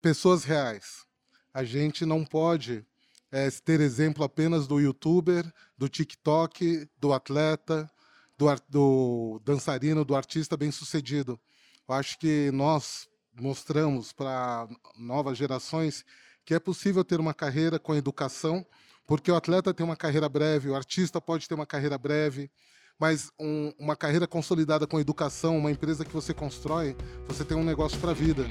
pessoas 0.00 0.44
reais. 0.44 1.04
A 1.52 1.64
gente 1.64 2.04
não 2.06 2.24
pode 2.24 2.84
é, 3.30 3.50
ter 3.50 3.80
exemplo 3.80 4.24
apenas 4.24 4.66
do 4.66 4.80
youtuber, 4.80 5.50
do 5.76 5.88
TikTok, 5.88 6.88
do 6.98 7.12
atleta, 7.12 7.90
do, 8.36 8.46
do 8.68 9.42
dançarino, 9.44 10.04
do 10.04 10.16
artista 10.16 10.56
bem-sucedido. 10.56 11.38
Eu 11.88 11.94
acho 11.94 12.18
que 12.18 12.50
nós 12.52 13.08
mostramos 13.38 14.12
para 14.12 14.68
novas 14.96 15.36
gerações 15.36 16.04
que 16.44 16.54
é 16.54 16.58
possível 16.58 17.04
ter 17.04 17.20
uma 17.20 17.34
carreira 17.34 17.78
com 17.78 17.94
educação, 17.94 18.66
porque 19.06 19.30
o 19.30 19.36
atleta 19.36 19.74
tem 19.74 19.84
uma 19.84 19.96
carreira 19.96 20.28
breve, 20.28 20.68
o 20.68 20.74
artista 20.74 21.20
pode 21.20 21.48
ter 21.48 21.54
uma 21.54 21.66
carreira 21.66 21.98
breve, 21.98 22.50
mas 22.98 23.30
um, 23.38 23.72
uma 23.78 23.96
carreira 23.96 24.26
consolidada 24.26 24.86
com 24.86 25.00
educação, 25.00 25.56
uma 25.56 25.70
empresa 25.70 26.04
que 26.04 26.12
você 26.12 26.34
constrói, 26.34 26.96
você 27.26 27.44
tem 27.44 27.56
um 27.56 27.64
negócio 27.64 27.98
para 27.98 28.10
a 28.10 28.14
vida. 28.14 28.44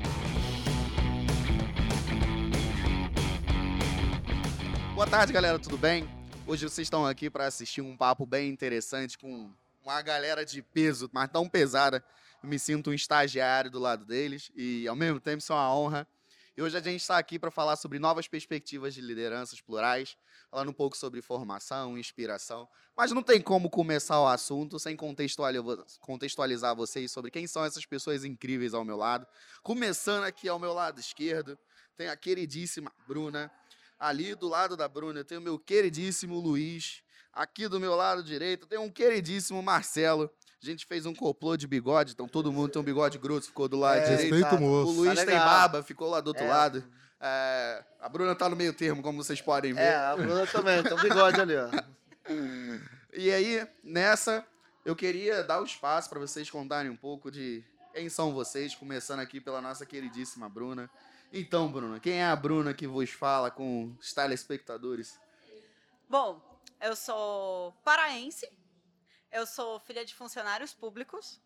Tarde, 5.10 5.34
galera, 5.34 5.58
tudo 5.58 5.76
bem? 5.76 6.08
Hoje 6.46 6.70
vocês 6.70 6.86
estão 6.86 7.04
aqui 7.04 7.32
para 7.32 7.48
assistir 7.48 7.82
um 7.82 7.98
papo 7.98 8.28
bem 8.28 8.48
interessante 8.48 9.18
com 9.18 9.50
uma 9.84 10.04
galera 10.04 10.46
de 10.46 10.62
peso, 10.62 11.10
mas 11.12 11.28
tão 11.32 11.50
pesada. 11.50 12.06
Eu 12.44 12.48
me 12.48 12.60
sinto 12.60 12.92
um 12.92 12.94
estagiário 12.94 13.72
do 13.72 13.80
lado 13.80 14.06
deles 14.06 14.52
e, 14.56 14.88
ao 14.88 14.96
mesmo 14.96 15.20
tempo, 15.20 15.40
isso 15.40 15.52
é 15.52 15.56
uma 15.56 15.76
honra. 15.76 16.08
E 16.56 16.62
hoje 16.62 16.78
a 16.78 16.80
gente 16.80 17.02
está 17.02 17.18
aqui 17.18 17.40
para 17.40 17.50
falar 17.50 17.76
sobre 17.76 17.98
novas 17.98 18.28
perspectivas 18.28 18.94
de 18.94 19.02
lideranças 19.02 19.60
plurais, 19.60 20.16
falando 20.52 20.70
um 20.70 20.74
pouco 20.74 20.96
sobre 20.96 21.24
formação, 21.24 21.98
inspiração. 21.98 22.70
Mas 22.96 23.12
não 23.12 23.24
tem 23.24 23.42
como 23.42 23.68
começar 23.68 24.22
o 24.22 24.28
assunto 24.28 24.78
sem 24.78 24.96
contextualizar 24.96 26.76
vocês 26.76 27.12
sobre 27.12 27.32
quem 27.32 27.48
são 27.48 27.66
essas 27.66 27.84
pessoas 27.84 28.24
incríveis 28.24 28.76
ao 28.76 28.86
meu 28.86 28.96
lado. 28.96 29.26
Começando 29.64 30.26
aqui 30.26 30.48
ao 30.48 30.60
meu 30.60 30.72
lado 30.72 31.00
esquerdo, 31.00 31.58
tem 31.98 32.10
a 32.10 32.16
queridíssima 32.16 32.92
Bruna. 33.08 33.52
Ali 34.00 34.34
do 34.34 34.48
lado 34.48 34.78
da 34.78 34.88
Bruna 34.88 35.24
tem 35.24 35.38
o 35.38 35.42
meu 35.42 35.60
queridíssimo 35.60 36.40
Luiz. 36.40 37.04
Aqui 37.34 37.68
do 37.68 37.80
meu 37.80 37.96
lado 37.96 38.24
direito 38.24 38.66
tem 38.66 38.80
um 38.80 38.90
queridíssimo 38.90 39.62
Marcelo. 39.62 40.32
A 40.62 40.66
gente 40.66 40.86
fez 40.86 41.06
um 41.06 41.14
complô 41.14 41.56
de 41.58 41.68
bigode, 41.68 42.14
então 42.14 42.28
todo 42.28 42.52
mundo 42.52 42.70
tem 42.72 42.82
um 42.82 42.86
bigode 42.86 43.18
grosso, 43.18 43.48
ficou 43.48 43.68
do 43.68 43.78
lado 43.78 44.00
é, 44.00 44.16
direito. 44.16 44.34
Respeito, 44.34 44.62
moço. 44.62 44.92
O 44.92 44.96
Luiz 44.96 45.20
tá 45.20 45.26
tem 45.26 45.38
barba, 45.38 45.84
ficou 45.84 46.10
lá 46.10 46.22
do 46.22 46.28
outro 46.28 46.44
é. 46.44 46.48
lado. 46.48 46.84
É, 47.20 47.84
a 48.00 48.08
Bruna 48.08 48.34
tá 48.34 48.48
no 48.48 48.56
meio 48.56 48.74
termo, 48.74 49.02
como 49.02 49.22
vocês 49.22 49.42
podem 49.42 49.74
ver. 49.74 49.82
É, 49.82 49.96
a 49.96 50.16
Bruna 50.16 50.48
também, 50.48 50.82
tem 50.82 50.94
um 50.94 51.02
bigode 51.02 51.40
ali, 51.40 51.56
ó. 51.56 51.70
e 53.14 53.32
aí, 53.32 53.68
nessa, 53.84 54.46
eu 54.86 54.96
queria 54.96 55.44
dar 55.44 55.62
o 55.62 55.66
espaço 55.66 56.10
para 56.10 56.20
vocês 56.20 56.50
contarem 56.50 56.90
um 56.90 56.96
pouco 56.96 57.30
de 57.30 57.64
quem 57.94 58.10
são 58.10 58.34
vocês, 58.34 58.74
começando 58.76 59.20
aqui 59.20 59.42
pela 59.42 59.62
nossa 59.62 59.86
queridíssima 59.86 60.48
Bruna. 60.48 60.90
Então, 61.32 61.72
Bruna, 61.72 62.00
quem 62.00 62.14
é 62.14 62.26
a 62.26 62.36
Bruna 62.36 62.74
que 62.74 62.88
vos 62.88 63.12
fala 63.12 63.52
com 63.52 63.96
os 64.00 64.14
telespectadores? 64.14 65.20
Bom, 66.10 66.42
eu 66.82 66.96
sou 66.96 67.72
paraense, 67.84 68.52
eu 69.32 69.46
sou 69.46 69.80
filha 69.80 70.04
de 70.04 70.16
funcionários 70.16 70.74
públicos, 70.74 71.40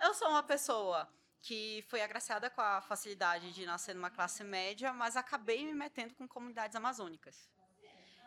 eu 0.00 0.14
sou 0.14 0.28
uma 0.28 0.42
pessoa 0.42 1.06
que 1.42 1.84
foi 1.88 2.00
agraciada 2.00 2.48
com 2.48 2.60
a 2.62 2.80
facilidade 2.80 3.52
de 3.52 3.66
nascer 3.66 3.94
numa 3.94 4.10
classe 4.10 4.42
média, 4.42 4.92
mas 4.94 5.14
acabei 5.14 5.64
me 5.64 5.74
metendo 5.74 6.14
com 6.14 6.26
comunidades 6.26 6.74
amazônicas. 6.74 7.50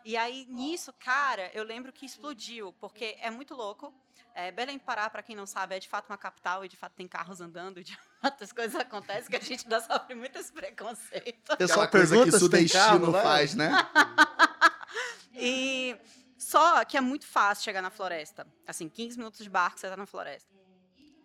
E 0.03 0.17
aí, 0.17 0.45
nisso, 0.49 0.93
cara, 0.93 1.51
eu 1.53 1.63
lembro 1.63 1.91
que 1.93 2.05
explodiu, 2.05 2.73
porque 2.79 3.17
é 3.19 3.29
muito 3.29 3.53
louco. 3.53 3.93
É, 4.33 4.51
Belém 4.51 4.79
Pará, 4.79 5.09
para 5.09 5.21
quem 5.21 5.35
não 5.35 5.45
sabe, 5.45 5.75
é 5.75 5.79
de 5.79 5.89
fato 5.89 6.09
uma 6.09 6.17
capital 6.17 6.63
e 6.63 6.69
de 6.69 6.77
fato 6.77 6.93
tem 6.93 7.07
carros 7.07 7.41
andando, 7.41 7.83
de 7.83 7.97
fato 8.21 8.43
as 8.43 8.51
coisas 8.51 8.79
acontecem 8.79 9.29
que 9.29 9.35
a 9.35 9.41
gente 9.41 9.63
ainda 9.65 9.81
sofre 9.81 10.15
muitos 10.15 10.49
preconceitos. 10.49 11.55
Pessoal 11.57 11.87
coisa 11.89 12.15
que 12.23 12.35
o 12.35 12.49
destino 12.49 13.11
faz, 13.11 13.55
né? 13.55 13.71
e 15.35 15.97
só 16.37 16.83
que 16.85 16.95
é 16.95 17.01
muito 17.01 17.27
fácil 17.27 17.63
chegar 17.63 17.81
na 17.81 17.89
floresta. 17.89 18.47
Assim, 18.65 18.87
15 18.87 19.17
minutos 19.17 19.43
de 19.43 19.49
barco 19.49 19.79
você 19.79 19.87
está 19.87 19.97
na 19.97 20.05
floresta. 20.05 20.49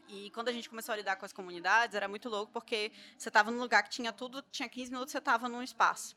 E 0.08 0.30
quando 0.30 0.48
a 0.48 0.52
gente 0.52 0.68
começou 0.68 0.92
a 0.92 0.96
lidar 0.96 1.16
com 1.16 1.24
as 1.24 1.32
comunidades, 1.32 1.96
era 1.96 2.08
muito 2.08 2.28
louco, 2.28 2.52
porque 2.52 2.92
você 3.16 3.28
estava 3.28 3.50
num 3.50 3.58
lugar 3.58 3.82
que 3.82 3.90
tinha 3.90 4.12
tudo, 4.12 4.42
tinha 4.50 4.68
15 4.68 4.90
minutos, 4.90 5.12
você 5.12 5.18
estava 5.18 5.48
num 5.48 5.62
espaço 5.62 6.16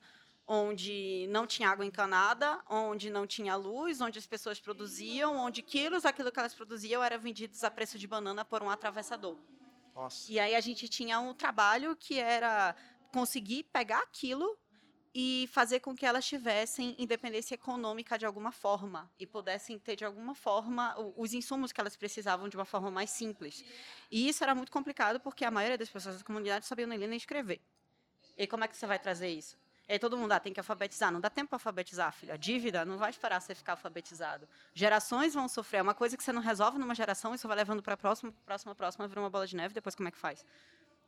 onde 0.51 1.27
não 1.29 1.45
tinha 1.45 1.69
água 1.69 1.85
encanada, 1.85 2.59
onde 2.67 3.11
não 3.11 3.27
tinha 3.27 3.55
luz, 3.55 4.01
onde 4.01 4.17
as 4.17 4.25
pessoas 4.25 4.59
produziam, 4.59 5.37
onde 5.37 5.61
quilos 5.61 6.01
daquilo 6.01 6.31
que 6.31 6.39
elas 6.39 6.55
produziam 6.55 7.03
era 7.03 7.19
vendidos 7.19 7.63
a 7.63 7.69
preço 7.69 7.99
de 7.99 8.07
banana 8.07 8.43
por 8.43 8.63
um 8.63 8.69
atravessador. 8.69 9.37
Nossa. 9.93 10.31
E 10.31 10.39
aí 10.39 10.55
a 10.55 10.59
gente 10.59 10.89
tinha 10.89 11.19
um 11.19 11.35
trabalho 11.35 11.95
que 11.95 12.17
era 12.17 12.75
conseguir 13.13 13.65
pegar 13.65 13.99
aquilo 13.99 14.57
e 15.13 15.47
fazer 15.51 15.81
com 15.81 15.95
que 15.95 16.03
elas 16.03 16.25
tivessem 16.25 16.95
independência 16.97 17.53
econômica 17.53 18.17
de 18.17 18.25
alguma 18.25 18.51
forma 18.51 19.11
e 19.19 19.27
pudessem 19.27 19.77
ter 19.77 19.95
de 19.95 20.05
alguma 20.05 20.33
forma 20.33 20.95
os 21.15 21.31
insumos 21.31 21.71
que 21.71 21.79
elas 21.79 21.95
precisavam 21.95 22.49
de 22.49 22.57
uma 22.57 22.65
forma 22.65 22.89
mais 22.89 23.11
simples. 23.11 23.63
E 24.09 24.27
isso 24.27 24.43
era 24.43 24.55
muito 24.55 24.71
complicado 24.71 25.19
porque 25.19 25.45
a 25.45 25.51
maioria 25.51 25.77
das 25.77 25.89
pessoas 25.89 26.17
da 26.17 26.23
comunidade 26.23 26.65
sabia 26.65 26.87
nem 26.87 26.97
ler 26.97 27.07
nem 27.07 27.17
escrever. 27.17 27.61
E 28.35 28.47
como 28.47 28.63
é 28.63 28.67
que 28.67 28.75
você 28.75 28.87
vai 28.87 28.97
trazer 28.97 29.29
isso? 29.29 29.55
E 29.89 29.93
aí 29.93 29.99
todo 29.99 30.15
mundo 30.15 30.31
ah, 30.31 30.39
tem 30.39 30.53
que 30.53 30.59
alfabetizar. 30.59 31.11
Não 31.11 31.19
dá 31.19 31.31
tempo 31.31 31.49
para 31.49 31.55
alfabetizar, 31.55 32.13
filho. 32.13 32.31
A 32.31 32.37
dívida 32.37 32.85
não 32.85 32.99
vai 32.99 33.09
esperar 33.09 33.41
você 33.41 33.55
ficar 33.55 33.73
alfabetizado. 33.73 34.47
Gerações 34.71 35.33
vão 35.33 35.47
sofrer. 35.47 35.79
É 35.79 35.81
uma 35.81 35.95
coisa 35.95 36.15
que 36.15 36.23
você 36.23 36.31
não 36.31 36.43
resolve 36.43 36.77
numa 36.77 36.93
geração, 36.93 37.33
isso 37.33 37.47
vai 37.47 37.57
levando 37.57 37.81
para 37.81 37.95
a 37.95 37.97
próxima, 37.97 38.31
próxima, 38.45 38.75
próxima, 38.75 39.07
vira 39.07 39.19
uma 39.19 39.31
bola 39.31 39.47
de 39.47 39.55
neve, 39.55 39.73
depois 39.73 39.95
como 39.95 40.07
é 40.07 40.11
que 40.11 40.17
faz? 40.17 40.45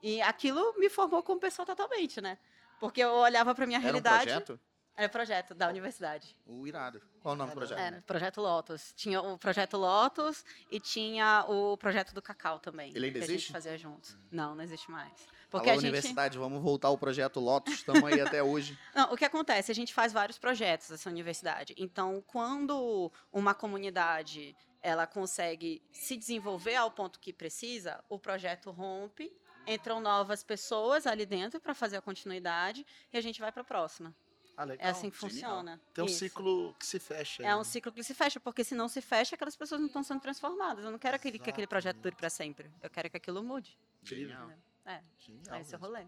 E 0.02 0.20
aquilo 0.24 0.74
me 0.80 0.90
formou 0.90 1.22
como 1.22 1.40
pessoa 1.40 1.64
totalmente, 1.64 2.20
né? 2.20 2.40
Porque 2.80 3.02
eu 3.02 3.12
olhava 3.12 3.53
para 3.53 3.68
minha 3.68 3.78
Era 3.78 3.84
realidade. 3.84 4.31
Um 4.31 4.34
projeto? 4.34 4.59
Era 4.97 5.09
projeto 5.09 5.53
da 5.53 5.70
universidade. 5.70 6.36
O 6.46 6.68
irado. 6.68 7.02
Qual 7.22 7.36
o 7.36 7.38
nome 7.38 7.52
do 7.52 7.56
projeto? 7.56 7.78
Era 7.80 8.02
Projeto 8.02 8.41
Lotus. 8.41 8.94
Tinha 8.96 9.22
o 9.22 9.38
Projeto 9.38 9.78
Lotus 9.78 10.44
e 10.72 10.80
tinha 10.80 11.46
o 11.47 11.78
Projeto 11.78 12.14
do 12.14 12.22
Cacau 12.22 12.59
também. 12.59 12.91
Ele 12.96 13.06
ainda 13.06 13.20
que 13.20 13.25
existe? 13.25 13.31
a 13.31 13.38
gente 13.40 13.52
fazia 13.52 13.78
junto. 13.78 14.18
Não, 14.31 14.56
não 14.56 14.64
existe 14.64 14.90
mais. 14.90 15.12
Porque 15.52 15.70
Alô, 15.70 15.80
a 15.80 15.82
gente... 15.82 15.92
universidade, 15.92 16.38
vamos 16.38 16.64
voltar 16.64 16.88
ao 16.88 16.98
projeto 16.98 17.42
Lotus, 17.42 17.74
estamos 17.74 18.04
aí 18.06 18.22
até 18.22 18.42
hoje. 18.42 18.80
Não, 18.96 19.12
o 19.12 19.18
que 19.18 19.26
acontece? 19.26 19.70
A 19.70 19.76
gente 19.76 19.94
faz 19.94 20.14
vários 20.14 20.38
projetos 20.38 20.90
nessa 20.90 21.10
universidade. 21.10 21.76
Então, 21.78 22.24
quando 22.26 23.12
uma 23.34 23.54
comunidade 23.54 24.56
ela 24.82 25.06
consegue 25.06 25.84
se 25.92 26.16
desenvolver 26.16 26.76
ao 26.76 26.90
ponto 26.90 27.20
que 27.20 27.34
precisa, 27.34 28.02
o 28.08 28.18
projeto 28.18 28.72
rompe, 28.72 29.30
entram 29.68 30.00
novas 30.00 30.42
pessoas 30.42 31.06
ali 31.06 31.26
dentro 31.26 31.60
para 31.60 31.76
fazer 31.76 31.98
a 31.98 32.02
continuidade 32.02 32.86
e 33.12 33.18
a 33.18 33.22
gente 33.22 33.42
vai 33.42 33.52
para 33.52 33.62
a 33.62 33.66
próxima. 33.66 34.16
Ah, 34.56 34.66
é 34.80 34.90
assim 34.90 35.10
que 35.10 35.18
funciona. 35.18 35.82
Tem 35.94 36.04
um 36.04 36.08
Isso. 36.08 36.20
ciclo 36.20 36.74
que 36.80 36.86
se 36.86 37.00
fecha. 37.00 37.44
É 37.44 37.56
um 37.56 37.64
ciclo 37.64 37.92
que 37.92 38.04
se 38.04 38.14
fecha, 38.14 38.40
porque 38.40 38.64
se 38.64 38.76
não 38.76 38.88
se 38.88 39.02
fecha, 39.02 39.36
aquelas 39.36 39.56
pessoas 39.56 39.82
não 39.82 39.88
estão 39.88 40.04
sendo 40.04 40.22
transformadas. 40.22 40.86
Eu 40.86 40.92
não 40.92 41.00
quero 41.00 41.16
aquele, 41.16 41.40
que 41.40 41.50
aquele 41.50 41.68
projeto 41.68 41.98
dure 41.98 42.16
para 42.16 42.30
sempre. 42.30 42.72
Eu 42.82 42.90
quero 42.90 43.10
que 43.10 43.18
aquilo 43.18 43.44
mude. 43.44 43.78
É, 44.12 44.71
Genial, 45.19 45.56
é 45.56 45.62
esse 45.62 45.75
o 45.75 45.80
rolê. 45.80 46.06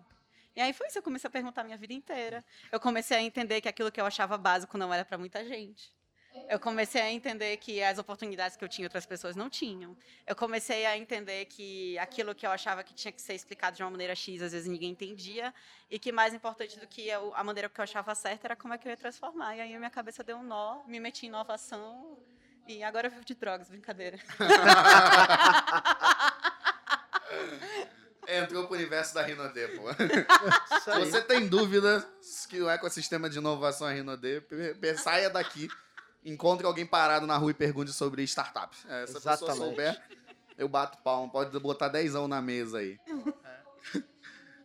E 0.56 0.61
aí 0.61 0.72
foi 0.72 0.88
isso, 0.88 1.00
eu 1.00 1.03
comecei 1.03 1.28
a 1.28 1.31
perguntar 1.31 1.61
a 1.61 1.63
minha 1.63 1.78
vida 1.78 1.94
inteira. 1.94 2.45
Eu 2.72 2.79
comecei 2.79 3.17
a 3.17 3.22
entender 3.22 3.59
que 3.61 3.67
aquilo 3.67 3.91
que 3.91 4.00
eu 4.00 4.06
achava 4.06 4.38
básico 4.38 4.78
não 4.78 4.94
era 4.94 5.03
para 5.03 5.17
muita 5.17 5.44
gente. 5.44 5.91
Eu 6.50 6.59
comecei 6.59 7.01
a 7.01 7.12
entender 7.12 7.57
que 7.57 7.83
as 7.83 8.00
oportunidades 8.00 8.57
que 8.57 8.63
eu 8.63 8.69
tinha 8.69 8.88
outras 8.88 9.06
pessoas 9.06 9.35
não 9.35 9.50
tinham. 9.50 9.95
Eu 10.25 10.35
comecei 10.35 10.85
a 10.85 10.97
entender 10.97 11.45
que 11.45 11.97
aquilo 12.00 12.33
que 12.33 12.45
eu 12.45 12.51
achava 12.51 12.83
que 12.83 12.94
tinha 12.94 13.12
que 13.12 13.22
ser 13.22 13.35
explicado 13.35 13.78
de 13.78 13.83
uma 13.83 13.91
maneira 13.91 14.16
X, 14.16 14.41
às 14.41 14.51
vezes 14.51 14.67
ninguém 14.67 14.89
entendia, 14.91 15.53
e 15.89 16.00
que 16.00 16.12
mais 16.12 16.33
importante 16.33 16.79
do 16.79 16.88
que 16.88 17.07
eu, 17.07 17.33
a 17.35 17.44
maneira 17.44 17.69
que 17.69 17.79
eu 17.79 17.83
achava 17.83 18.16
certa 18.16 18.47
era 18.47 18.56
como 18.56 18.73
é 18.73 18.79
que 18.79 18.88
eu 18.88 18.89
ia 18.89 18.97
transformar. 18.97 19.56
E 19.56 19.62
aí 19.62 19.75
a 19.75 19.78
minha 19.78 19.91
cabeça 19.91 20.23
deu 20.23 20.38
um 20.38 20.44
nó, 20.44 20.81
me 20.88 21.00
meti 21.00 21.28
em 21.28 21.29
inovação, 21.29 22.17
e 22.67 22.83
agora 22.83 23.07
eu 23.07 23.12
vivo 23.12 23.25
de 23.25 23.35
drogas, 23.35 23.69
brincadeira. 23.69 24.17
Entrou 28.38 28.66
pro 28.66 28.75
universo 28.75 29.13
da 29.13 29.21
Rinode, 29.21 29.67
pô. 29.69 29.83
Se 30.83 30.99
você 30.99 31.21
tem 31.21 31.47
dúvida 31.47 32.05
que 32.49 32.61
o 32.61 32.69
ecossistema 32.69 33.30
de 33.30 33.38
inovação 33.38 33.88
é 33.88 33.94
Rinode, 33.94 34.44
saia 34.97 35.30
daqui, 35.30 35.69
encontre 36.25 36.65
alguém 36.65 36.85
parado 36.85 37.27
na 37.27 37.38
rua 37.38 37.51
e 37.51 37.53
pergunte 37.53 37.91
sobre 37.91 38.24
startup. 38.24 38.75
É, 38.88 39.06
se 39.06 39.18
a 39.18 39.21
pessoa 39.21 39.53
souber, 39.53 40.01
eu 40.57 40.68
bato 40.68 40.97
palma. 41.00 41.31
Pode 41.31 41.57
botar 41.59 41.89
dezão 41.89 42.27
na 42.27 42.41
mesa 42.41 42.80
aí. 42.80 43.00
É. 43.95 44.03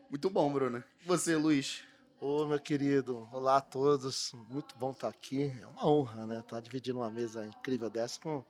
Muito 0.08 0.30
bom, 0.30 0.50
Bruno. 0.52 0.82
Você, 1.04 1.36
Luiz? 1.36 1.84
Ô, 2.20 2.46
meu 2.46 2.58
querido, 2.58 3.28
olá 3.32 3.58
a 3.58 3.60
todos. 3.60 4.32
Muito 4.48 4.76
bom 4.76 4.90
estar 4.90 5.08
aqui. 5.08 5.52
É 5.60 5.66
uma 5.66 5.86
honra, 5.86 6.26
né? 6.26 6.40
Estar 6.40 6.60
dividindo 6.60 6.98
uma 6.98 7.10
mesa 7.10 7.46
incrível 7.46 7.88
dessa 7.90 8.18
com 8.20 8.44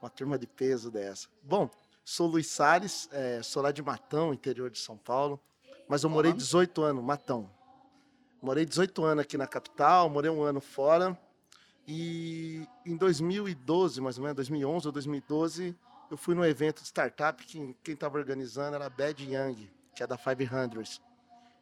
uma 0.00 0.10
turma 0.10 0.38
de 0.38 0.46
peso 0.46 0.90
dessa. 0.90 1.28
Bom, 1.42 1.70
Sou 2.04 2.26
Luiz 2.26 2.48
Salles, 2.48 3.08
é, 3.12 3.42
sou 3.42 3.62
lá 3.62 3.72
de 3.72 3.82
Matão, 3.82 4.34
interior 4.34 4.70
de 4.70 4.78
São 4.78 4.94
Paulo, 4.94 5.40
mas 5.88 6.04
eu 6.04 6.10
morei 6.10 6.34
18 6.34 6.82
anos, 6.82 7.02
Matão. 7.02 7.50
Morei 8.42 8.66
18 8.66 9.02
anos 9.02 9.22
aqui 9.22 9.38
na 9.38 9.46
capital, 9.46 10.10
morei 10.10 10.30
um 10.30 10.42
ano 10.42 10.60
fora. 10.60 11.18
E 11.88 12.68
em 12.84 12.94
2012, 12.94 14.02
mais 14.02 14.18
ou 14.18 14.22
menos, 14.22 14.36
2011 14.36 14.86
ou 14.86 14.92
2012, 14.92 15.74
eu 16.10 16.16
fui 16.18 16.34
num 16.34 16.44
evento 16.44 16.82
de 16.82 16.88
startup 16.88 17.42
que 17.42 17.74
quem 17.82 17.94
estava 17.94 18.18
organizando 18.18 18.76
era 18.76 18.84
a 18.84 18.90
Bad 18.90 19.24
Young, 19.24 19.70
que 19.96 20.02
é 20.02 20.06
da 20.06 20.18
500. 20.18 21.00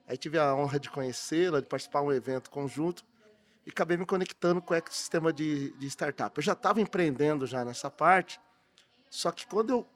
Aí 0.08 0.16
tive 0.16 0.40
a 0.40 0.52
honra 0.56 0.80
de 0.80 0.90
conhecê-la, 0.90 1.60
de 1.60 1.66
participar 1.66 2.00
de 2.00 2.06
um 2.06 2.12
evento 2.12 2.50
conjunto 2.50 3.04
e 3.64 3.70
acabei 3.70 3.96
me 3.96 4.04
conectando 4.04 4.60
com 4.60 4.74
o 4.74 4.76
ecossistema 4.76 5.32
de, 5.32 5.70
de 5.78 5.86
startup. 5.86 6.36
Eu 6.36 6.42
já 6.42 6.52
estava 6.52 6.80
empreendendo 6.80 7.46
já 7.46 7.64
nessa 7.64 7.88
parte, 7.88 8.40
só 9.08 9.30
que 9.30 9.46
quando 9.46 9.70
eu 9.70 9.86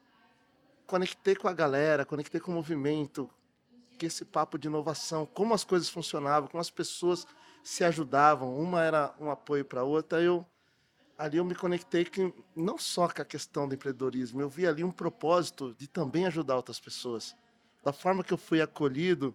conectei 0.86 1.34
com 1.34 1.48
a 1.48 1.52
galera, 1.52 2.04
conectei 2.04 2.40
com 2.40 2.52
o 2.52 2.54
movimento, 2.54 3.28
que 3.98 4.06
esse 4.06 4.24
papo 4.24 4.58
de 4.58 4.68
inovação, 4.68 5.26
como 5.26 5.54
as 5.54 5.64
coisas 5.64 5.88
funcionavam, 5.88 6.48
como 6.48 6.60
as 6.60 6.70
pessoas 6.70 7.26
se 7.64 7.82
ajudavam, 7.82 8.56
uma 8.56 8.82
era 8.82 9.14
um 9.18 9.30
apoio 9.30 9.64
para 9.64 9.80
a 9.80 9.84
outra, 9.84 10.20
eu 10.20 10.46
ali 11.18 11.38
eu 11.38 11.44
me 11.44 11.54
conectei 11.54 12.04
que 12.04 12.32
não 12.54 12.76
só 12.76 13.08
com 13.08 13.22
a 13.22 13.24
questão 13.24 13.66
do 13.66 13.74
empreendedorismo, 13.74 14.40
eu 14.40 14.50
vi 14.50 14.66
ali 14.66 14.84
um 14.84 14.90
propósito 14.90 15.74
de 15.78 15.88
também 15.88 16.26
ajudar 16.26 16.56
outras 16.56 16.78
pessoas. 16.78 17.34
Da 17.82 17.92
forma 17.92 18.22
que 18.22 18.34
eu 18.34 18.38
fui 18.38 18.60
acolhido, 18.60 19.34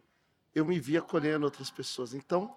eu 0.54 0.64
me 0.64 0.80
vi 0.80 0.96
acolhendo 0.96 1.44
outras 1.44 1.72
pessoas. 1.72 2.14
Então, 2.14 2.56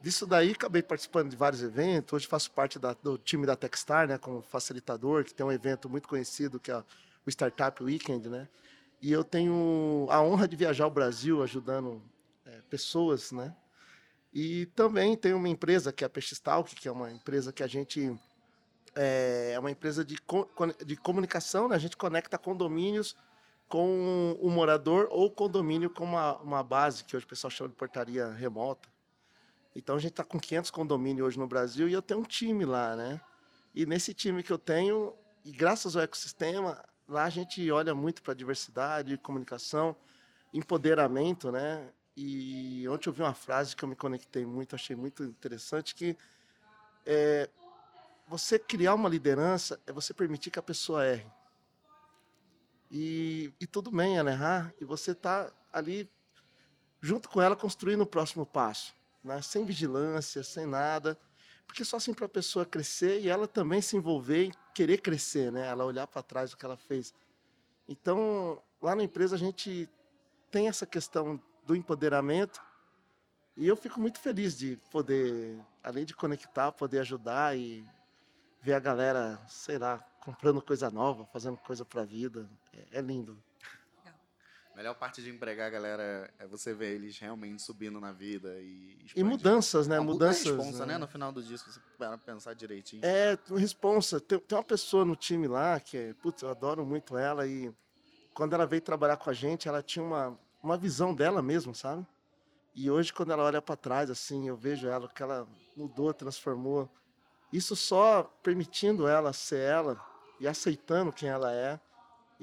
disso 0.00 0.26
daí, 0.26 0.52
acabei 0.52 0.80
participando 0.80 1.30
de 1.30 1.36
vários 1.36 1.60
eventos. 1.60 2.12
Hoje 2.12 2.26
faço 2.28 2.52
parte 2.52 2.78
da, 2.78 2.92
do 2.94 3.18
time 3.18 3.44
da 3.44 3.56
Techstar, 3.56 4.06
né, 4.06 4.16
como 4.16 4.42
facilitador, 4.42 5.24
que 5.24 5.34
tem 5.34 5.44
um 5.44 5.50
evento 5.50 5.88
muito 5.88 6.06
conhecido 6.06 6.60
que 6.60 6.70
é 6.70 6.84
o 7.26 7.30
Startup 7.30 7.82
Weekend, 7.82 8.28
né? 8.28 8.48
E 9.00 9.10
eu 9.10 9.24
tenho 9.24 10.06
a 10.10 10.22
honra 10.22 10.46
de 10.46 10.56
viajar 10.56 10.84
ao 10.84 10.90
Brasil 10.90 11.42
ajudando 11.42 12.02
é, 12.44 12.60
pessoas, 12.70 13.32
né? 13.32 13.54
E 14.32 14.66
também 14.66 15.16
tenho 15.16 15.36
uma 15.36 15.48
empresa 15.48 15.92
que 15.92 16.04
é 16.04 16.06
a 16.06 16.10
Peixestalk, 16.10 16.74
que 16.74 16.88
é 16.88 16.92
uma 16.92 17.10
empresa 17.10 17.52
que 17.52 17.62
a 17.62 17.66
gente 17.66 18.18
é, 18.94 19.52
é 19.54 19.58
uma 19.58 19.70
empresa 19.70 20.04
de, 20.04 20.16
de 20.86 20.96
comunicação, 20.96 21.68
né? 21.68 21.76
a 21.76 21.78
gente 21.78 21.96
conecta 21.96 22.38
condomínios 22.38 23.16
com 23.68 24.36
o 24.40 24.50
morador 24.50 25.08
ou 25.10 25.30
condomínio 25.30 25.88
com 25.88 26.04
uma, 26.04 26.36
uma 26.38 26.62
base, 26.62 27.04
que 27.04 27.16
hoje 27.16 27.24
o 27.24 27.28
pessoal 27.28 27.50
chama 27.50 27.70
de 27.70 27.74
portaria 27.74 28.30
remota. 28.30 28.88
Então 29.74 29.96
a 29.96 29.98
gente 29.98 30.10
está 30.10 30.24
com 30.24 30.38
500 30.38 30.70
condomínios 30.70 31.26
hoje 31.26 31.38
no 31.38 31.46
Brasil 31.46 31.88
e 31.88 31.92
eu 31.92 32.02
tenho 32.02 32.20
um 32.20 32.24
time 32.24 32.66
lá, 32.66 32.94
né? 32.94 33.20
E 33.74 33.86
nesse 33.86 34.12
time 34.12 34.42
que 34.42 34.52
eu 34.52 34.58
tenho, 34.58 35.14
e 35.42 35.50
graças 35.50 35.96
ao 35.96 36.02
ecossistema, 36.02 36.84
lá 37.12 37.24
a 37.24 37.30
gente 37.30 37.70
olha 37.70 37.94
muito 37.94 38.22
para 38.22 38.34
diversidade, 38.34 39.18
comunicação, 39.18 39.94
empoderamento, 40.52 41.52
né? 41.52 41.88
E 42.16 42.86
ontem 42.88 43.08
eu 43.08 43.12
vi 43.12 43.22
uma 43.22 43.34
frase 43.34 43.76
que 43.76 43.84
eu 43.84 43.88
me 43.88 43.94
conectei 43.94 44.44
muito, 44.44 44.74
achei 44.74 44.96
muito 44.96 45.22
interessante, 45.22 45.94
que 45.94 46.16
é, 47.06 47.48
você 48.26 48.58
criar 48.58 48.94
uma 48.94 49.08
liderança 49.08 49.80
é 49.86 49.92
você 49.92 50.12
permitir 50.12 50.50
que 50.50 50.58
a 50.58 50.62
pessoa 50.62 51.06
erre. 51.06 51.30
E, 52.90 53.52
e 53.60 53.66
tudo 53.66 53.90
bem 53.90 54.18
ela 54.18 54.30
errar, 54.30 54.74
e 54.80 54.84
você 54.84 55.12
está 55.12 55.50
ali 55.72 56.10
junto 57.00 57.28
com 57.28 57.40
ela 57.40 57.56
construindo 57.56 58.02
o 58.02 58.06
próximo 58.06 58.44
passo, 58.44 58.94
né? 59.24 59.40
sem 59.40 59.64
vigilância, 59.64 60.42
sem 60.42 60.66
nada, 60.66 61.18
porque 61.72 61.86
só 61.86 61.96
assim 61.96 62.12
para 62.12 62.26
a 62.26 62.28
pessoa 62.28 62.66
crescer 62.66 63.20
e 63.22 63.30
ela 63.30 63.48
também 63.48 63.80
se 63.80 63.96
envolver 63.96 64.44
em 64.44 64.52
querer 64.74 64.98
crescer, 64.98 65.50
né? 65.50 65.68
ela 65.68 65.86
olhar 65.86 66.06
para 66.06 66.22
trás 66.22 66.50
do 66.50 66.56
que 66.58 66.66
ela 66.66 66.76
fez. 66.76 67.14
Então, 67.88 68.62
lá 68.80 68.94
na 68.94 69.02
empresa 69.02 69.36
a 69.36 69.38
gente 69.38 69.88
tem 70.50 70.68
essa 70.68 70.84
questão 70.84 71.42
do 71.66 71.74
empoderamento 71.74 72.60
e 73.56 73.66
eu 73.66 73.74
fico 73.74 73.98
muito 73.98 74.20
feliz 74.20 74.54
de 74.54 74.76
poder, 74.90 75.58
além 75.82 76.04
de 76.04 76.14
conectar, 76.14 76.70
poder 76.72 76.98
ajudar 76.98 77.56
e 77.56 77.82
ver 78.60 78.74
a 78.74 78.78
galera, 78.78 79.40
sei 79.48 79.78
lá, 79.78 79.98
comprando 80.20 80.60
coisa 80.60 80.90
nova, 80.90 81.24
fazendo 81.32 81.56
coisa 81.56 81.86
para 81.86 82.02
a 82.02 82.04
vida. 82.04 82.50
É, 82.74 82.98
é 82.98 83.00
lindo. 83.00 83.42
A 84.72 84.76
melhor 84.76 84.94
parte 84.94 85.22
de 85.22 85.28
empregar 85.28 85.66
a 85.66 85.70
galera 85.70 86.32
é 86.38 86.46
você 86.46 86.72
ver 86.72 86.94
eles 86.94 87.18
realmente 87.18 87.60
subindo 87.60 88.00
na 88.00 88.10
vida 88.10 88.58
e 88.60 89.04
E 89.14 89.22
mudanças, 89.22 89.86
né? 89.86 90.00
Uma 90.00 90.12
mudanças. 90.12 90.44
responsa, 90.44 90.86
né? 90.86 90.94
né? 90.94 90.98
No 90.98 91.06
final 91.06 91.30
do 91.30 91.42
dia, 91.42 91.58
se 91.58 91.64
você 91.70 91.80
pensar 92.24 92.54
direitinho. 92.54 93.04
É, 93.04 93.38
responsa. 93.54 94.18
Tem, 94.18 94.38
tem 94.38 94.56
uma 94.56 94.64
pessoa 94.64 95.04
no 95.04 95.14
time 95.14 95.46
lá 95.46 95.78
que, 95.78 95.98
é, 95.98 96.14
putz, 96.14 96.42
eu 96.42 96.48
adoro 96.48 96.86
muito 96.86 97.18
ela 97.18 97.46
e 97.46 97.70
quando 98.32 98.54
ela 98.54 98.66
veio 98.66 98.80
trabalhar 98.80 99.18
com 99.18 99.28
a 99.28 99.34
gente, 99.34 99.68
ela 99.68 99.82
tinha 99.82 100.02
uma, 100.02 100.38
uma 100.62 100.76
visão 100.78 101.14
dela 101.14 101.42
mesmo, 101.42 101.74
sabe? 101.74 102.06
E 102.74 102.90
hoje, 102.90 103.12
quando 103.12 103.30
ela 103.30 103.44
olha 103.44 103.60
para 103.60 103.76
trás, 103.76 104.10
assim, 104.10 104.48
eu 104.48 104.56
vejo 104.56 104.88
ela, 104.88 105.06
que 105.06 105.22
ela 105.22 105.46
mudou, 105.76 106.14
transformou. 106.14 106.88
Isso 107.52 107.76
só 107.76 108.22
permitindo 108.42 109.06
ela 109.06 109.34
ser 109.34 109.60
ela 109.60 110.02
e 110.40 110.48
aceitando 110.48 111.12
quem 111.12 111.28
ela 111.28 111.52
é 111.52 111.78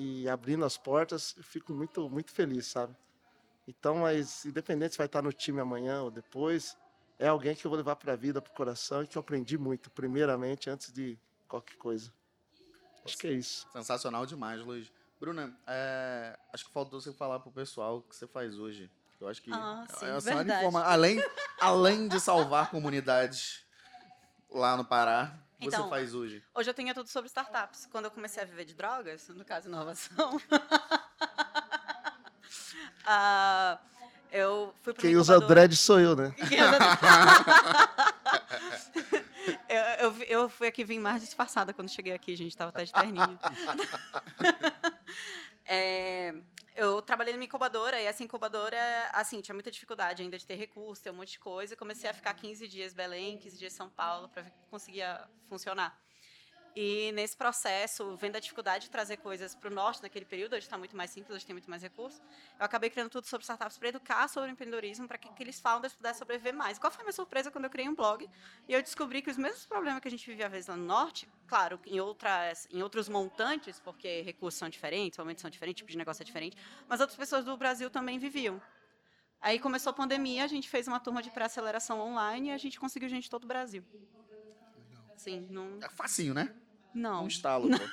e 0.02 0.30
abrindo 0.30 0.64
as 0.64 0.78
portas, 0.78 1.36
eu 1.36 1.44
fico 1.44 1.74
muito, 1.74 2.10
muito 2.10 2.32
feliz, 2.32 2.68
sabe? 2.68 2.96
Então, 3.68 3.98
mas 3.98 4.46
independente 4.46 4.94
se 4.94 4.98
vai 4.98 5.08
estar 5.08 5.22
no 5.22 5.34
time 5.34 5.60
amanhã 5.60 6.02
ou 6.04 6.10
depois, 6.10 6.78
é 7.20 7.28
alguém 7.28 7.54
que 7.54 7.68
eu 7.68 7.70
vou 7.70 7.78
levar 7.78 7.98
para 7.98 8.14
a 8.14 8.16
vida, 8.16 8.42
para 8.42 8.50
o 8.50 8.56
coração 8.56 9.04
e 9.04 9.08
que 9.08 9.18
eu 9.18 9.20
aprendi 9.20 9.58
muito, 9.58 9.92
primeiramente, 9.92 10.70
antes 10.70 10.94
de 10.94 11.20
qualquer 11.50 11.76
coisa. 11.76 12.14
Acho 13.04 13.18
que 13.18 13.28
é 13.28 13.34
isso. 13.34 13.68
Sensacional 13.74 14.26
demais, 14.26 14.62
Luiz. 14.62 14.90
Bruna, 15.20 15.54
é, 15.68 16.40
acho 16.54 16.66
que 16.66 16.72
faltou 16.72 17.02
você 17.02 17.12
falar 17.12 17.42
pro 17.42 17.52
pessoal 17.52 17.98
o 17.98 18.02
que 18.02 18.16
você 18.16 18.26
faz 18.26 18.58
hoje. 18.58 18.90
Eu 19.20 19.28
acho 19.28 19.42
que 19.42 19.52
Ah, 19.52 19.86
sim, 19.98 20.06
é 20.06 20.12
uma 20.14 20.22
verdade. 20.22 20.64
forma, 20.64 20.82
além, 20.82 21.22
além 21.60 22.08
de 22.08 22.22
salvar 22.22 22.72
comunidades 22.72 23.66
lá 24.50 24.78
no 24.78 24.86
Pará, 24.86 25.38
Então, 25.62 25.84
você 25.84 25.90
faz 25.90 26.16
hoje. 26.16 26.42
Hoje 26.56 26.70
eu 26.70 26.74
tenho 26.74 26.94
tudo 26.94 27.10
sobre 27.10 27.28
startups. 27.28 27.86
Quando 27.92 28.06
eu 28.06 28.12
comecei 28.12 28.42
a 28.42 28.46
viver 28.46 28.64
de 28.66 28.74
drogas, 28.74 29.28
no 29.30 29.44
caso 29.44 29.68
inovação, 29.68 30.40
ah, 33.06 33.78
eu 34.32 34.74
fui 34.82 34.94
para 34.94 35.02
Quem 35.02 35.18
usa 35.18 35.38
dread 35.40 35.76
sou 35.76 36.00
eu, 36.00 36.16
né? 36.16 36.34
eu, 39.68 39.82
eu, 40.00 40.16
eu 40.24 40.48
fui 40.50 40.68
aqui 40.68 40.86
vim 40.86 41.00
mais 41.00 41.22
disfarçada 41.22 41.74
quando 41.74 41.90
cheguei 41.90 42.14
aqui, 42.14 42.36
gente. 42.36 42.56
Tava 42.56 42.70
até 42.70 42.86
de 42.86 42.94
terninho. 42.94 43.40
É, 45.66 46.36
eu 46.80 47.02
trabalhei 47.02 47.34
numa 47.34 47.44
incubadora 47.44 48.00
e 48.00 48.06
essa 48.06 48.24
incubadora, 48.24 48.80
assim, 49.12 49.42
tinha 49.42 49.54
muita 49.54 49.70
dificuldade 49.70 50.24
ainda 50.24 50.38
de 50.38 50.46
ter 50.46 50.56
recurso, 50.56 51.04
ter 51.04 51.12
um 51.12 51.16
monte 51.16 51.34
de 51.34 51.40
coisa. 51.40 51.76
Comecei 51.76 52.10
a 52.10 52.14
ficar 52.14 52.34
15 52.34 52.68
dias 52.70 52.94
Belém, 52.94 53.38
15 53.38 53.58
dias 53.58 53.74
São 53.74 53.90
Paulo, 53.90 54.30
para 54.30 54.44
ver 54.44 54.52
que 54.52 54.66
conseguia 54.70 55.28
funcionar. 55.50 56.00
E 56.82 57.12
nesse 57.12 57.36
processo, 57.36 58.16
vendo 58.16 58.38
a 58.38 58.40
dificuldade 58.40 58.86
de 58.86 58.90
trazer 58.90 59.18
coisas 59.18 59.54
para 59.54 59.70
o 59.70 59.74
norte 59.74 60.02
naquele 60.02 60.24
período, 60.24 60.54
hoje 60.54 60.66
está 60.66 60.78
muito 60.78 60.96
mais 60.96 61.12
simples, 61.12 61.36
hoje 61.36 61.46
tem 61.46 61.54
muito 61.54 61.70
mais 61.70 61.82
recursos, 61.82 62.22
eu 62.58 62.66
acabei 62.66 62.90
criando 62.90 63.10
tudo 63.10 63.28
sobre 63.28 63.44
startups 63.44 63.78
para 63.78 63.90
educar 63.90 64.30
sobre 64.30 64.50
empreendedorismo, 64.50 65.06
para 65.06 65.18
que 65.18 65.28
aqueles 65.28 65.60
founders 65.60 65.94
pudessem 65.94 66.20
sobreviver 66.20 66.54
mais. 66.54 66.80
Qual 66.80 66.90
foi 66.90 67.02
a 67.02 67.04
minha 67.04 67.12
surpresa 67.12 67.52
quando 67.52 67.66
eu 67.66 67.70
criei 67.70 67.90
um 67.90 67.94
blog 67.94 68.30
e 68.66 68.74
eu 68.74 68.82
descobri 68.82 69.22
que 69.22 69.30
os 69.30 69.36
mesmos 69.36 69.66
problemas 69.66 70.00
que 70.00 70.08
a 70.08 70.12
gente 70.12 70.26
vivia 70.26 70.46
às 70.46 70.52
vezes 70.54 70.68
lá 70.70 70.78
no 70.78 70.86
norte, 70.86 71.28
claro, 71.46 71.82
em, 71.86 72.00
outras, 72.00 72.66
em 72.72 72.82
outros 72.82 73.10
montantes, 73.10 73.78
porque 73.82 74.22
recursos 74.22 74.58
são 74.58 74.70
diferentes, 74.70 75.20
momentos 75.20 75.42
são 75.42 75.52
diferentes, 75.52 75.80
tipo 75.80 75.92
de 75.92 75.98
negócio 75.98 76.24
é 76.24 76.26
diferente, 76.26 76.56
mas 76.88 77.02
outras 77.02 77.18
pessoas 77.18 77.44
do 77.44 77.58
Brasil 77.58 77.90
também 77.90 78.18
viviam. 78.18 78.62
Aí 79.42 79.60
começou 79.60 79.90
a 79.90 79.94
pandemia, 79.94 80.46
a 80.46 80.48
gente 80.48 80.70
fez 80.70 80.88
uma 80.88 81.02
turma 81.02 81.22
de 81.22 81.30
pré-aceleração 81.30 82.00
online 82.00 82.48
e 82.48 82.52
a 82.54 82.58
gente 82.58 82.80
conseguiu 82.80 83.10
gente 83.10 83.24
de 83.24 83.30
todo 83.30 83.44
o 83.44 83.48
Brasil. 83.48 83.84
Sim, 85.18 85.46
não. 85.50 85.78
É 85.84 85.90
facinho, 85.90 86.34
né? 86.34 86.56
Não. 86.94 87.24
Um 87.24 87.28
estalo, 87.28 87.70
pô. 87.70 87.84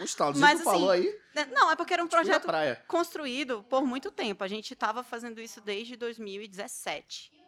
Um 0.00 0.04
estalo. 0.04 0.36
Mas, 0.38 0.58
tu 0.58 0.64
falou 0.64 0.90
assim, 0.90 1.06
aí, 1.06 1.20
né, 1.34 1.48
Não, 1.52 1.70
é 1.70 1.76
porque 1.76 1.92
era 1.92 2.02
um 2.02 2.08
tipo 2.08 2.16
projeto 2.20 2.48
construído 2.86 3.64
por 3.68 3.84
muito 3.84 4.10
tempo. 4.10 4.42
A 4.42 4.48
gente 4.48 4.72
estava 4.72 5.02
fazendo 5.02 5.40
isso 5.40 5.60
desde 5.60 5.96
2017. 5.96 7.38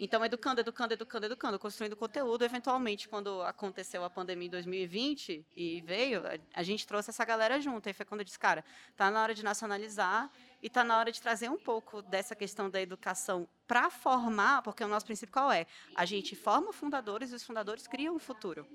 Então, 0.00 0.24
educando, 0.24 0.60
educando, 0.60 0.94
educando, 0.94 1.26
educando, 1.26 1.58
construindo 1.58 1.94
conteúdo. 1.94 2.44
Eventualmente, 2.44 3.08
quando 3.08 3.42
aconteceu 3.42 4.02
a 4.02 4.10
pandemia 4.10 4.48
em 4.48 4.50
2020 4.50 5.46
e 5.54 5.80
veio, 5.82 6.26
a, 6.26 6.38
a 6.54 6.62
gente 6.62 6.86
trouxe 6.86 7.10
essa 7.10 7.24
galera 7.24 7.60
junto. 7.60 7.88
Aí 7.88 7.92
foi 7.92 8.04
quando 8.04 8.20
eu 8.20 8.24
disse, 8.24 8.38
cara, 8.38 8.64
tá 8.96 9.10
na 9.10 9.22
hora 9.22 9.34
de 9.34 9.44
nacionalizar 9.44 10.30
e 10.62 10.68
tá 10.68 10.82
na 10.82 10.98
hora 10.98 11.12
de 11.12 11.20
trazer 11.20 11.50
um 11.50 11.58
pouco 11.58 12.02
dessa 12.02 12.34
questão 12.34 12.70
da 12.70 12.80
educação 12.80 13.46
para 13.66 13.90
formar, 13.90 14.62
porque 14.62 14.82
o 14.82 14.88
nosso 14.88 15.06
princípio 15.06 15.32
qual 15.32 15.52
é? 15.52 15.66
A 15.94 16.04
gente 16.04 16.34
forma 16.34 16.72
fundadores 16.72 17.30
e 17.30 17.34
os 17.34 17.44
fundadores 17.44 17.86
criam 17.86 18.16
o 18.16 18.18
futuro. 18.18 18.66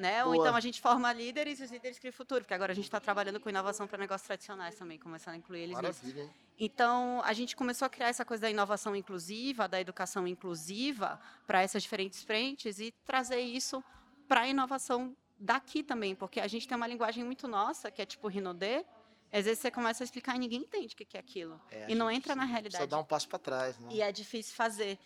Né? 0.00 0.24
Ou 0.24 0.32
Boa. 0.32 0.44
então 0.46 0.56
a 0.56 0.60
gente 0.60 0.80
forma 0.80 1.12
líderes 1.12 1.60
e 1.60 1.64
os 1.64 1.70
líderes 1.70 1.98
criam 1.98 2.10
o 2.10 2.14
futuro, 2.14 2.40
porque 2.40 2.54
agora 2.54 2.72
a 2.72 2.74
gente 2.74 2.86
está 2.86 2.98
trabalhando 2.98 3.38
com 3.38 3.50
inovação 3.50 3.86
para 3.86 3.98
negócios 3.98 4.26
tradicionais 4.26 4.74
também, 4.74 4.98
começando 4.98 5.34
a 5.34 5.36
incluir 5.36 5.60
eles. 5.60 5.74
Maravilha, 5.74 6.22
hein? 6.22 6.30
Então, 6.58 7.20
a 7.22 7.34
gente 7.34 7.54
começou 7.54 7.84
a 7.84 7.88
criar 7.90 8.08
essa 8.08 8.24
coisa 8.24 8.40
da 8.40 8.50
inovação 8.50 8.96
inclusiva, 8.96 9.68
da 9.68 9.78
educação 9.78 10.26
inclusiva 10.26 11.20
para 11.46 11.60
essas 11.60 11.82
diferentes 11.82 12.22
frentes 12.22 12.80
e 12.80 12.94
trazer 13.04 13.40
isso 13.40 13.84
para 14.26 14.40
a 14.40 14.48
inovação 14.48 15.14
daqui 15.38 15.82
também, 15.82 16.14
porque 16.14 16.40
a 16.40 16.48
gente 16.48 16.66
tem 16.66 16.76
uma 16.76 16.86
linguagem 16.86 17.22
muito 17.22 17.46
nossa, 17.46 17.90
que 17.90 18.00
é 18.00 18.06
tipo 18.06 18.26
Rinodê, 18.26 18.86
às 19.32 19.44
vezes 19.44 19.60
você 19.60 19.70
começa 19.70 20.02
a 20.02 20.04
explicar 20.04 20.34
e 20.34 20.38
ninguém 20.38 20.60
entende 20.60 20.94
o 20.94 20.96
que 20.96 21.16
é 21.16 21.20
aquilo. 21.20 21.60
É, 21.70 21.86
e 21.88 21.94
não 21.94 22.10
entra 22.10 22.34
na 22.34 22.44
realidade. 22.44 22.76
Precisa 22.76 22.86
dar 22.88 22.98
um 22.98 23.04
passo 23.04 23.28
para 23.28 23.38
trás, 23.38 23.78
né? 23.78 23.88
E 23.92 24.02
é 24.02 24.10
difícil 24.10 24.54
fazer. 24.54 24.98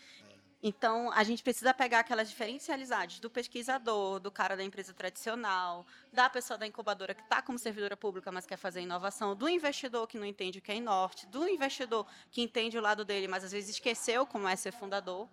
Então, 0.67 1.13
a 1.13 1.23
gente 1.23 1.43
precisa 1.43 1.75
pegar 1.75 1.99
aquelas 1.99 2.31
diferencialidades 2.31 3.21
do 3.21 3.29
pesquisador, 3.29 4.19
do 4.19 4.31
cara 4.31 4.57
da 4.57 4.65
empresa 4.65 4.95
tradicional, 4.95 5.85
da 6.11 6.31
pessoa 6.31 6.57
da 6.57 6.67
incubadora 6.67 7.15
que 7.15 7.21
está 7.21 7.43
como 7.43 7.59
servidora 7.59 7.95
pública, 7.99 8.33
mas 8.33 8.47
quer 8.47 8.57
fazer 8.57 8.81
inovação, 8.81 9.37
do 9.37 9.47
investidor 9.47 10.07
que 10.07 10.19
não 10.19 10.25
entende 10.25 10.61
o 10.61 10.63
que 10.63 10.73
é 10.73 10.81
Norte, 10.81 11.27
do 11.27 11.47
investidor 11.47 12.07
que 12.31 12.41
entende 12.41 12.79
o 12.79 12.81
lado 12.81 13.05
dele, 13.05 13.29
mas 13.29 13.45
às 13.45 13.53
vezes 13.53 13.69
esqueceu 13.69 14.27
como 14.27 14.49
é 14.49 14.57
ser 14.57 14.73
fundador, 14.73 15.29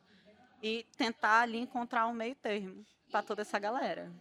e 0.61 0.85
tentar 0.97 1.43
ali 1.43 1.59
encontrar 1.59 2.07
um 2.07 2.13
meio 2.13 2.35
termo 2.35 2.85
para 3.09 3.23
toda 3.23 3.41
essa 3.41 3.57
galera. 3.57 4.11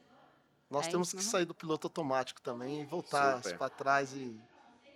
Nós 0.70 0.86
É 0.86 0.90
temos 0.92 1.08
isso, 1.08 1.16
que 1.16 1.24
né? 1.24 1.28
sair 1.28 1.44
do 1.44 1.54
piloto 1.54 1.88
automático 1.88 2.40
também 2.40 2.82
e 2.82 2.84
voltar 2.84 3.42
para 3.58 3.68
trás 3.68 4.12
e 4.14 4.40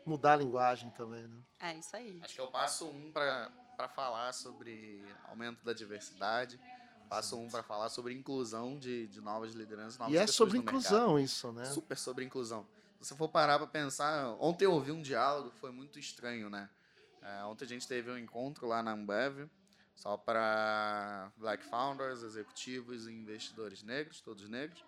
mudar 0.06 0.34
a 0.34 0.36
linguagem 0.36 0.90
também, 0.90 1.26
né? 1.26 1.42
É 1.58 1.74
isso 1.74 1.96
aí. 1.96 2.20
Acho 2.22 2.34
que 2.34 2.40
é 2.40 2.44
o 2.44 2.50
passo 2.52 2.86
um 2.86 3.10
para 3.10 3.50
falar 3.88 4.32
sobre 4.32 5.04
aumento 5.24 5.64
da 5.64 5.72
diversidade. 5.72 6.60
Passo 7.08 7.38
um 7.38 7.48
para 7.48 7.62
falar 7.62 7.88
sobre 7.90 8.14
inclusão 8.14 8.78
de, 8.78 9.06
de 9.08 9.20
novas 9.20 9.54
lideranças, 9.54 9.98
novas 9.98 10.14
E 10.14 10.16
é 10.16 10.26
sobre 10.26 10.58
no 10.58 10.64
mercado. 10.64 10.80
inclusão 10.80 11.18
isso, 11.18 11.52
né? 11.52 11.64
Super 11.66 11.96
sobre 11.96 12.24
inclusão. 12.24 12.66
Se 13.00 13.08
você 13.08 13.14
for 13.14 13.28
parar 13.28 13.58
para 13.58 13.66
pensar, 13.66 14.28
ontem 14.40 14.64
eu 14.64 14.72
ouvi 14.72 14.90
um 14.90 15.02
diálogo 15.02 15.50
que 15.50 15.58
foi 15.58 15.70
muito 15.70 15.98
estranho, 15.98 16.48
né? 16.48 16.70
É, 17.20 17.44
ontem 17.44 17.64
a 17.64 17.68
gente 17.68 17.86
teve 17.86 18.10
um 18.10 18.18
encontro 18.18 18.66
lá 18.66 18.82
na 18.82 18.92
Ambev, 18.92 19.48
só 19.94 20.16
para 20.16 21.30
Black 21.36 21.64
Founders, 21.66 22.22
executivos 22.22 23.06
e 23.06 23.12
investidores 23.12 23.82
negros, 23.82 24.20
todos 24.20 24.48
negros. 24.48 24.84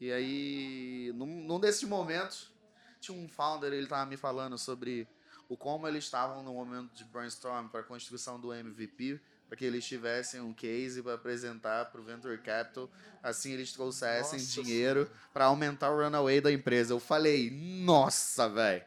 E 0.00 0.12
aí, 0.12 1.12
num, 1.14 1.26
num 1.26 1.58
desses 1.58 1.82
momentos, 1.82 2.52
tinha 3.00 3.16
um 3.16 3.28
founder, 3.28 3.72
ele 3.72 3.84
estava 3.84 4.06
me 4.06 4.16
falando 4.16 4.56
sobre 4.56 5.08
o 5.48 5.56
como 5.56 5.88
eles 5.88 6.04
estavam 6.04 6.42
no 6.42 6.52
momento 6.52 6.94
de 6.94 7.04
brainstorm 7.04 7.68
para 7.68 7.80
a 7.80 7.84
construção 7.84 8.38
do 8.38 8.52
MVP, 8.52 9.20
para 9.48 9.56
que 9.56 9.64
eles 9.64 9.84
tivessem 9.86 10.40
um 10.40 10.52
case 10.52 11.02
para 11.02 11.14
apresentar 11.14 11.86
para 11.86 12.00
o 12.00 12.04
Venture 12.04 12.36
Capital, 12.38 12.90
assim 13.22 13.52
eles 13.52 13.72
trouxessem 13.72 14.38
Nossa 14.38 14.62
dinheiro 14.62 15.10
para 15.32 15.46
aumentar 15.46 15.90
o 15.90 15.96
runaway 15.96 16.40
da 16.40 16.52
empresa. 16.52 16.92
Eu 16.92 17.00
falei, 17.00 17.50
nossa, 17.50 18.48
velho. 18.48 18.84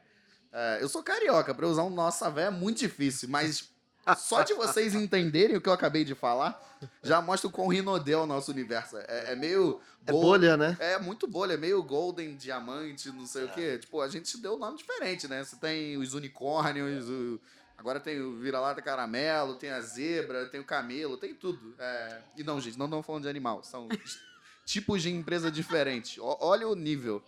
eu 0.80 0.88
sou 0.88 1.02
carioca, 1.02 1.54
para 1.56 1.68
usar 1.68 1.84
um 1.84 1.90
nossa, 1.90 2.30
velho 2.30 2.48
é 2.48 2.52
muito 2.52 2.78
difícil, 2.78 3.28
mas 3.28 3.72
só 4.18 4.42
de 4.44 4.54
vocês 4.54 4.96
entenderem 4.96 5.56
o 5.58 5.62
que 5.62 5.70
eu 5.70 5.74
acabei 5.74 6.04
de 6.04 6.16
falar, 6.16 6.60
já 7.04 7.22
mostra 7.22 7.48
o 7.48 7.52
quão 7.52 7.68
rinodê 7.68 8.14
é 8.14 8.18
o 8.18 8.26
nosso 8.26 8.52
universo. 8.52 8.98
É, 8.98 9.34
é 9.34 9.36
meio. 9.36 9.80
É 10.06 10.12
gold- 10.12 10.26
bolha, 10.26 10.58
né? 10.58 10.76
é 10.80 10.98
muito 10.98 11.28
bolha, 11.28 11.54
é 11.54 11.58
meio 11.58 11.82
golden, 11.84 12.36
diamante, 12.36 13.10
não 13.12 13.28
sei 13.28 13.44
o 13.46 13.50
quê. 13.50 13.78
Tipo, 13.78 14.02
a 14.02 14.08
gente 14.08 14.36
deu 14.40 14.58
nome 14.58 14.78
diferente, 14.78 15.28
né? 15.28 15.44
Você 15.44 15.56
tem 15.58 15.96
os 15.98 16.16
unicórnios, 16.16 17.08
o- 17.08 17.40
agora 17.78 18.00
tem 18.00 18.20
o 18.20 18.40
vira-lata 18.40 18.82
caramelo, 18.82 19.54
tem 19.56 19.70
a 19.70 19.80
zebra, 19.80 20.48
tem 20.48 20.60
o 20.60 20.64
camelo, 20.64 21.18
tem 21.18 21.36
tudo. 21.36 21.76
É, 21.78 22.18
E 22.38 22.44
não, 22.44 22.60
gente, 22.60 22.80
não 22.80 22.88
estamos 22.88 23.06
falando 23.06 23.24
de 23.24 23.30
animal, 23.30 23.64
são 23.64 23.88
tipos 24.66 25.02
de 25.04 25.12
empresa 25.12 25.52
diferentes. 25.52 26.18
Ó- 26.20 26.38
Olha 26.42 26.68
o 26.68 26.76
nível. 26.76 27.22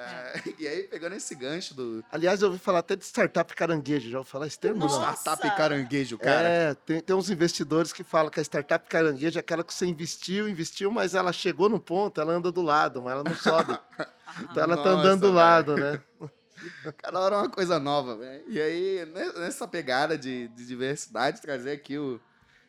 É, 0.00 0.42
E 0.58 0.66
aí, 0.66 0.82
pegando 0.84 1.14
esse 1.14 1.34
gancho 1.34 1.74
do 1.74 2.04
Aliás, 2.10 2.40
eu 2.42 2.48
ouvi 2.48 2.58
falar 2.58 2.80
até 2.80 2.96
de 2.96 3.04
startup 3.04 3.54
caranguejo, 3.54 4.10
já 4.10 4.18
ouvi 4.18 4.30
falar 4.30 4.46
esse 4.46 4.58
termo? 4.58 4.80
Nossa! 4.80 5.14
startup 5.14 5.56
caranguejo, 5.56 6.18
cara. 6.18 6.48
É, 6.48 6.74
tem, 6.74 7.00
tem 7.00 7.14
uns 7.16 7.30
investidores 7.30 7.92
que 7.92 8.02
falam 8.02 8.30
que 8.30 8.40
a 8.40 8.44
startup 8.44 8.88
caranguejo 8.88 9.38
é 9.38 9.40
aquela 9.40 9.62
que 9.62 9.74
você 9.74 9.86
investiu, 9.86 10.48
investiu, 10.48 10.90
mas 10.90 11.14
ela 11.14 11.32
chegou 11.32 11.68
no 11.68 11.78
ponto, 11.78 12.20
ela 12.20 12.32
anda 12.32 12.50
do 12.50 12.62
lado, 12.62 13.02
mas 13.02 13.12
ela 13.12 13.24
não 13.24 13.34
sobe. 13.34 13.76
Então 14.42 14.62
ela 14.62 14.76
tá 14.76 14.90
Nossa, 14.90 15.00
andando 15.00 15.22
do 15.22 15.32
lado, 15.32 15.76
né? 15.76 16.00
Cada 16.98 17.18
hora 17.18 17.34
é 17.34 17.38
uma 17.40 17.50
coisa 17.50 17.80
nova, 17.80 18.16
velho. 18.16 18.44
E 18.48 18.60
aí, 18.60 19.04
ne- 19.06 19.32
nessa 19.32 19.66
pegada 19.66 20.16
de, 20.16 20.46
de 20.48 20.66
diversidade, 20.66 21.42
trazer 21.42 21.72
aqui 21.72 21.98
o 21.98 22.20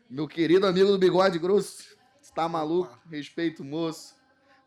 meu 0.10 0.28
querido 0.28 0.66
amigo 0.66 0.92
do 0.92 0.98
bigode 0.98 1.38
grosso. 1.38 1.84
Está 2.22 2.50
maluco? 2.50 3.00
Respeito, 3.10 3.64
moço. 3.64 4.16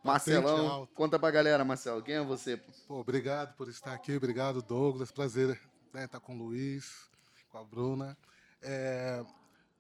Marcelão. 0.05 0.87
Conta 0.95 1.19
pra 1.19 1.31
galera, 1.31 1.65
Marcelo. 1.65 2.03
Quem 2.03 2.17
é 2.17 2.23
você? 2.23 2.59
pô? 2.59 2.73
Pô, 2.87 3.01
obrigado 3.01 3.55
por 3.57 3.69
estar 3.69 3.95
aqui, 3.95 4.15
obrigado, 4.15 4.61
Douglas. 4.61 5.11
Prazer 5.11 5.59
né, 5.93 6.05
estar 6.05 6.21
com 6.21 6.35
o 6.35 6.39
Luiz, 6.39 7.09
com 7.51 7.59
a 7.59 7.65
Bruna. 7.65 8.17
É, 8.61 9.25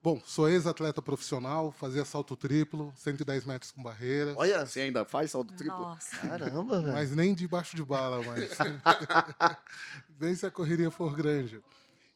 bom, 0.02 0.20
sou 0.24 0.48
ex-atleta 0.48 1.02
profissional, 1.02 1.72
fazia 1.72 2.04
salto 2.04 2.36
triplo, 2.36 2.92
110 2.96 3.44
metros 3.44 3.70
com 3.70 3.82
barreira, 3.82 4.34
Olha, 4.36 4.64
Você 4.64 4.80
ainda 4.80 5.04
faz 5.04 5.30
salto 5.30 5.54
triplo? 5.54 5.78
Nossa. 5.78 6.16
caramba, 6.16 6.80
velho. 6.80 6.94
mas 6.94 7.14
nem 7.14 7.34
debaixo 7.34 7.76
de 7.76 7.84
bala, 7.84 8.22
mas 8.22 8.50
nem 10.20 10.34
se 10.34 10.46
a 10.46 10.50
correria 10.50 10.90
for 10.90 11.14
grande. 11.14 11.62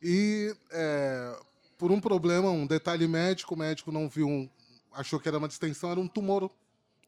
E 0.01 0.55
é, 0.71 1.39
por 1.77 1.91
um 1.91 2.01
problema, 2.01 2.51
um 2.51 2.67
detalhe 2.67 3.07
médico, 3.07 3.55
o 3.55 3.59
médico 3.59 3.93
não 3.93 4.09
viu, 4.09 4.29
um, 4.29 4.49
achou 4.93 5.21
que 5.21 5.29
era 5.29 5.39
uma 5.39 5.49
distensão, 5.49 5.91
era 5.91 6.01
um 6.01 6.09
tumor 6.09 6.51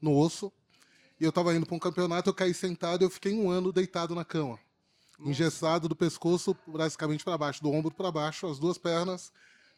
no 0.01 0.17
osso. 0.17 0.53
E 1.21 1.25
eu 1.25 1.29
estava 1.29 1.55
indo 1.55 1.67
para 1.67 1.77
um 1.77 1.79
campeonato, 1.79 2.31
eu 2.31 2.35
caí 2.35 2.55
sentado 2.55 3.03
e 3.03 3.05
eu 3.05 3.11
fiquei 3.11 3.35
um 3.35 3.51
ano 3.51 3.73
deitado 3.73 4.15
na 4.15 4.25
cama. 4.25 4.59
Engessado 5.21 5.87
do 5.87 5.95
pescoço 5.95 6.57
basicamente 6.67 7.23
para 7.23 7.37
baixo, 7.37 7.63
do 7.63 7.71
ombro 7.71 7.95
para 7.95 8.11
baixo, 8.11 8.47
as 8.47 8.59
duas 8.59 8.79
pernas, 8.79 9.31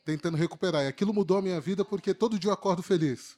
tentando 0.04 0.36
recuperar. 0.36 0.84
E 0.84 0.86
aquilo 0.86 1.12
mudou 1.12 1.38
a 1.38 1.42
minha 1.42 1.60
vida 1.60 1.84
porque 1.84 2.14
todo 2.14 2.38
dia 2.38 2.50
eu 2.50 2.54
acordo 2.54 2.80
feliz. 2.80 3.36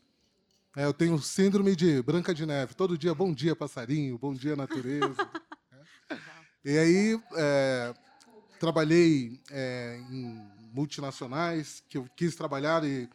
É, 0.77 0.85
eu 0.85 0.93
tenho 0.93 1.19
síndrome 1.19 1.75
de 1.75 2.03
Branca 2.03 2.35
de 2.35 2.45
Neve. 2.45 2.75
Todo 2.75 2.99
dia, 2.99 3.15
bom 3.15 3.33
dia, 3.33 3.57
passarinho, 3.57 4.19
bom 4.19 4.35
dia, 4.35 4.55
natureza. 4.55 5.17
É. 6.65 6.73
E 6.73 6.79
aí, 6.79 7.21
é, 7.37 7.95
trabalhei 8.61 9.41
é, 9.51 9.99
em 10.11 10.47
multinacionais, 10.73 11.83
que 11.89 11.97
eu 11.99 12.07
quis 12.17 12.37
trabalhar 12.37 12.85
e 12.85 13.09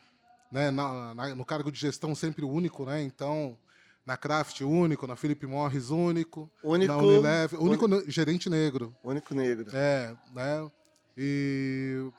né, 0.52 0.72
na- 0.72 1.14
na- 1.14 1.36
no 1.36 1.46
cargo 1.46 1.72
de 1.72 1.80
gestão 1.80 2.14
sempre 2.16 2.44
único, 2.44 2.86
né? 2.86 3.02
Então, 3.04 3.58
na 4.10 4.18
Kraft 4.18 4.62
único, 4.62 5.06
na 5.06 5.16
Philip 5.16 5.46
Morris 5.46 5.92
único, 5.92 6.50
Único, 6.64 6.92
na 6.92 6.98
Unilever, 6.98 7.62
único 7.62 7.88
ne- 7.88 8.04
gerente 8.08 8.50
negro. 8.50 8.96
único 9.04 9.36
negro. 9.36 9.68
É, 9.72 10.16
né? 10.34 10.68
E 11.16 12.10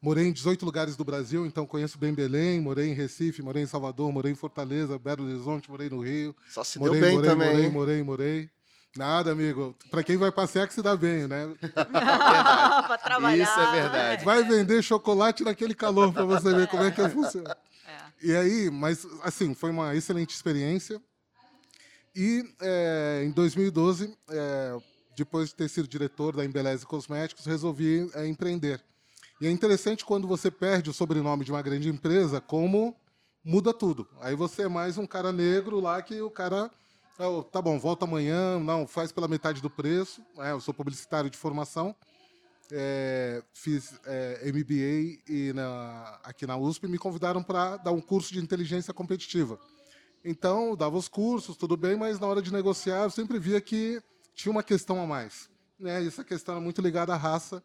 morei 0.00 0.26
em 0.26 0.32
18 0.32 0.64
lugares 0.64 0.96
do 0.96 1.04
Brasil, 1.04 1.44
então 1.44 1.66
conheço 1.66 1.98
bem 1.98 2.14
Belém, 2.14 2.58
morei 2.58 2.88
em 2.88 2.94
Recife, 2.94 3.42
morei 3.42 3.62
em 3.64 3.66
Salvador, 3.66 4.10
morei 4.10 4.32
em 4.32 4.34
Fortaleza, 4.34 4.98
Belo 4.98 5.24
Horizonte, 5.26 5.70
morei 5.70 5.90
no 5.90 6.00
Rio. 6.00 6.34
Só 6.48 6.64
se 6.64 6.78
morei, 6.78 6.98
deu 6.98 7.08
bem 7.08 7.16
morei, 7.16 7.30
também. 7.30 7.48
morei, 7.54 7.70
morei, 7.70 8.02
morei. 8.02 8.50
Nada, 8.96 9.32
amigo. 9.32 9.76
Pra 9.90 10.02
quem 10.02 10.16
vai 10.16 10.32
passear 10.32 10.66
que 10.66 10.72
se 10.72 10.80
dá 10.80 10.96
bem, 10.96 11.26
né? 11.28 11.54
pra 12.86 12.96
trabalhar. 12.96 13.42
Isso 13.44 13.60
é 13.60 13.72
verdade. 13.72 14.24
Vai 14.24 14.42
vender 14.42 14.80
chocolate 14.82 15.44
naquele 15.44 15.74
calor 15.74 16.14
pra 16.14 16.24
você 16.24 16.54
ver 16.54 16.66
como 16.68 16.82
é 16.82 16.90
que 16.90 17.06
funciona. 17.10 17.54
É. 17.86 18.26
E 18.26 18.34
aí, 18.34 18.70
mas 18.70 19.06
assim, 19.22 19.52
foi 19.54 19.70
uma 19.70 19.94
excelente 19.94 20.34
experiência. 20.34 20.98
E 22.16 22.42
é, 22.62 23.22
em 23.26 23.30
2012, 23.30 24.16
é, 24.30 24.76
depois 25.14 25.50
de 25.50 25.54
ter 25.54 25.68
sido 25.68 25.86
diretor 25.86 26.34
da 26.34 26.44
Embeleze 26.46 26.86
Cosméticos, 26.86 27.44
resolvi 27.44 28.10
é, 28.14 28.26
empreender. 28.26 28.82
E 29.38 29.46
é 29.46 29.50
interessante 29.50 30.02
quando 30.02 30.26
você 30.26 30.50
perde 30.50 30.88
o 30.88 30.94
sobrenome 30.94 31.44
de 31.44 31.52
uma 31.52 31.60
grande 31.60 31.90
empresa, 31.90 32.40
como 32.40 32.96
muda 33.44 33.74
tudo. 33.74 34.08
Aí 34.22 34.34
você 34.34 34.62
é 34.62 34.68
mais 34.68 34.96
um 34.96 35.06
cara 35.06 35.30
negro 35.30 35.78
lá 35.78 36.00
que 36.00 36.18
o 36.22 36.30
cara. 36.30 36.70
"Ah, 37.18 37.42
tá 37.52 37.60
bom, 37.60 37.78
volta 37.78 38.06
amanhã, 38.06 38.58
não, 38.58 38.86
faz 38.86 39.12
pela 39.12 39.28
metade 39.28 39.60
do 39.60 39.68
preço. 39.68 40.22
É, 40.38 40.52
eu 40.52 40.60
sou 40.60 40.72
publicitário 40.72 41.28
de 41.28 41.36
formação. 41.36 41.94
É, 42.72 43.42
fiz 43.52 43.94
é, 44.06 44.40
MBA 44.50 45.20
e 45.28 45.52
na- 45.54 46.18
aqui 46.24 46.46
na 46.46 46.56
USP 46.56 46.88
me 46.88 46.98
convidaram 46.98 47.42
para 47.42 47.76
dar 47.76 47.92
um 47.92 48.00
curso 48.00 48.32
de 48.32 48.40
inteligência 48.40 48.92
competitiva. 48.92 49.58
Então, 50.28 50.74
dava 50.74 50.96
os 50.96 51.06
cursos, 51.06 51.56
tudo 51.56 51.76
bem, 51.76 51.96
mas 51.96 52.18
na 52.18 52.26
hora 52.26 52.42
de 52.42 52.52
negociar 52.52 53.04
eu 53.04 53.10
sempre 53.10 53.38
via 53.38 53.60
que 53.60 54.02
tinha 54.34 54.50
uma 54.50 54.62
questão 54.62 55.00
a 55.00 55.06
mais. 55.06 55.48
Né? 55.78 56.02
E 56.02 56.08
essa 56.08 56.24
questão 56.24 56.56
era 56.56 56.60
muito 56.60 56.82
ligada 56.82 57.14
à 57.14 57.16
raça. 57.16 57.62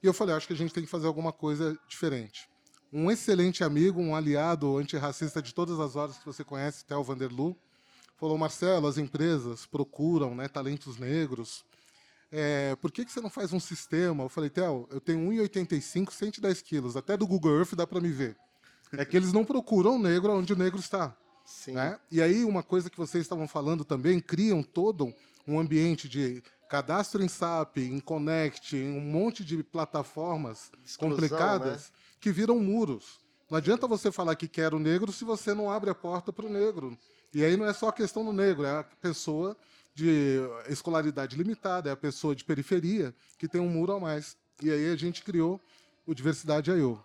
E 0.00 0.06
eu 0.06 0.14
falei, 0.14 0.32
acho 0.32 0.46
que 0.46 0.52
a 0.52 0.56
gente 0.56 0.72
tem 0.72 0.84
que 0.84 0.88
fazer 0.88 1.08
alguma 1.08 1.32
coisa 1.32 1.76
diferente. 1.88 2.48
Um 2.92 3.10
excelente 3.10 3.64
amigo, 3.64 4.00
um 4.00 4.14
aliado 4.14 4.78
antirracista 4.78 5.42
de 5.42 5.52
todas 5.52 5.80
as 5.80 5.96
horas 5.96 6.16
que 6.16 6.24
você 6.24 6.44
conhece, 6.44 6.84
Theo 6.84 7.02
Vanderlu, 7.02 7.56
falou, 8.16 8.38
Marcelo, 8.38 8.86
as 8.86 8.96
empresas 8.96 9.66
procuram 9.66 10.36
né, 10.36 10.46
talentos 10.46 10.96
negros, 10.98 11.64
é, 12.30 12.76
por 12.76 12.92
que, 12.92 13.04
que 13.04 13.10
você 13.10 13.20
não 13.20 13.30
faz 13.30 13.52
um 13.52 13.58
sistema? 13.58 14.22
Eu 14.22 14.28
falei, 14.28 14.50
Theo, 14.50 14.88
eu 14.92 15.00
tenho 15.00 15.18
1,85, 15.32 16.12
110 16.12 16.62
quilos, 16.62 16.96
até 16.96 17.16
do 17.16 17.26
Google 17.26 17.58
Earth 17.58 17.74
dá 17.74 17.88
para 17.88 18.00
me 18.00 18.10
ver. 18.10 18.36
É 18.92 19.04
que 19.04 19.16
eles 19.16 19.32
não 19.32 19.44
procuram 19.44 19.96
o 19.96 19.98
negro 19.98 20.32
onde 20.32 20.52
o 20.52 20.56
negro 20.56 20.78
está. 20.78 21.16
Sim. 21.44 21.72
Né? 21.72 21.98
E 22.10 22.22
aí, 22.22 22.44
uma 22.44 22.62
coisa 22.62 22.88
que 22.88 22.96
vocês 22.96 23.22
estavam 23.22 23.46
falando 23.46 23.84
também, 23.84 24.20
criam 24.20 24.62
todo 24.62 25.12
um 25.46 25.58
ambiente 25.58 26.08
de 26.08 26.42
cadastro 26.68 27.22
em 27.22 27.28
SAP, 27.28 27.78
em 27.78 28.00
Connect, 28.00 28.76
em 28.76 28.96
um 28.96 29.00
monte 29.00 29.44
de 29.44 29.62
plataformas 29.62 30.70
Exclusão, 30.84 31.16
complicadas 31.16 31.90
né? 31.90 31.96
que 32.20 32.32
viram 32.32 32.58
muros. 32.58 33.20
Não 33.50 33.58
adianta 33.58 33.86
você 33.86 34.10
falar 34.10 34.34
que 34.36 34.48
quer 34.48 34.72
o 34.74 34.78
negro 34.78 35.12
se 35.12 35.24
você 35.24 35.54
não 35.54 35.70
abre 35.70 35.90
a 35.90 35.94
porta 35.94 36.32
para 36.32 36.46
o 36.46 36.48
negro. 36.48 36.98
E 37.32 37.44
aí 37.44 37.56
não 37.56 37.66
é 37.66 37.72
só 37.72 37.88
a 37.88 37.92
questão 37.92 38.24
do 38.24 38.32
negro, 38.32 38.64
é 38.64 38.78
a 38.78 38.84
pessoa 38.84 39.56
de 39.94 40.40
escolaridade 40.68 41.36
limitada, 41.36 41.90
é 41.90 41.92
a 41.92 41.96
pessoa 41.96 42.34
de 42.34 42.44
periferia 42.44 43.14
que 43.38 43.46
tem 43.46 43.60
um 43.60 43.68
muro 43.68 43.92
a 43.92 44.00
mais. 44.00 44.36
E 44.62 44.70
aí 44.70 44.90
a 44.90 44.96
gente 44.96 45.22
criou 45.22 45.60
o 46.06 46.14
Diversidade 46.14 46.70
I.O. 46.70 46.98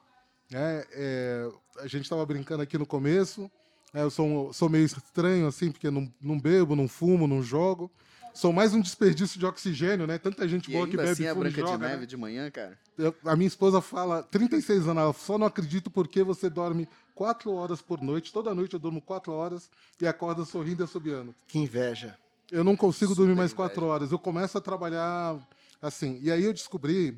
né? 0.49 0.85
É, 0.91 1.51
a 1.77 1.87
gente 1.87 2.03
estava 2.03 2.25
brincando 2.25 2.63
aqui 2.63 2.77
no 2.77 2.85
começo. 2.85 3.51
Né? 3.93 4.01
eu 4.03 4.09
sou, 4.09 4.51
sou 4.53 4.69
meio 4.69 4.85
estranho, 4.85 5.47
assim, 5.47 5.71
porque 5.71 5.89
não, 5.89 6.11
não 6.21 6.39
bebo, 6.39 6.75
não 6.75 6.87
fumo, 6.87 7.27
não 7.27 7.41
jogo. 7.41 7.91
Sou 8.33 8.53
mais 8.53 8.73
um 8.73 8.79
desperdício 8.79 9.39
de 9.39 9.45
oxigênio, 9.45 10.05
né? 10.05 10.17
Tanta 10.17 10.47
gente 10.47 10.69
E 10.69 10.73
boa 10.73 10.87
que 10.87 10.95
bebe, 10.95 11.09
assim 11.09 11.25
a 11.25 11.33
fuma 11.33 11.47
e 11.47 11.51
Branca 11.51 11.63
de 11.65 11.71
joga, 11.71 11.87
né? 11.87 11.93
Neve 11.95 12.05
de 12.05 12.15
manhã, 12.15 12.49
cara. 12.51 12.77
Eu- 12.97 13.13
a 13.25 13.35
minha 13.35 13.47
esposa 13.47 13.81
fala, 13.81 14.21
36 14.23 14.87
anos, 14.87 15.01
ela 15.01 15.13
só 15.13 15.37
não 15.37 15.47
acredito 15.47 15.89
porque 15.89 16.23
você 16.23 16.49
dorme 16.49 16.87
quatro 17.15 17.51
horas 17.51 17.81
por 17.81 18.01
noite. 18.01 18.31
Toda 18.31 18.53
noite 18.53 18.73
eu 18.75 18.79
durmo 18.79 19.01
quatro 19.01 19.33
horas 19.33 19.69
e 19.99 20.07
acorda 20.07 20.45
sorrindo 20.45 20.83
e 20.83 20.85
assobiando. 20.85 21.35
Que 21.47 21.57
inveja. 21.59 22.15
Eu 22.51 22.63
não 22.63 22.75
consigo 22.77 23.13
dormir 23.15 23.31
Super 23.31 23.37
mais 23.39 23.51
inveja. 23.51 23.55
quatro 23.69 23.85
horas. 23.87 24.11
Eu 24.11 24.19
começo 24.19 24.57
a 24.57 24.61
trabalhar 24.61 25.35
assim. 25.81 26.19
E 26.21 26.31
aí 26.31 26.43
eu 26.43 26.53
descobri 26.53 27.17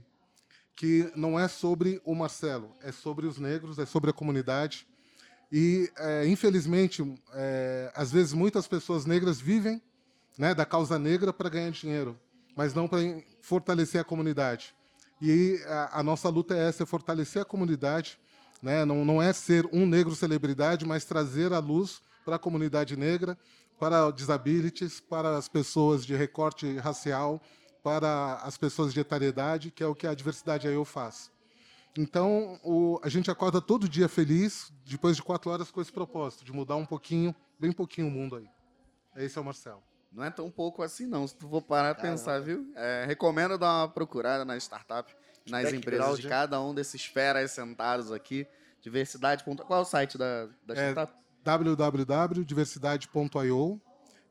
que 0.76 1.12
não 1.16 1.40
é 1.40 1.48
sobre 1.48 2.02
o 2.06 2.16
Marcelo, 2.16 2.72
é 2.82 2.92
sobre 2.92 3.28
os 3.28 3.38
negros, 3.38 3.78
é 3.78 3.86
sobre 3.86 4.10
a 4.10 4.14
comunidade. 4.14 4.88
E, 5.52 5.92
é, 5.98 6.28
infelizmente, 6.28 7.04
é, 7.34 7.92
às 7.94 8.12
vezes 8.12 8.34
muitas 8.34 8.68
pessoas 8.68 9.06
negras 9.06 9.40
vivem 9.42 9.82
né, 10.38 10.56
da 10.56 10.66
causa 10.66 10.98
negra 10.98 11.34
para 11.34 11.50
ganhar 11.50 11.72
dinheiro, 11.72 12.18
mas 12.56 12.74
não 12.74 12.88
para 12.88 13.00
fortalecer 13.42 14.00
a 14.00 14.04
comunidade. 14.04 14.74
E 15.22 15.62
a, 15.68 16.00
a 16.00 16.04
nossa 16.04 16.30
luta 16.30 16.56
é 16.56 16.68
essa, 16.70 16.84
é 16.84 16.86
fortalecer 16.86 17.42
a 17.42 17.46
comunidade. 17.46 18.18
Né? 18.62 18.86
Não, 18.86 19.04
não 19.04 19.22
é 19.22 19.34
ser 19.34 19.68
um 19.74 19.86
negro 19.86 20.16
celebridade, 20.16 20.86
mas 20.86 21.04
trazer 21.04 21.52
a 21.52 21.60
luz 21.60 22.02
para 22.24 22.38
a 22.38 22.40
comunidade 22.40 22.96
negra, 22.96 23.38
para 23.80 24.10
disabilities, 24.12 25.00
para 25.00 25.38
as 25.38 25.50
pessoas 25.50 26.06
de 26.06 26.16
recorte 26.16 26.78
racial, 26.78 27.42
para 27.84 28.36
as 28.44 28.58
pessoas 28.58 28.94
de 28.94 29.00
etariedade, 29.00 29.72
que 29.72 29.84
é 29.84 29.88
o 29.88 29.96
que 29.96 30.08
a 30.08 30.14
diversidade 30.14 30.68
aí 30.68 30.76
eu 30.76 30.86
faz. 30.86 31.32
Então, 31.98 32.58
o- 32.64 33.00
a 33.04 33.10
gente 33.10 33.30
acorda 33.30 33.60
todo 33.62 33.88
dia 33.90 34.08
feliz, 34.08 34.72
depois 34.86 35.16
de 35.18 35.24
quatro 35.24 35.52
horas, 35.52 35.70
com 35.72 35.82
esse 35.82 35.92
propósito, 35.92 36.46
de 36.46 36.52
mudar 36.54 36.76
um 36.78 36.86
pouquinho, 36.86 37.36
bem 37.60 37.72
pouquinho 37.72 38.08
o 38.08 38.12
mundo 38.12 38.36
aí. 38.38 38.48
Esse 39.16 39.38
é 39.38 39.42
o 39.42 39.46
Marcelo. 39.46 39.82
Não 40.12 40.24
é 40.24 40.30
tão 40.30 40.50
pouco 40.50 40.82
assim, 40.84 41.06
não. 41.06 41.28
Se 41.28 41.36
tu 41.36 41.48
for 41.50 41.62
parar 41.62 41.94
pra 41.96 42.04
pensar, 42.04 42.40
viu? 42.42 42.72
É, 42.76 43.04
recomendo 43.06 43.58
dar 43.58 43.82
uma 43.82 43.88
procurada 43.90 44.44
na 44.46 44.56
startup, 44.58 45.14
nas 45.50 45.72
empresas 45.74 46.20
de 46.20 46.28
cada 46.28 46.62
um 46.62 46.74
desses 46.74 47.06
feras 47.06 47.52
sentados 47.52 48.12
aqui. 48.12 48.46
Diversidade. 48.82 49.44
Qual 49.44 49.80
é 49.80 49.82
o 49.82 49.86
site 49.86 50.18
da, 50.18 50.48
da 50.66 50.74
É, 50.74 50.92
startup? 50.92 51.14
www.diversidade.io 51.44 53.82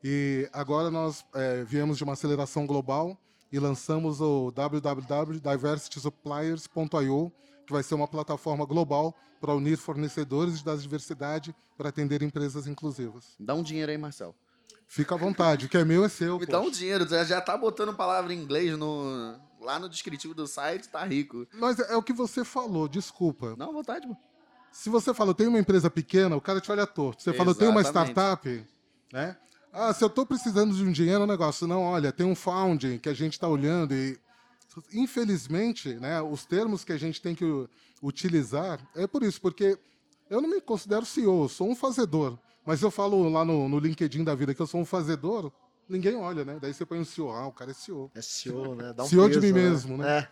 e 0.03 0.49
agora 0.53 0.91
nós 0.91 1.25
é, 1.35 1.63
viemos 1.65 1.99
de 1.99 2.05
uma 2.05 2.15
aceleração 2.15 2.67
global 2.67 3.19
e 3.53 3.59
lançamos 3.59 4.21
o 4.21 4.51
www.diversitysuppliers.io, 4.51 7.33
que 7.67 7.73
vai 7.73 7.83
ser 7.83 7.95
uma 7.95 8.09
plataforma 8.09 8.65
global 8.65 9.15
para 9.41 9.55
unir 9.55 9.77
fornecedores 9.77 10.63
da 10.63 10.77
diversidade 10.77 11.55
para 11.77 11.89
atender 11.89 12.23
empresas 12.23 12.67
inclusivas. 12.67 13.35
Dá 13.39 13.55
um 13.55 13.63
dinheiro 13.63 13.91
aí, 13.91 13.99
Marcelo. 13.99 14.35
Fica 14.87 15.15
à 15.15 15.19
vontade, 15.19 15.67
o 15.67 15.69
que 15.69 15.79
é 15.79 15.85
meu 15.85 16.05
é 16.05 16.09
seu. 16.09 16.35
Me 16.39 16.47
poxa. 16.47 16.53
dá 16.53 16.61
um 16.61 16.71
dinheiro. 16.71 17.09
Já, 17.09 17.25
já 17.25 17.41
tá 17.41 17.57
botando 17.57 17.95
palavra 17.95 18.35
em 18.35 18.39
inglês 18.39 18.77
no, 18.77 19.39
lá 19.61 19.79
no 19.79 19.89
descritivo 19.89 20.35
do 20.35 20.47
site, 20.47 20.89
tá 20.89 21.05
rico. 21.05 21.47
Mas 21.55 21.79
é, 21.79 21.93
é 21.93 21.97
o 21.97 22.03
que 22.03 22.13
você 22.13 22.45
falou, 22.45 22.89
desculpa. 22.89 23.55
Não, 23.57 23.71
à 23.71 23.73
vontade, 23.73 24.07
mano. 24.07 24.19
Se 24.73 24.91
você 24.91 25.13
fala, 25.15 25.35
tem 25.35 25.47
uma 25.47 25.59
empresa 25.59 25.91
pequena, 25.91 26.37
o 26.37 26.41
cara 26.41 26.61
te 26.61 26.71
olha 26.71 26.87
torto. 26.87 27.23
Você 27.23 27.33
falou, 27.33 27.55
tem 27.55 27.69
uma 27.69 27.83
startup, 27.83 28.67
né? 29.13 29.37
Ah, 29.73 29.93
se 29.93 30.03
eu 30.03 30.09
estou 30.09 30.27
precisando 30.27 30.75
de 30.75 30.83
um 30.83 30.91
dinheiro, 30.91 31.23
é 31.23 31.25
um 31.25 31.29
negócio. 31.29 31.67
Não, 31.67 31.83
olha, 31.83 32.13
tem 32.13 32.27
um 32.27 32.35
founding 32.35 32.99
que 32.99 33.09
a 33.09 33.15
gente 33.15 33.35
está 33.35 33.49
olhando 33.49 33.95
e, 33.95 34.19
infelizmente, 34.93 35.95
né, 35.95 36.21
os 36.23 36.45
termos 36.45 36.85
que 36.85 36.93
a 36.93 36.97
gente 36.99 37.21
tem 37.21 37.35
que 37.35 37.45
utilizar 38.03 38.81
é 38.95 39.07
por 39.07 39.23
isso, 39.23 39.41
porque 39.41 39.79
eu 40.29 40.41
não 40.41 40.49
me 40.49 40.61
considero 40.61 41.05
CEO, 41.05 41.45
eu 41.45 41.49
sou 41.49 41.69
um 41.69 41.75
fazedor. 41.77 42.39
Mas 42.65 42.83
eu 42.83 42.91
falo 42.91 43.29
lá 43.29 43.45
no, 43.45 43.69
no 43.69 43.79
LinkedIn 43.79 44.23
da 44.23 44.35
vida 44.35 44.55
que 44.55 44.61
eu 44.61 44.67
sou 44.67 44.81
um 44.81 44.85
fazedor, 44.85 45.51
ninguém 45.89 46.15
olha, 46.15 46.45
né? 46.45 46.59
Daí 46.61 46.73
você 46.75 46.85
põe 46.87 46.99
um 47.01 47.05
CEO, 47.05 47.31
ah, 47.33 47.47
o 47.49 47.53
cara 47.53 47.71
é 47.71 47.75
CEO. 47.75 48.11
É 48.15 48.21
CEO, 48.23 48.75
né? 48.75 48.93
Dá 48.93 49.03
um 49.03 49.07
CEO 49.09 49.29
de 49.29 49.41
peso, 49.41 49.47
mim 49.47 49.53
mesmo, 49.61 49.97
né? 49.97 50.19
É. 50.19 50.29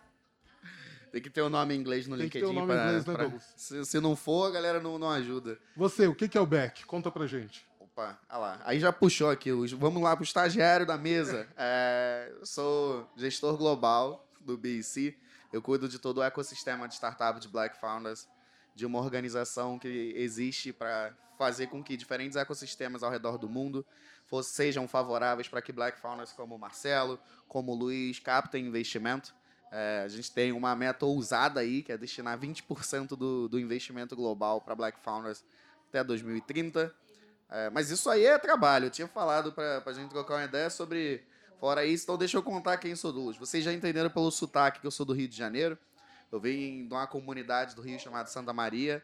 Tem 1.11 1.21
que 1.21 1.29
ter 1.29 1.41
o 1.41 1.49
nome 1.49 1.73
em 1.73 1.79
inglês 1.79 2.07
no 2.07 2.15
Tem 2.15 2.29
que 2.29 2.39
ter 2.39 2.45
LinkedIn. 2.45 2.57
o 2.57 2.59
nome 2.61 2.71
em 2.71 2.77
pra- 2.77 2.85
inglês, 2.85 3.05
né, 3.05 3.13
pra- 3.15 3.39
se, 3.57 3.83
se 3.83 3.99
não 3.99 4.15
for, 4.15 4.45
a 4.45 4.51
galera 4.51 4.79
não, 4.79 4.99
não 4.99 5.09
ajuda. 5.09 5.57
Você, 5.75 6.07
o 6.07 6.13
que 6.13 6.29
que 6.29 6.37
é 6.37 6.41
o 6.41 6.45
Beck? 6.45 6.85
Conta 6.85 7.09
pra 7.09 7.25
gente. 7.25 7.65
Opa, 7.79 8.19
olha 8.29 8.37
lá. 8.39 8.61
Aí 8.63 8.79
já 8.79 8.93
puxou 8.93 9.29
aqui. 9.31 9.51
os- 9.51 9.71
Vamos 9.71 10.03
lá 10.03 10.15
pro 10.15 10.23
estagiário 10.23 10.85
da 10.85 10.97
mesa. 10.99 11.47
É, 11.57 12.31
eu 12.39 12.45
sou 12.45 13.09
gestor 13.17 13.57
global 13.57 14.28
do 14.49 14.57
BEC. 14.57 15.17
Eu 15.51 15.61
cuido 15.61 15.87
de 15.87 15.99
todo 15.99 16.19
o 16.19 16.23
ecossistema 16.23 16.87
de 16.87 16.95
startup 16.95 17.39
de 17.39 17.47
Black 17.47 17.79
Founders, 17.79 18.27
de 18.75 18.85
uma 18.85 18.99
organização 18.99 19.79
que 19.79 20.13
existe 20.15 20.71
para 20.71 21.13
fazer 21.37 21.67
com 21.67 21.83
que 21.83 21.95
diferentes 21.95 22.35
ecossistemas 22.35 23.01
ao 23.01 23.09
redor 23.09 23.37
do 23.37 23.47
mundo 23.47 23.85
sejam 24.43 24.87
favoráveis 24.87 25.47
para 25.47 25.61
que 25.61 25.71
Black 25.71 25.99
Founders 25.99 26.31
como 26.31 26.55
o 26.55 26.59
Marcelo, 26.59 27.19
como 27.47 27.71
o 27.71 27.75
Luiz, 27.75 28.19
captem 28.19 28.67
investimento. 28.67 29.33
É, 29.71 30.03
a 30.03 30.07
gente 30.07 30.31
tem 30.31 30.51
uma 30.51 30.75
meta 30.75 31.05
ousada 31.05 31.59
aí, 31.59 31.81
que 31.81 31.91
é 31.91 31.97
destinar 31.97 32.37
20% 32.37 33.09
do, 33.09 33.47
do 33.47 33.59
investimento 33.59 34.15
global 34.15 34.61
para 34.61 34.75
Black 34.75 34.99
Founders 34.99 35.43
até 35.87 36.03
2030. 36.03 36.93
É, 37.49 37.69
mas 37.71 37.89
isso 37.89 38.09
aí 38.09 38.25
é 38.25 38.37
trabalho. 38.37 38.85
Eu 38.85 38.91
tinha 38.91 39.07
falado 39.07 39.51
pra, 39.51 39.81
pra 39.81 39.93
gente 39.93 40.09
trocar 40.09 40.35
uma 40.35 40.45
ideia 40.45 40.69
sobre. 40.69 41.23
Fora 41.59 41.85
isso, 41.85 42.05
então 42.05 42.17
deixa 42.17 42.37
eu 42.37 42.43
contar 42.43 42.77
quem 42.77 42.95
sou 42.95 43.11
Douglas. 43.11 43.37
Vocês 43.37 43.63
já 43.63 43.73
entenderam 43.73 44.09
pelo 44.09 44.31
sotaque 44.31 44.79
que 44.79 44.87
eu 44.87 44.91
sou 44.91 45.05
do 45.05 45.13
Rio 45.13 45.27
de 45.27 45.35
Janeiro. 45.35 45.77
Eu 46.31 46.39
venho 46.39 46.87
de 46.87 46.93
uma 46.93 47.05
comunidade 47.05 47.75
do 47.75 47.81
Rio 47.81 47.99
chamada 47.99 48.29
Santa 48.29 48.53
Maria. 48.53 49.03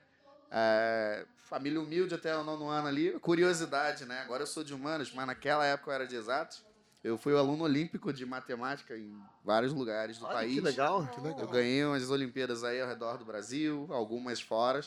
É, 0.49 1.25
família 1.35 1.81
humilde 1.81 2.15
até 2.15 2.35
o 2.37 2.43
nono 2.43 2.69
ano 2.69 2.87
ali. 2.87 3.11
Curiosidade, 3.19 4.05
né? 4.05 4.21
Agora 4.21 4.43
eu 4.43 4.47
sou 4.47 4.63
de 4.63 4.73
humanos, 4.73 5.11
mas 5.13 5.27
naquela 5.27 5.65
época 5.65 5.91
eu 5.91 5.95
era 5.95 6.07
de 6.07 6.15
exatos. 6.15 6.63
Eu 7.03 7.17
fui 7.17 7.33
o 7.33 7.37
aluno 7.37 7.65
olímpico 7.65 8.11
de 8.13 8.25
matemática 8.25 8.97
em 8.97 9.21
vários 9.43 9.73
lugares 9.73 10.17
do 10.17 10.25
Olha 10.25 10.35
país. 10.35 10.53
que 10.55 10.61
legal. 10.61 11.07
Que 11.07 11.19
legal. 11.19 11.39
Eu 11.41 11.47
ganhei 11.47 11.83
umas 11.85 12.09
Olimpíadas 12.09 12.63
aí 12.63 12.81
ao 12.81 12.87
redor 12.87 13.17
do 13.17 13.25
Brasil, 13.25 13.87
algumas 13.91 14.41
fora. 14.41 14.81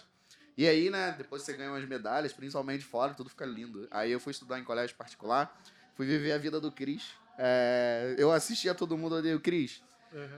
E 0.57 0.67
aí, 0.67 0.91
né, 0.91 1.15
depois 1.17 1.43
você 1.43 1.53
ganha 1.53 1.71
umas 1.71 1.87
medalhas, 1.87 2.33
principalmente 2.33 2.85
fora, 2.85 3.15
tudo 3.15 3.31
fica 3.31 3.47
lindo. 3.47 3.87
Aí 3.91 4.11
eu 4.11 4.19
fui 4.19 4.33
estudar 4.33 4.59
em 4.59 4.65
colégio 4.65 4.97
particular, 4.97 5.57
fui 5.95 6.07
viver 6.07 6.33
a 6.33 6.39
vida 6.39 6.61
do 6.61 6.73
Cris. 6.73 7.13
É, 7.39 8.15
eu 8.19 8.33
assistia 8.33 8.75
todo 8.75 8.99
mundo 8.99 9.15
ali, 9.15 9.33
o 9.33 9.41
Cris, 9.41 9.81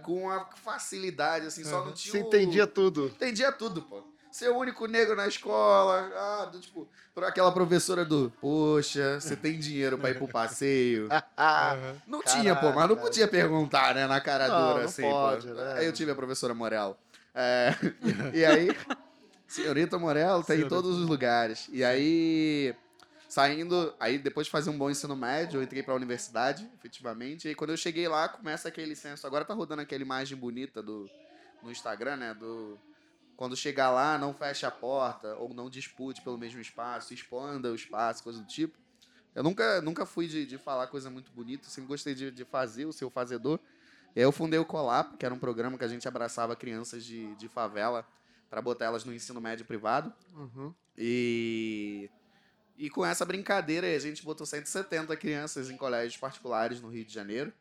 com 0.02 0.24
uma 0.24 0.44
facilidade, 0.56 1.46
assim, 1.46 1.64
só 1.64 1.82
não 1.84 1.92
tinha 1.92 2.12
Você 2.12 2.18
o- 2.18 2.26
entendia 2.26 2.66
tudo. 2.66 3.06
Entendia 3.06 3.50
tudo, 3.50 3.82
pô. 3.82 4.02
Ser 4.30 4.48
o 4.50 4.56
único 4.58 4.86
negro 4.86 5.16
na 5.16 5.26
escola, 5.26 6.08
ah, 6.14 6.44
do, 6.44 6.60
tipo, 6.60 6.88
por 7.12 7.24
aquela 7.24 7.50
professora 7.50 8.04
do, 8.04 8.30
poxa, 8.40 9.18
você 9.20 9.34
tem 9.34 9.58
dinheiro 9.58 9.98
pra 9.98 10.10
ir 10.10 10.18
pro 10.18 10.28
passeio? 10.28 11.08
Ah, 11.10 11.24
Aham. 11.74 11.96
Não 12.06 12.20
Caraca, 12.20 12.38
tinha, 12.40 12.54
pô, 12.54 12.66
mas 12.72 12.88
não 12.88 12.94
cara. 12.96 13.08
podia 13.08 13.26
perguntar, 13.26 13.94
né, 13.94 14.06
na 14.06 14.20
cara 14.20 14.46
Não, 14.48 14.56
dura, 14.68 14.80
não 14.82 14.88
assim, 14.88 15.02
pode, 15.02 15.48
pô. 15.48 15.54
né? 15.54 15.72
Aí 15.78 15.86
eu 15.86 15.92
tive 15.92 16.12
a 16.12 16.14
professora 16.14 16.54
Morel. 16.54 16.96
É, 17.34 17.70
e 18.34 18.44
aí, 18.44 18.76
senhorita 19.48 19.98
Morel 19.98 20.36
tá 20.44 20.54
em 20.54 20.58
Senhorita. 20.58 20.68
todos 20.68 20.96
os 20.98 21.08
lugares. 21.08 21.68
E 21.72 21.82
aí, 21.82 22.72
saindo, 23.31 23.95
aí 24.01 24.19
depois 24.19 24.49
de 24.49 24.51
fazer 24.51 24.71
um 24.71 24.77
bom 24.77 24.90
ensino 24.90 25.14
médio, 25.14 25.59
eu 25.59 25.62
entrei 25.62 25.85
pra 25.85 25.95
universidade, 25.95 26.69
efetivamente. 26.75 27.49
E 27.49 27.55
quando 27.55 27.71
eu 27.71 27.77
cheguei 27.77 28.09
lá, 28.09 28.29
começa 28.29 28.66
aquele 28.66 28.97
senso. 28.97 29.25
Agora 29.25 29.45
tá 29.45 29.55
rodando 29.55 29.81
aquela 29.83 30.03
imagem 30.03 30.37
bonita 30.37 30.83
do, 30.83 31.09
no 31.62 31.71
Instagram, 31.71 32.16
né, 32.16 32.35
do... 32.35 32.77
Quando 33.37 33.57
chegar 33.57 33.90
lá, 33.90 34.19
não 34.19 34.35
feche 34.35 34.66
a 34.66 34.71
porta, 34.71 35.37
ou 35.37 35.55
não 35.55 35.71
dispute 35.71 36.21
pelo 36.23 36.37
mesmo 36.37 36.61
espaço, 36.61 37.14
expanda 37.14 37.71
o 37.71 37.75
espaço, 37.75 38.25
coisa 38.25 38.40
do 38.40 38.47
tipo. 38.47 38.77
Eu 39.33 39.45
nunca, 39.45 39.81
nunca 39.81 40.05
fui 40.05 40.27
de, 40.27 40.45
de 40.45 40.59
falar 40.59 40.88
coisa 40.88 41.09
muito 41.09 41.31
bonita, 41.31 41.69
sempre 41.69 41.87
gostei 41.87 42.16
de, 42.16 42.33
de 42.33 42.45
fazer, 42.45 42.85
o 42.85 42.93
seu 42.93 43.09
fazedor. 43.09 43.61
E 44.14 44.19
aí 44.19 44.25
eu 44.25 44.33
fundei 44.33 44.59
o 44.59 44.64
Colap, 44.64 45.16
que 45.16 45.25
era 45.25 45.33
um 45.33 45.38
programa 45.38 45.79
que 45.79 45.85
a 45.85 45.88
gente 45.88 46.07
abraçava 46.09 46.57
crianças 46.57 47.05
de, 47.05 47.33
de 47.37 47.49
favela 47.49 48.05
para 48.51 48.61
botar 48.61 48.87
elas 48.87 49.05
no 49.05 49.14
ensino 49.14 49.40
médio 49.40 49.64
privado. 49.64 50.12
uhum. 50.35 50.75
E, 50.99 52.11
e 52.87 52.90
com 52.90 53.05
essa 53.05 53.25
brincadeira 53.25 53.87
aí, 53.87 53.95
a 53.95 53.99
gente 54.01 54.25
botou 54.25 54.47
170 54.47 55.16
crianças 55.16 55.71
em 55.71 55.77
colégios 55.77 56.16
particulares 56.16 56.81
no 56.81 56.88
Rio 56.88 57.05
de 57.05 57.12
Janeiro. 57.12 57.53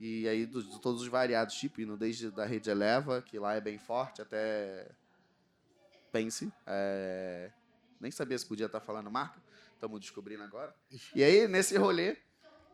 E 0.00 0.28
aí 0.28 0.46
do- 0.46 0.62
de 0.62 0.80
todos 0.80 1.02
os 1.02 1.08
variados 1.08 1.54
tipos, 1.56 1.80
indo 1.80 1.96
desde 1.96 2.30
da 2.30 2.46
rede 2.46 2.70
Eleva, 2.70 3.20
que 3.20 3.38
lá 3.38 3.54
é 3.54 3.60
bem 3.60 3.78
forte, 3.78 4.22
até 4.22 4.88
Pense. 6.12 6.50
é, 6.66 7.50
Nem 8.00 8.10
sabia 8.12 8.38
se 8.38 8.46
podia 8.46 8.66
estar 8.66 8.80
falando 8.80 9.10
marca. 9.10 9.40
Estamos 9.74 10.00
descobrindo 10.00 10.42
agora. 10.44 10.72
E 11.14 11.22
aí, 11.24 11.48
nesse 11.48 11.76
rolê, 11.76 12.16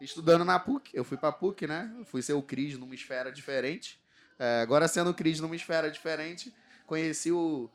estudando 0.00 0.44
na 0.44 0.58
PUC, 0.60 0.90
eu 0.94 1.02
fui 1.04 1.16
pra 1.16 1.32
PUC, 1.32 1.66
né? 1.66 1.94
Eu 1.98 2.04
fui 2.04 2.20
ser 2.22 2.34
o 2.34 2.42
Cris 2.42 2.76
numa 2.78 2.94
esfera 2.94 3.32
diferente. 3.32 3.98
É, 4.38 4.60
agora, 4.60 4.86
sendo 4.86 5.10
o 5.10 5.14
Cris 5.14 5.40
numa 5.40 5.56
esfera 5.56 5.90
diferente, 5.90 6.54
conheci 6.86 7.32
o, 7.32 7.70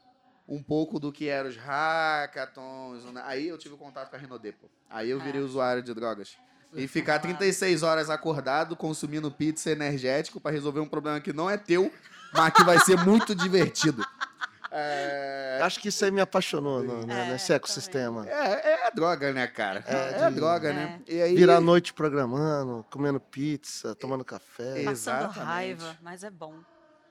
um 0.49 0.63
pouco 0.63 0.99
do 0.99 1.11
que 1.11 1.27
eram 1.29 1.47
os 1.49 1.55
hackathons. 1.57 3.05
né? 3.13 3.21
Aí 3.25 3.47
eu 3.47 3.57
tive 3.57 3.75
contato 3.77 4.09
com 4.09 4.15
a 4.15 4.19
Renaudet, 4.19 4.57
pô. 4.59 4.67
Aí 4.89 5.09
eu 5.09 5.19
virei 5.19 5.39
É. 5.39 5.43
usuário 5.43 5.83
de 5.83 5.93
drogas. 5.93 6.35
E 6.73 6.87
ficar 6.87 7.19
36 7.19 7.81
horas 7.83 8.09
acordado, 8.09 8.75
consumindo 8.75 9.31
pizza 9.31 9.71
energético 9.71 10.39
pra 10.39 10.51
resolver 10.51 10.79
um 10.79 10.87
problema 10.87 11.19
que 11.19 11.31
não 11.33 11.49
é 11.49 11.57
teu, 11.57 11.91
mas 12.33 12.53
que 12.53 12.63
vai 12.63 12.79
ser 12.79 12.97
muito 12.97 13.33
divertido. 13.35 14.03
É, 14.71 15.59
Acho 15.63 15.79
que 15.79 15.87
isso 15.87 16.05
aí 16.05 16.11
me 16.11 16.21
apaixonou 16.21 16.83
no- 16.83 17.03
né, 17.03 17.27
É, 17.27 17.31
nesse 17.31 17.51
ecossistema. 17.51 18.23
é, 18.29 18.87
é 18.87 18.91
droga, 18.91 19.33
né, 19.33 19.47
cara? 19.47 19.83
É, 19.87 20.21
É, 20.25 20.29
de- 20.29 20.35
droga, 20.35 20.69
É. 20.69 20.73
né? 20.73 21.01
E 21.07 21.19
aí, 21.23 21.35
Virar 21.35 21.55
a 21.57 21.59
noite 21.59 21.91
programando, 21.91 22.85
comendo 22.91 23.19
pizza, 23.19 23.95
tomando 23.95 24.23
café. 24.23 24.83
Passando 24.83 24.91
Exatamente. 24.91 25.39
raiva, 25.39 25.97
mas 26.03 26.23
é 26.23 26.29
bom. 26.29 26.53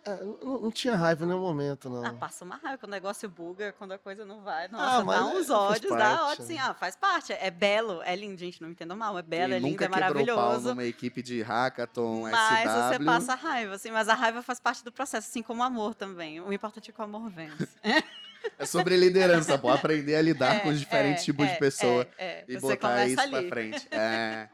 É, 0.08 0.24
não, 0.24 0.60
não 0.62 0.70
tinha 0.70 0.94
raiva 0.96 1.24
em 1.24 1.28
nenhum 1.28 1.40
momento, 1.40 1.90
não. 1.90 2.04
Ah, 2.04 2.12
passa 2.14 2.44
uma 2.44 2.56
raiva 2.56 2.78
quando 2.78 2.92
o 2.92 2.94
negócio 2.94 3.28
buga, 3.28 3.74
quando 3.76 3.92
a 3.92 3.98
coisa 3.98 4.24
não 4.24 4.40
vai. 4.42 4.66
Ah, 4.66 4.68
Nossa, 4.68 5.04
mas 5.04 5.18
dá 5.18 5.22
é- 5.22 5.26
uns 5.28 5.32
faz 5.46 5.50
ódios, 5.50 5.96
dá 5.96 6.26
ódio, 6.26 6.44
sim. 6.46 6.54
né? 6.54 6.60
Ah, 6.62 6.74
faz 6.74 6.96
parte. 6.96 7.32
É 7.32 7.50
belo, 7.50 8.00
é 8.02 8.16
lindo, 8.16 8.38
gente, 8.38 8.60
não 8.60 8.68
me 8.68 8.72
entendam 8.74 8.96
mal. 8.96 9.18
É 9.18 9.22
belo, 9.22 9.52
é 9.52 9.60
quem 9.60 9.70
lindo, 9.70 9.70
nunca 9.72 9.84
é 9.84 9.88
quebrou 9.88 10.26
pau 10.26 10.36
maravilhoso. 10.36 10.68
numa 10.70 10.84
equipe 10.84 11.22
de 11.22 11.42
hackathon, 11.42 12.22
Mas 12.30 12.70
SW. 12.70 12.98
você 12.98 13.04
passa 13.04 13.34
raiva, 13.34 13.74
assim, 13.74 13.90
mas 13.90 14.08
a 14.08 14.14
raiva 14.14 14.42
faz 14.42 14.58
parte 14.58 14.82
do 14.84 14.90
processo, 14.90 15.28
assim 15.28 15.42
como 15.42 15.60
o 15.60 15.64
amor 15.64 15.94
também. 15.94 16.40
O 16.40 16.52
importante 16.52 16.90
é 16.90 16.92
que 16.92 17.00
o 17.00 17.04
amor 17.04 17.28
vence. 17.30 17.68
É 18.58 18.64
sobre 18.64 18.96
liderança, 18.96 19.58
pô. 19.58 19.68
Aprender 19.68 20.14
a 20.16 20.22
lidar 20.22 20.54
É, 20.56 20.60
com 20.60 20.68
os 20.70 20.78
diferentes 20.78 21.22
é, 21.22 21.24
tipos 21.26 21.46
é, 21.46 21.52
de 21.52 21.58
pessoa. 21.58 22.06
é, 22.16 22.26
é. 22.26 22.44
e 22.48 22.54
Você 22.58 22.74
botar 22.76 23.06
isso 23.06 23.20
ali. 23.20 23.30
pra 23.32 23.48
frente. 23.48 23.88
É. 23.90 24.48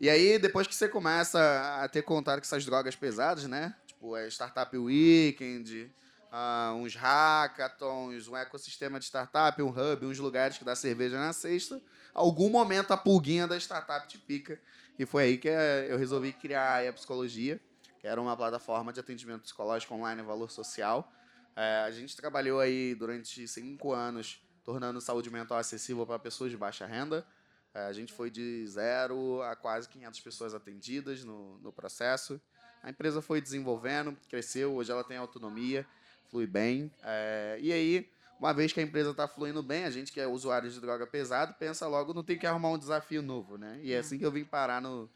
E 0.00 0.10
aí, 0.10 0.36
depois 0.36 0.66
que 0.66 0.74
você 0.74 0.88
começa 0.88 1.38
a 1.80 1.88
ter 1.88 2.02
contato 2.02 2.40
com 2.40 2.44
essas 2.44 2.64
drogas 2.64 2.96
pesadas, 2.96 3.44
né? 3.44 3.72
Tipo, 4.02 4.16
é 4.16 4.26
Startup 4.26 4.76
Weekend, 4.76 5.94
ah, 6.32 6.72
uns 6.74 6.96
hackathons, 6.96 8.26
um 8.26 8.36
ecossistema 8.36 8.98
de 8.98 9.04
startup, 9.04 9.62
um 9.62 9.68
hub, 9.68 10.04
uns 10.04 10.18
lugares 10.18 10.58
que 10.58 10.64
dá 10.64 10.74
cerveja 10.74 11.16
na 11.16 11.32
sexta. 11.32 11.80
Algum 12.12 12.50
momento 12.50 12.90
a 12.90 12.96
pulguinha 12.96 13.46
da 13.46 13.56
startup 13.56 14.08
te 14.08 14.18
pica. 14.18 14.60
E 14.98 15.06
foi 15.06 15.22
aí 15.22 15.38
que 15.38 15.48
eh, 15.48 15.86
eu 15.88 15.96
resolvi 15.96 16.32
criar 16.32 16.84
a 16.84 16.92
Psicologia, 16.92 17.60
que 18.00 18.08
era 18.08 18.20
uma 18.20 18.36
plataforma 18.36 18.92
de 18.92 18.98
atendimento 18.98 19.42
psicológico 19.42 19.94
online 19.94 20.20
e 20.20 20.24
valor 20.24 20.50
social. 20.50 21.08
É, 21.54 21.84
a 21.86 21.90
gente 21.92 22.16
trabalhou 22.16 22.58
aí 22.58 22.96
durante 22.96 23.46
cinco 23.46 23.92
anos 23.92 24.44
tornando 24.64 25.00
saúde 25.00 25.30
mental 25.30 25.58
acessível 25.58 26.04
para 26.04 26.18
pessoas 26.18 26.50
de 26.50 26.56
baixa 26.56 26.86
renda. 26.86 27.24
É, 27.72 27.86
a 27.86 27.92
gente 27.92 28.12
foi 28.12 28.32
de 28.32 28.66
zero 28.66 29.40
a 29.42 29.54
quase 29.54 29.88
500 29.88 30.20
pessoas 30.20 30.54
atendidas 30.54 31.22
no, 31.22 31.58
no 31.58 31.72
processo. 31.72 32.40
A 32.82 32.90
empresa 32.90 33.22
foi 33.22 33.40
desenvolvendo, 33.40 34.16
cresceu, 34.28 34.74
hoje 34.74 34.90
ela 34.90 35.04
tem 35.04 35.16
autonomia, 35.16 35.86
flui 36.30 36.46
bem. 36.46 36.90
É, 37.02 37.58
e 37.60 37.72
aí, 37.72 38.10
uma 38.40 38.52
vez 38.52 38.72
que 38.72 38.80
a 38.80 38.82
empresa 38.82 39.10
está 39.10 39.28
fluindo 39.28 39.62
bem, 39.62 39.84
a 39.84 39.90
gente 39.90 40.10
que 40.10 40.20
é 40.20 40.26
usuário 40.26 40.68
de 40.68 40.80
droga 40.80 41.06
pesada, 41.06 41.52
pensa 41.52 41.86
logo, 41.86 42.12
não 42.12 42.24
tem 42.24 42.38
que 42.38 42.46
arrumar 42.46 42.70
um 42.70 42.78
desafio 42.78 43.22
novo, 43.22 43.56
né? 43.56 43.78
E 43.82 43.92
é 43.92 43.98
assim 43.98 44.18
que 44.18 44.26
eu 44.26 44.32
vim 44.32 44.44
parar 44.44 44.82
no, 44.82 45.08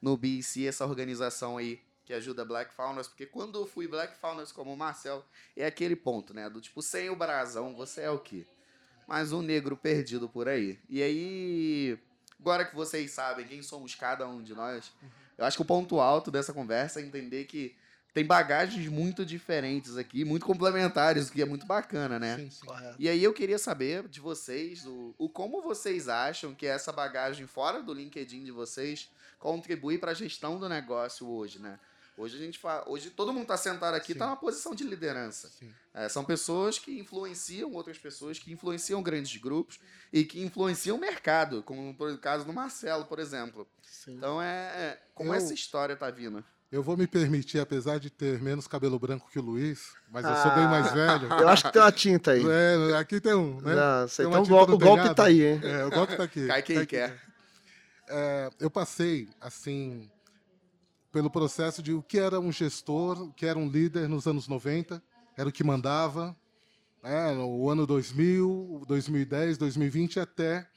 no 0.00 0.16
BEC, 0.16 0.66
essa 0.66 0.86
organização 0.86 1.56
aí 1.56 1.80
que 2.04 2.14
ajuda 2.14 2.44
Black 2.44 2.72
Founders, 2.72 3.06
porque 3.06 3.26
quando 3.26 3.58
eu 3.58 3.66
fui 3.66 3.86
Black 3.86 4.16
Founders 4.16 4.50
como 4.50 4.72
o 4.72 4.76
Marcel, 4.76 5.22
é 5.54 5.66
aquele 5.66 5.94
ponto, 5.94 6.32
né? 6.32 6.48
Do 6.48 6.60
tipo, 6.60 6.80
sem 6.80 7.10
o 7.10 7.16
brasão, 7.16 7.74
você 7.74 8.02
é 8.02 8.10
o 8.10 8.18
quê? 8.18 8.46
Mais 9.06 9.32
um 9.32 9.42
negro 9.42 9.76
perdido 9.76 10.28
por 10.28 10.48
aí. 10.48 10.78
E 10.88 11.02
aí, 11.02 11.98
agora 12.40 12.64
que 12.64 12.74
vocês 12.74 13.10
sabem 13.10 13.46
quem 13.46 13.62
somos 13.62 13.94
cada 13.94 14.26
um 14.28 14.42
de 14.42 14.54
nós, 14.54 14.92
eu 15.36 15.44
acho 15.44 15.56
que 15.56 15.62
o 15.62 15.66
ponto 15.66 16.00
alto 16.00 16.30
dessa 16.30 16.52
conversa 16.52 17.00
é 17.00 17.04
entender 17.04 17.44
que 17.44 17.76
tem 18.14 18.24
bagagens 18.24 18.88
muito 18.88 19.24
diferentes 19.24 19.96
aqui, 19.96 20.24
muito 20.24 20.44
complementares, 20.44 21.28
o 21.28 21.32
que 21.32 21.42
é 21.42 21.44
muito 21.44 21.66
bacana, 21.66 22.18
né? 22.18 22.36
Sim, 22.36 22.50
sim. 22.50 22.66
Correto. 22.66 22.96
E 22.98 23.08
aí 23.08 23.22
eu 23.22 23.32
queria 23.32 23.58
saber 23.58 24.08
de 24.08 24.18
vocês 24.18 24.84
o, 24.86 25.14
o 25.18 25.28
como 25.28 25.62
vocês 25.62 26.08
acham 26.08 26.54
que 26.54 26.66
essa 26.66 26.90
bagagem 26.90 27.46
fora 27.46 27.82
do 27.82 27.92
LinkedIn 27.92 28.44
de 28.44 28.50
vocês 28.50 29.10
contribui 29.38 29.98
para 29.98 30.10
a 30.10 30.14
gestão 30.14 30.58
do 30.58 30.68
negócio 30.68 31.28
hoje, 31.28 31.60
né? 31.60 31.78
Hoje 32.18 32.34
a 32.36 32.38
gente 32.40 32.58
fa... 32.58 32.82
hoje 32.86 33.10
todo 33.10 33.32
mundo 33.32 33.42
está 33.42 33.56
sentado 33.56 33.94
aqui 33.94 34.10
está 34.12 34.26
numa 34.26 34.36
posição 34.36 34.74
de 34.74 34.82
liderança. 34.84 35.48
É, 35.94 36.08
são 36.08 36.24
pessoas 36.24 36.78
que 36.78 36.98
influenciam 36.98 37.72
outras 37.72 37.96
pessoas, 37.96 38.38
que 38.38 38.52
influenciam 38.52 39.00
grandes 39.02 39.40
grupos 39.40 39.78
e 40.12 40.24
que 40.24 40.42
influenciam 40.42 40.96
o 40.96 41.00
mercado, 41.00 41.62
como 41.62 41.94
por 41.94 42.10
o 42.10 42.18
caso 42.18 42.44
do 42.44 42.52
Marcelo, 42.52 43.04
por 43.04 43.20
exemplo. 43.20 43.68
Sim. 43.82 44.16
Então 44.16 44.42
é, 44.42 44.46
é 44.76 45.02
como 45.14 45.30
Eu- 45.30 45.34
essa 45.34 45.54
história 45.54 45.94
tá 45.96 46.10
vindo. 46.10 46.44
Eu 46.70 46.82
vou 46.82 46.98
me 46.98 47.06
permitir, 47.06 47.58
apesar 47.60 47.98
de 47.98 48.10
ter 48.10 48.42
menos 48.42 48.66
cabelo 48.66 48.98
branco 48.98 49.30
que 49.30 49.38
o 49.38 49.42
Luiz, 49.42 49.94
mas 50.10 50.22
eu 50.26 50.34
sou 50.36 50.50
bem 50.54 50.64
Ah. 50.64 50.68
mais 50.68 50.92
velho. 50.92 51.28
Eu 51.40 51.48
acho 51.48 51.64
que 51.64 51.72
tem 51.72 51.80
uma 51.80 51.90
tinta 51.92 52.32
aí. 52.32 52.42
É, 52.46 52.96
aqui 52.98 53.20
tem 53.22 53.32
um, 53.34 53.58
né? 53.62 53.74
Não, 53.74 54.06
sei, 54.06 54.26
Tem 54.26 54.30
então 54.34 54.42
o, 54.42 54.44
tinta 54.44 54.54
gol- 54.56 54.66
no 54.66 54.74
o 54.74 54.78
golpe 54.78 55.14
tá 55.14 55.24
aí, 55.24 55.42
hein? 55.46 55.60
É, 55.64 55.84
o 55.86 55.90
golpe 55.90 56.14
tá 56.14 56.24
aqui. 56.24 56.46
Cai 56.46 56.60
quem 56.62 56.76
tá 56.76 56.82
aqui. 56.82 56.90
quer. 56.96 57.18
É, 58.08 58.50
eu 58.60 58.70
passei, 58.70 59.28
assim, 59.40 60.10
pelo 61.10 61.30
processo 61.30 61.82
de 61.82 61.92
o 61.92 62.02
que 62.02 62.18
era 62.18 62.38
um 62.38 62.52
gestor, 62.52 63.20
o 63.22 63.32
que 63.32 63.46
era 63.46 63.58
um 63.58 63.68
líder 63.68 64.08
nos 64.08 64.26
anos 64.26 64.46
90, 64.46 65.02
era 65.36 65.48
o 65.48 65.52
que 65.52 65.64
mandava, 65.64 66.36
né, 67.02 67.32
no 67.32 67.68
ano 67.68 67.86
2000, 67.86 68.84
2010, 68.86 69.58
2020, 69.58 70.20
até 70.20 70.68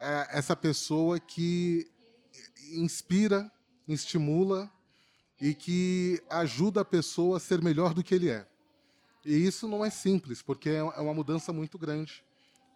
é, 0.00 0.38
essa 0.38 0.56
pessoa 0.56 1.20
que 1.20 1.86
inspira, 2.72 3.50
estimula 3.86 4.70
e 5.40 5.54
que 5.54 6.22
ajuda 6.30 6.80
a 6.80 6.84
pessoa 6.84 7.36
a 7.36 7.40
ser 7.40 7.62
melhor 7.62 7.94
do 7.94 8.02
que 8.02 8.14
ele 8.14 8.30
é. 8.30 8.46
E 9.24 9.34
isso 9.34 9.68
não 9.68 9.84
é 9.84 9.90
simples, 9.90 10.40
porque 10.42 10.70
é 10.70 10.78
é 10.78 11.00
uma 11.00 11.14
mudança 11.14 11.52
muito 11.52 11.78
grande 11.78 12.24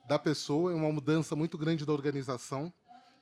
da 0.07 0.19
pessoa, 0.19 0.73
é 0.73 0.75
uma 0.75 0.91
mudança 0.91 1.37
muito 1.37 1.57
grande 1.57 1.87
da 1.87 1.93
organização. 1.93 2.73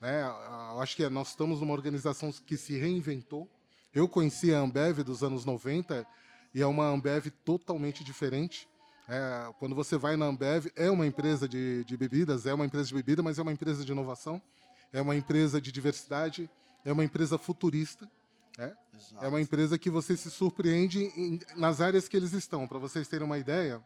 Né? 0.00 0.22
Eu 0.22 0.80
acho 0.80 0.96
que 0.96 1.06
nós 1.08 1.28
estamos 1.28 1.60
numa 1.60 1.74
organização 1.74 2.32
que 2.32 2.56
se 2.56 2.78
reinventou. 2.78 3.48
Eu 3.94 4.08
conheci 4.08 4.52
a 4.52 4.58
Ambev 4.58 4.98
dos 5.02 5.22
anos 5.22 5.44
90 5.44 6.06
e 6.54 6.62
é 6.62 6.66
uma 6.66 6.86
Ambev 6.86 7.26
totalmente 7.44 8.04
diferente. 8.04 8.68
É, 9.08 9.50
quando 9.58 9.74
você 9.74 9.96
vai 9.96 10.16
na 10.16 10.26
Ambev, 10.26 10.66
é 10.76 10.90
uma 10.90 11.06
empresa 11.06 11.48
de, 11.48 11.82
de 11.84 11.96
bebidas, 11.96 12.44
é 12.46 12.52
uma 12.52 12.66
empresa 12.66 12.88
de 12.88 12.94
bebida, 12.94 13.22
mas 13.22 13.38
é 13.38 13.42
uma 13.42 13.52
empresa 13.52 13.84
de 13.84 13.90
inovação, 13.90 14.40
é 14.92 15.00
uma 15.00 15.16
empresa 15.16 15.60
de 15.60 15.72
diversidade, 15.72 16.48
é 16.84 16.92
uma 16.92 17.04
empresa 17.04 17.38
futurista. 17.38 18.08
né? 18.58 18.76
É 19.22 19.28
uma 19.28 19.40
empresa 19.40 19.78
que 19.78 19.88
você 19.88 20.16
se 20.16 20.30
surpreende 20.30 21.04
em- 21.16 21.38
nas 21.56 21.80
áreas 21.80 22.08
que 22.08 22.16
eles 22.16 22.32
estão. 22.32 22.66
Para 22.66 22.78
vocês 22.78 23.06
terem 23.08 23.24
uma 23.24 23.38
ideia, 23.38 23.80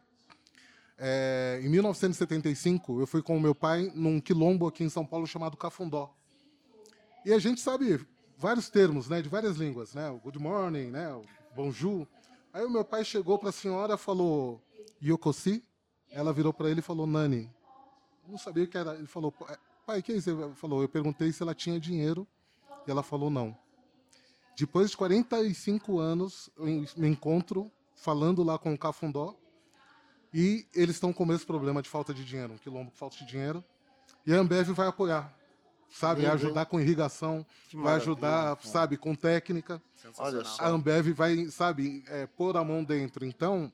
é, 0.97 1.59
em 1.63 1.69
1975, 1.69 2.99
eu 2.99 3.05
fui 3.07 3.21
com 3.21 3.37
o 3.37 3.39
meu 3.39 3.53
pai 3.55 3.91
num 3.95 4.19
quilombo 4.19 4.67
aqui 4.67 4.83
em 4.83 4.89
São 4.89 5.05
Paulo 5.05 5.25
chamado 5.27 5.55
Cafundó. 5.55 6.13
E 7.25 7.31
a 7.31 7.39
gente 7.39 7.61
sabe 7.61 8.05
vários 8.43 8.69
termos, 8.69 9.07
né, 9.07 9.21
de 9.21 9.29
várias 9.29 9.55
línguas, 9.55 9.93
né? 9.93 10.09
O 10.09 10.17
good 10.17 10.37
morning, 10.37 10.87
né, 10.87 11.13
o 11.13 11.23
bonjour. 11.55 12.05
Aí 12.51 12.65
o 12.65 12.69
meu 12.69 12.83
pai 12.83 13.05
chegou 13.05 13.39
para 13.39 13.49
a 13.49 13.53
senhora 13.53 13.95
falou 13.95 14.61
Yokosi. 15.01 15.63
Ela 16.11 16.33
virou 16.33 16.51
para 16.51 16.69
ele 16.69 16.81
e 16.81 16.83
falou 16.83 17.07
Nani. 17.07 17.49
Não 18.27 18.37
sabia 18.37 18.65
o 18.65 18.67
que 18.67 18.77
era. 18.77 18.95
Ele 18.95 19.07
falou, 19.07 19.33
pai, 19.85 19.99
o 19.99 20.03
que 20.03 20.11
é 20.11 20.15
isso? 20.17 20.29
Ele 20.29 20.53
falou, 20.55 20.81
eu 20.81 20.89
perguntei 20.89 21.31
se 21.31 21.41
ela 21.41 21.55
tinha 21.55 21.79
dinheiro 21.79 22.27
e 22.85 22.91
ela 22.91 23.01
falou 23.01 23.29
não. 23.29 23.57
Depois 24.57 24.91
de 24.91 24.97
45 24.97 25.97
anos, 25.99 26.49
eu 26.57 26.65
me 26.65 27.07
encontro 27.07 27.71
falando 27.95 28.43
lá 28.43 28.57
com 28.59 28.73
o 28.73 28.77
Cafundó 28.77 29.33
e 30.33 30.67
eles 30.75 30.97
estão 30.97 31.13
com 31.13 31.23
o 31.23 31.27
mesmo 31.27 31.47
problema 31.47 31.81
de 31.81 31.87
falta 31.87 32.13
de 32.13 32.25
dinheiro, 32.25 32.53
um 32.53 32.57
quilombo 32.57 32.91
com 32.91 32.97
falta 32.97 33.15
de 33.15 33.25
dinheiro. 33.25 33.63
E 34.27 34.33
a 34.33 34.37
Ambev 34.37 34.69
vai 34.71 34.87
apoiar, 34.87 35.33
sabe? 35.93 36.23
Hein? 36.23 36.27
ajudar 36.29 36.65
com 36.65 36.79
irrigação, 36.79 37.45
Que 37.69 37.77
vai 37.77 37.95
ajudar, 37.95 38.55
cara. 38.57 38.59
sabe, 38.67 38.97
com 38.97 39.15
técnica. 39.15 39.81
Olha 40.17 40.43
só. 40.43 40.63
A 40.63 40.67
Ambev 40.67 41.07
vai, 41.13 41.45
sabe, 41.47 42.03
é, 42.07 42.27
pôr 42.27 42.57
a 42.57 42.63
mão 42.63 42.83
dentro. 42.83 43.23
Então, 43.25 43.71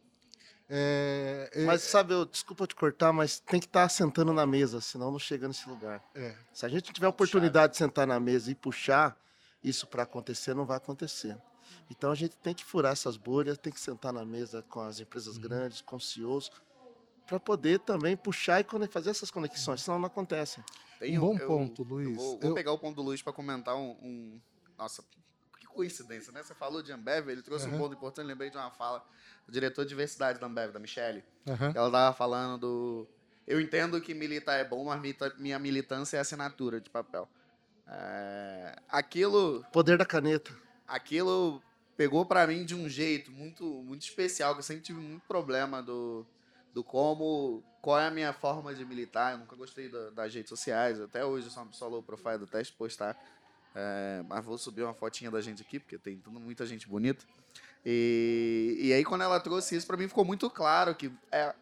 é, 0.70 1.50
é- 1.54 1.66
Mas 1.66 1.82
sabe, 1.82 2.14
eu, 2.14 2.26
desculpa 2.26 2.68
te 2.68 2.76
cortar, 2.76 3.12
mas 3.12 3.40
tem 3.40 3.60
que 3.60 3.66
estar 3.66 3.90
sentando 3.90 4.32
na 4.32 4.46
mesa, 4.46 4.80
senão 4.82 5.12
não 5.12 5.20
chega 5.20 5.48
nesse 5.48 5.68
lugar. 5.68 6.04
é, 6.14 6.36
Se 6.54 6.66
a 6.66 6.70
gente 6.70 6.92
tiver 6.94 7.08
a 7.08 7.10
oportunidade 7.10 7.74
de 7.74 7.78
sentar 7.78 8.06
na 8.06 8.20
mesa 8.20 8.52
e 8.52 8.56
puxar 8.56 9.18
isso 9.64 9.88
para 9.88 10.04
acontecer, 10.04 10.54
não 10.54 10.66
vai 10.66 10.78
acontecer. 10.78 11.36
Então 11.90 12.12
a 12.12 12.16
gente 12.16 12.36
tem 12.38 12.54
que 12.54 12.64
furar 12.64 12.92
essas 12.92 13.18
bolhas, 13.18 13.58
tem 13.58 13.74
que 13.74 13.80
sentar 13.80 14.14
na 14.14 14.24
mesa 14.24 14.64
com 14.70 14.80
as 14.82 15.00
empresas 15.00 15.36
Uhum. 15.38 15.42
grandes, 15.42 15.82
com 15.82 15.96
os 15.96 16.12
CEOs, 16.12 16.52
para 17.26 17.40
poder 17.40 17.80
também 17.80 18.16
puxar 18.16 18.62
e 18.62 18.88
fazer 18.92 19.10
essas 19.10 19.30
conexões, 19.32 19.82
senão 19.82 19.98
não 20.00 20.06
acontece. 20.08 20.64
Tem 21.00 21.18
um 21.18 21.22
bom 21.22 21.38
eu- 21.38 21.48
ponto, 21.48 21.82
eu 21.82 21.86
Luiz. 21.88 22.16
vou, 22.16 22.40
vou 22.40 22.50
Eu- 22.52 22.54
pegar 22.56 22.72
o 22.74 22.78
ponto 22.78 22.96
do 22.98 23.02
Luiz 23.02 23.22
para 23.22 23.32
comentar 23.34 23.76
um, 23.76 23.92
um- 24.02 24.42
Nossa, 24.78 25.04
que 25.60 25.66
coincidência, 25.68 26.32
né? 26.32 26.42
Você 26.44 26.54
falou 26.54 26.82
de 26.84 26.92
Ambev, 26.92 27.30
ele 27.30 27.42
trouxe 27.42 27.66
um 27.68 27.70
Aham. 27.70 27.78
ponto 27.80 27.96
importante, 27.96 28.26
lembrei 28.28 28.50
de 28.50 28.58
uma 28.58 28.72
fala 28.72 29.04
do 29.46 29.52
diretor 29.52 29.84
de 29.84 29.90
diversidade 29.90 30.40
da 30.40 30.48
Ambev, 30.48 30.72
da 30.72 30.80
Michelle. 30.80 31.24
aham. 31.48 31.74
Ela 31.76 31.92
tava 31.92 32.16
falando 32.16 32.60
do. 32.60 33.08
Eu 33.48 33.60
entendo 33.60 34.00
que 34.00 34.14
militar 34.14 34.58
é 34.60 34.64
bom, 34.64 34.86
mas 34.86 35.02
minha 35.40 35.58
militância 35.58 36.18
é 36.18 36.20
assinatura 36.20 36.80
de 36.80 36.90
papel. 36.90 37.28
É, 37.88 38.76
Aquilo, 38.88 39.66
Poder 39.72 39.98
da 39.98 40.06
caneta. 40.06 40.56
aquilo 40.88 41.62
pegou 41.98 42.26
pra 42.26 42.46
mim 42.48 42.64
de 42.64 42.76
um 42.76 42.88
jeito 42.88 43.32
muito, 43.32 43.66
muito 43.84 44.04
especial, 44.04 44.54
que 44.54 44.60
eu 44.60 44.64
sempre 44.64 44.84
tive 44.84 45.00
muito 45.00 45.24
problema 45.28 45.82
do, 45.82 46.26
do 46.74 46.84
como, 46.84 47.64
qual 47.82 48.00
é 48.00 48.08
a 48.08 48.12
minha 48.12 48.32
forma 48.34 48.74
de 48.74 48.86
militar. 48.86 49.34
Eu 49.34 49.40
nunca 49.40 49.56
gostei 49.56 49.90
da- 49.90 50.10
das 50.12 50.34
redes 50.34 50.50
sociais, 50.50 51.00
até 51.00 51.26
hoje 51.26 51.48
eu 51.48 51.52
sou 51.52 51.64
uma 51.64 51.70
pessoa 51.70 51.90
low 51.92 52.04
profile 52.04 52.46
teste 52.46 52.74
postar. 52.74 53.18
É, 53.76 54.24
mas 54.28 54.44
vou 54.44 54.58
subir 54.58 54.84
uma 54.84 54.94
fotinha 54.94 55.30
da 55.30 55.40
gente 55.42 55.62
aqui, 55.62 55.80
porque 55.80 55.98
tem 55.98 56.18
tudo- 56.18 56.40
muita 56.40 56.66
gente 56.66 56.88
bonita. 56.88 57.24
E, 57.86 58.78
e 58.82 58.94
aí, 58.94 59.04
quando 59.06 59.22
ela 59.24 59.40
trouxe 59.40 59.76
isso, 59.76 59.88
pra 59.88 59.96
mim 59.98 60.08
ficou 60.08 60.26
muito 60.26 60.50
claro 60.50 60.94
que 60.96 61.12
é, 61.32 61.54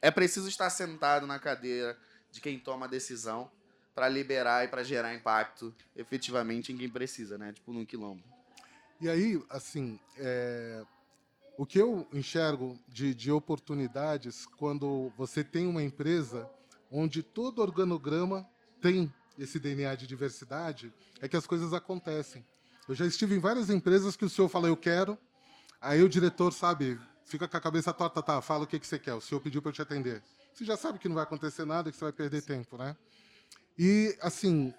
é 0.00 0.10
preciso 0.10 0.48
estar 0.48 0.70
sentado 0.70 1.26
na 1.26 1.38
cadeira 1.38 1.98
de 2.30 2.40
quem 2.40 2.58
toma 2.58 2.86
a 2.86 2.88
decisão 2.88 3.50
para 3.94 4.08
liberar 4.08 4.64
e 4.64 4.68
para 4.68 4.82
gerar 4.84 5.14
impacto 5.14 5.74
efetivamente 5.96 6.72
em 6.72 6.76
quem 6.78 6.88
precisa, 6.88 7.36
né? 7.36 7.52
Tipo 7.52 7.72
num 7.72 7.84
quilombo. 7.84 8.22
E 9.00 9.08
aí, 9.08 9.42
assim, 9.50 9.98
é, 10.16 10.82
o 11.60 11.66
que 11.66 11.78
eu 11.78 12.08
enxergo 12.10 12.78
de, 12.88 13.14
de 13.14 13.30
oportunidades 13.30 14.46
quando 14.46 15.12
você 15.14 15.44
tem 15.44 15.66
uma 15.66 15.82
empresa 15.82 16.48
onde 16.90 17.22
todo 17.22 17.60
organograma 17.60 18.48
tem 18.80 19.12
esse 19.38 19.58
DNA 19.58 19.94
de 19.94 20.06
diversidade, 20.06 20.90
é 21.20 21.28
que 21.28 21.36
as 21.36 21.46
coisas 21.46 21.74
acontecem. 21.74 22.42
Eu 22.88 22.94
já 22.94 23.04
estive 23.04 23.34
em 23.34 23.38
várias 23.38 23.68
empresas 23.68 24.16
que 24.16 24.24
o 24.24 24.30
senhor 24.30 24.48
fala, 24.48 24.68
eu 24.68 24.76
quero, 24.76 25.18
aí 25.82 26.02
o 26.02 26.08
diretor, 26.08 26.50
sabe, 26.50 26.98
fica 27.26 27.46
com 27.46 27.58
a 27.58 27.60
cabeça 27.60 27.92
torta, 27.92 28.22
tá, 28.22 28.40
fala 28.40 28.64
o 28.64 28.66
que, 28.66 28.80
que 28.80 28.86
você 28.86 28.98
quer, 28.98 29.12
o 29.12 29.20
senhor 29.20 29.42
pediu 29.42 29.60
para 29.60 29.68
eu 29.68 29.74
te 29.74 29.82
atender. 29.82 30.22
Você 30.54 30.64
já 30.64 30.78
sabe 30.78 30.98
que 30.98 31.10
não 31.10 31.14
vai 31.14 31.24
acontecer 31.24 31.66
nada, 31.66 31.90
que 31.90 31.98
você 31.98 32.04
vai 32.06 32.12
perder 32.14 32.40
tempo, 32.40 32.78
né? 32.78 32.96
E, 33.78 34.16
assim, 34.22 34.72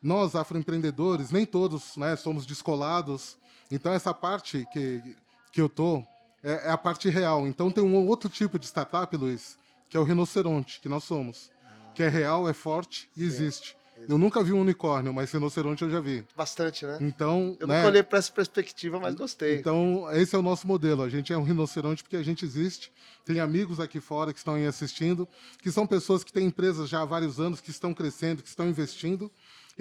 nós, 0.00 0.36
afroempreendedores, 0.36 1.32
nem 1.32 1.44
todos 1.44 1.96
né, 1.96 2.14
somos 2.14 2.46
descolados, 2.46 3.36
então 3.68 3.92
essa 3.92 4.14
parte 4.14 4.64
que, 4.72 5.16
que 5.50 5.60
eu 5.60 5.68
tô 5.68 6.04
é, 6.42 6.68
é 6.68 6.70
a 6.70 6.78
parte 6.78 7.08
real. 7.08 7.46
Então 7.46 7.70
tem 7.70 7.82
um 7.82 8.06
outro 8.06 8.28
tipo 8.28 8.58
de 8.58 8.66
startup, 8.66 9.14
Luiz, 9.16 9.58
que 9.88 9.96
é 9.96 10.00
o 10.00 10.04
rinoceronte, 10.04 10.80
que 10.80 10.88
nós 10.88 11.04
somos. 11.04 11.50
Que 11.94 12.02
é 12.02 12.08
real, 12.08 12.48
é 12.48 12.52
forte 12.52 13.08
e 13.16 13.24
existe. 13.24 13.76
Eu 14.08 14.16
nunca 14.16 14.42
vi 14.42 14.52
um 14.52 14.60
unicórnio, 14.60 15.12
mas 15.12 15.30
rinoceronte 15.30 15.82
eu 15.82 15.90
já 15.90 16.00
vi. 16.00 16.24
Bastante, 16.36 16.86
né? 16.86 16.98
Então, 17.00 17.56
Eu 17.60 17.66
né, 17.66 17.76
nunca 17.76 17.88
olhei 17.88 18.02
para 18.02 18.18
essa 18.18 18.32
perspectiva, 18.32 18.98
mas 18.98 19.14
gostei. 19.14 19.58
Então, 19.58 20.08
esse 20.12 20.34
é 20.34 20.38
o 20.38 20.42
nosso 20.42 20.66
modelo. 20.66 21.02
A 21.02 21.08
gente 21.08 21.32
é 21.32 21.36
um 21.36 21.42
rinoceronte 21.42 22.02
porque 22.02 22.16
a 22.16 22.22
gente 22.22 22.44
existe. 22.44 22.90
Tem 23.24 23.40
amigos 23.40 23.78
aqui 23.78 24.00
fora 24.00 24.32
que 24.32 24.38
estão 24.38 24.54
aí 24.54 24.66
assistindo, 24.66 25.28
que 25.60 25.70
são 25.70 25.86
pessoas 25.86 26.24
que 26.24 26.32
têm 26.32 26.46
empresas 26.46 26.88
já 26.88 27.02
há 27.02 27.04
vários 27.04 27.38
anos, 27.38 27.60
que 27.60 27.70
estão 27.70 27.92
crescendo, 27.92 28.42
que 28.42 28.48
estão 28.48 28.68
investindo, 28.68 29.30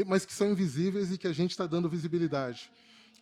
mas 0.05 0.25
que 0.25 0.33
são 0.33 0.51
invisíveis 0.51 1.11
e 1.11 1.17
que 1.17 1.27
a 1.27 1.33
gente 1.33 1.51
está 1.51 1.65
dando 1.65 1.89
visibilidade. 1.89 2.69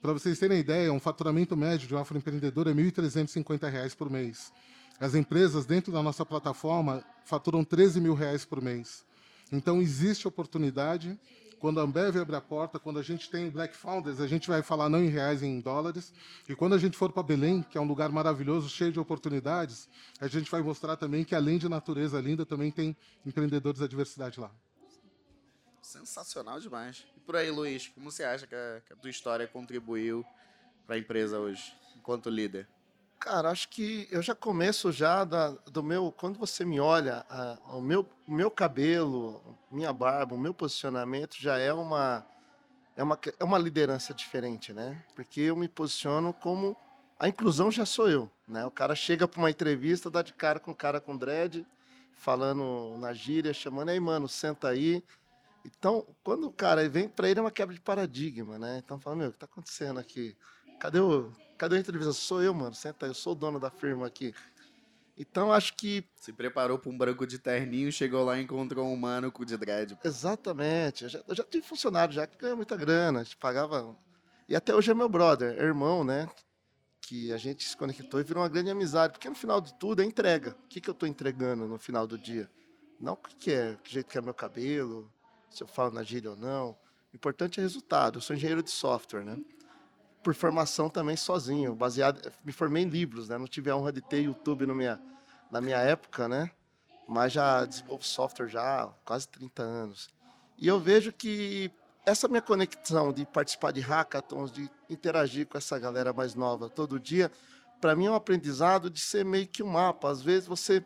Para 0.01 0.13
vocês 0.13 0.37
terem 0.37 0.59
ideia, 0.59 0.93
um 0.93 0.99
faturamento 0.99 1.57
médio 1.57 1.87
de 1.87 1.95
um 1.95 1.97
afroempreendedor 1.97 2.67
é 2.67 2.71
1.350 2.71 3.69
reais 3.69 3.95
por 3.95 4.09
mês. 4.11 4.53
As 4.99 5.15
empresas 5.15 5.65
dentro 5.65 5.91
da 5.91 6.03
nossa 6.03 6.23
plataforma 6.23 7.03
faturam 7.25 7.63
13 7.63 7.99
mil 7.99 8.13
reais 8.13 8.45
por 8.45 8.61
mês. 8.61 9.03
Então, 9.51 9.81
existe 9.81 10.27
oportunidade. 10.27 11.19
Quando 11.59 11.79
a 11.79 11.83
Ambev 11.83 12.15
abre 12.17 12.35
a 12.35 12.41
porta, 12.41 12.77
quando 12.77 12.99
a 12.99 13.01
gente 13.01 13.27
tem 13.31 13.49
Black 13.49 13.75
Founders, 13.75 14.21
a 14.21 14.27
gente 14.27 14.47
vai 14.47 14.61
falar 14.61 14.87
não 14.87 15.03
em 15.03 15.09
reais, 15.09 15.41
em 15.41 15.59
dólares. 15.59 16.13
E 16.47 16.55
quando 16.55 16.75
a 16.75 16.77
gente 16.77 16.95
for 16.95 17.11
para 17.11 17.23
Belém, 17.23 17.63
que 17.63 17.77
é 17.77 17.81
um 17.81 17.87
lugar 17.87 18.11
maravilhoso, 18.11 18.69
cheio 18.69 18.91
de 18.91 18.99
oportunidades, 18.99 19.89
a 20.21 20.27
gente 20.27 20.49
vai 20.51 20.61
mostrar 20.61 20.95
também 20.95 21.23
que, 21.23 21.33
além 21.33 21.57
de 21.57 21.67
natureza 21.67 22.21
linda, 22.21 22.45
também 22.45 22.69
tem 22.69 22.95
empreendedores 23.25 23.79
da 23.79 23.87
diversidade 23.87 24.39
lá. 24.39 24.51
Sensacional 25.87 26.59
demais. 26.59 27.05
E 27.15 27.19
por 27.21 27.37
aí, 27.37 27.49
Luiz, 27.49 27.87
como 27.87 28.11
você 28.11 28.21
acha 28.25 28.45
que 28.45 28.53
a, 28.53 28.81
que 28.85 28.91
a 28.91 28.95
tua 28.97 29.09
história 29.09 29.47
contribuiu 29.47 30.25
para 30.85 30.95
a 30.95 30.99
empresa 30.99 31.39
hoje, 31.39 31.73
enquanto 31.95 32.29
líder? 32.29 32.67
Cara, 33.17 33.49
acho 33.49 33.69
que 33.69 34.05
eu 34.11 34.21
já 34.21 34.35
começo 34.35 34.91
já 34.91 35.23
da, 35.23 35.51
do 35.51 35.81
meu. 35.81 36.11
Quando 36.11 36.37
você 36.37 36.65
me 36.65 36.77
olha, 36.77 37.25
a- 37.29 37.57
o, 37.69 37.81
meu, 37.81 38.05
o 38.27 38.33
meu 38.33 38.51
cabelo, 38.51 39.41
minha 39.71 39.93
barba, 39.93 40.35
o 40.35 40.37
meu 40.37 40.53
posicionamento 40.53 41.37
já 41.39 41.57
é 41.57 41.71
uma, 41.71 42.27
é 42.97 43.01
uma 43.01 43.17
é 43.39 43.43
uma 43.45 43.57
liderança 43.57 44.13
diferente, 44.13 44.73
né? 44.73 45.01
Porque 45.15 45.39
eu 45.39 45.55
me 45.55 45.69
posiciono 45.69 46.33
como 46.33 46.75
a 47.17 47.29
inclusão 47.29 47.71
já 47.71 47.85
sou 47.85 48.09
eu, 48.09 48.29
né? 48.45 48.65
O 48.65 48.71
cara 48.71 48.93
chega 48.93 49.25
para 49.25 49.39
uma 49.39 49.49
entrevista, 49.49 50.11
dá 50.11 50.21
de 50.21 50.33
cara 50.33 50.59
com 50.59 50.71
o 50.71 50.75
cara 50.75 50.99
com 50.99 51.15
dread, 51.15 51.65
falando 52.17 52.97
na 52.99 53.13
gíria, 53.13 53.53
chamando 53.53 53.87
aí, 53.87 53.99
mano, 54.01 54.27
senta 54.27 54.67
aí. 54.67 55.01
Então, 55.67 56.07
quando 56.23 56.47
o 56.47 56.51
cara 56.51 56.87
vem 56.87 57.09
para 57.09 57.29
ele 57.29 57.39
é 57.39 57.43
uma 57.43 57.51
quebra 57.51 57.75
de 57.75 57.81
paradigma, 57.81 58.57
né? 58.57 58.81
Então 58.83 58.99
fala, 58.99 59.17
meu, 59.17 59.29
o 59.29 59.31
que 59.31 59.37
tá 59.37 59.45
acontecendo 59.45 59.99
aqui? 59.99 60.35
Cadê 60.79 60.99
o 60.99 61.31
Cadê 61.57 61.77
a 61.77 61.79
entrevista? 61.79 62.13
Sou 62.13 62.41
eu, 62.41 62.53
mano. 62.53 62.75
Senta 62.75 63.05
aí, 63.05 63.09
eu 63.09 63.15
sou 63.15 63.33
o 63.33 63.35
dono 63.35 63.59
da 63.59 63.71
firma 63.71 64.05
aqui. 64.05 64.33
Então, 65.17 65.51
acho 65.51 65.75
que 65.75 66.07
Se 66.15 66.31
preparou 66.31 66.77
para 66.77 66.91
um 66.91 66.97
branco 66.97 67.25
de 67.25 67.39
terninho, 67.39 67.91
chegou 67.91 68.23
lá 68.23 68.37
e 68.37 68.43
encontrou 68.43 68.85
um 68.85 68.93
humano 68.93 69.31
com 69.31 69.43
de 69.43 69.57
dread. 69.57 69.97
Exatamente. 70.03 71.05
Eu 71.05 71.09
já, 71.09 71.23
eu 71.27 71.35
já 71.35 71.43
tive 71.43 71.65
funcionário 71.65 72.13
já 72.13 72.27
que 72.27 72.37
ganha 72.37 72.55
muita 72.55 72.77
grana, 72.77 73.21
a 73.21 73.23
gente 73.23 73.37
pagava. 73.37 73.97
E 74.47 74.55
até 74.55 74.75
hoje 74.75 74.91
é 74.91 74.93
meu 74.93 75.09
brother, 75.09 75.57
é 75.57 75.63
irmão, 75.63 76.03
né? 76.03 76.29
Que 77.01 77.33
a 77.33 77.37
gente 77.37 77.67
se 77.67 77.75
conectou 77.75 78.19
e 78.19 78.23
virou 78.23 78.43
uma 78.43 78.49
grande 78.49 78.69
amizade. 78.69 79.13
Porque 79.13 79.27
no 79.27 79.35
final 79.35 79.59
de 79.59 79.73
tudo 79.79 80.03
é 80.03 80.05
entrega. 80.05 80.51
O 80.63 80.67
que, 80.67 80.79
que 80.79 80.89
eu 80.89 80.93
estou 80.93 81.09
entregando 81.09 81.67
no 81.67 81.79
final 81.79 82.05
do 82.05 82.19
dia? 82.19 82.47
Não 82.99 83.13
o 83.13 83.17
que, 83.17 83.35
que 83.35 83.51
é, 83.51 83.75
que 83.83 83.91
jeito 83.91 84.07
que 84.07 84.17
é 84.17 84.21
meu 84.21 84.33
cabelo, 84.33 85.11
se 85.49 85.63
eu 85.63 85.67
falo 85.67 85.91
na 85.91 86.03
gíria 86.03 86.31
ou 86.31 86.37
não. 86.37 86.71
O 87.11 87.15
importante 87.15 87.59
é 87.59 87.63
resultado. 87.63 88.17
Eu 88.17 88.21
sou 88.21 88.35
engenheiro 88.35 88.63
de 88.63 88.71
software, 88.71 89.23
né? 89.23 89.37
Por 90.23 90.33
formação 90.33 90.89
também 90.89 91.15
sozinho, 91.15 91.75
baseado. 91.75 92.31
Me 92.43 92.51
formei 92.51 92.83
em 92.83 92.89
livros, 92.89 93.29
né? 93.29 93.37
Não 93.37 93.47
tive 93.47 93.69
a 93.69 93.75
honra 93.75 93.91
de 93.91 94.01
ter 94.01 94.21
YouTube 94.21 94.65
no 94.65 94.75
minha, 94.75 94.99
na 95.51 95.61
minha 95.61 95.77
época, 95.77 96.27
né? 96.27 96.51
mas 97.07 97.31
já 97.31 97.63
desenvolvo 97.63 98.03
software 98.03 98.49
já 98.49 98.83
há 98.83 98.87
quase 99.05 99.27
30 99.29 99.63
anos. 99.63 100.09
E 100.57 100.67
eu 100.67 100.79
vejo 100.79 101.13
que 101.13 101.71
essa 102.05 102.27
minha 102.27 102.41
conexão 102.41 103.13
de 103.13 103.25
participar 103.25 103.71
de 103.71 103.79
hackathons, 103.79 104.51
de 104.51 104.69
interagir 104.89 105.47
com 105.47 105.57
essa 105.57 105.79
galera 105.79 106.11
mais 106.11 106.35
nova 106.35 106.69
todo 106.69 106.99
dia, 106.99 107.31
para 107.79 107.95
mim 107.95 108.07
é 108.07 108.11
um 108.11 108.15
aprendizado 108.15 108.89
de 108.89 108.99
ser 108.99 109.23
meio 109.23 109.47
que 109.47 109.63
um 109.63 109.67
mapa. 109.67 110.09
Às 110.09 110.21
vezes 110.21 110.47
você 110.47 110.83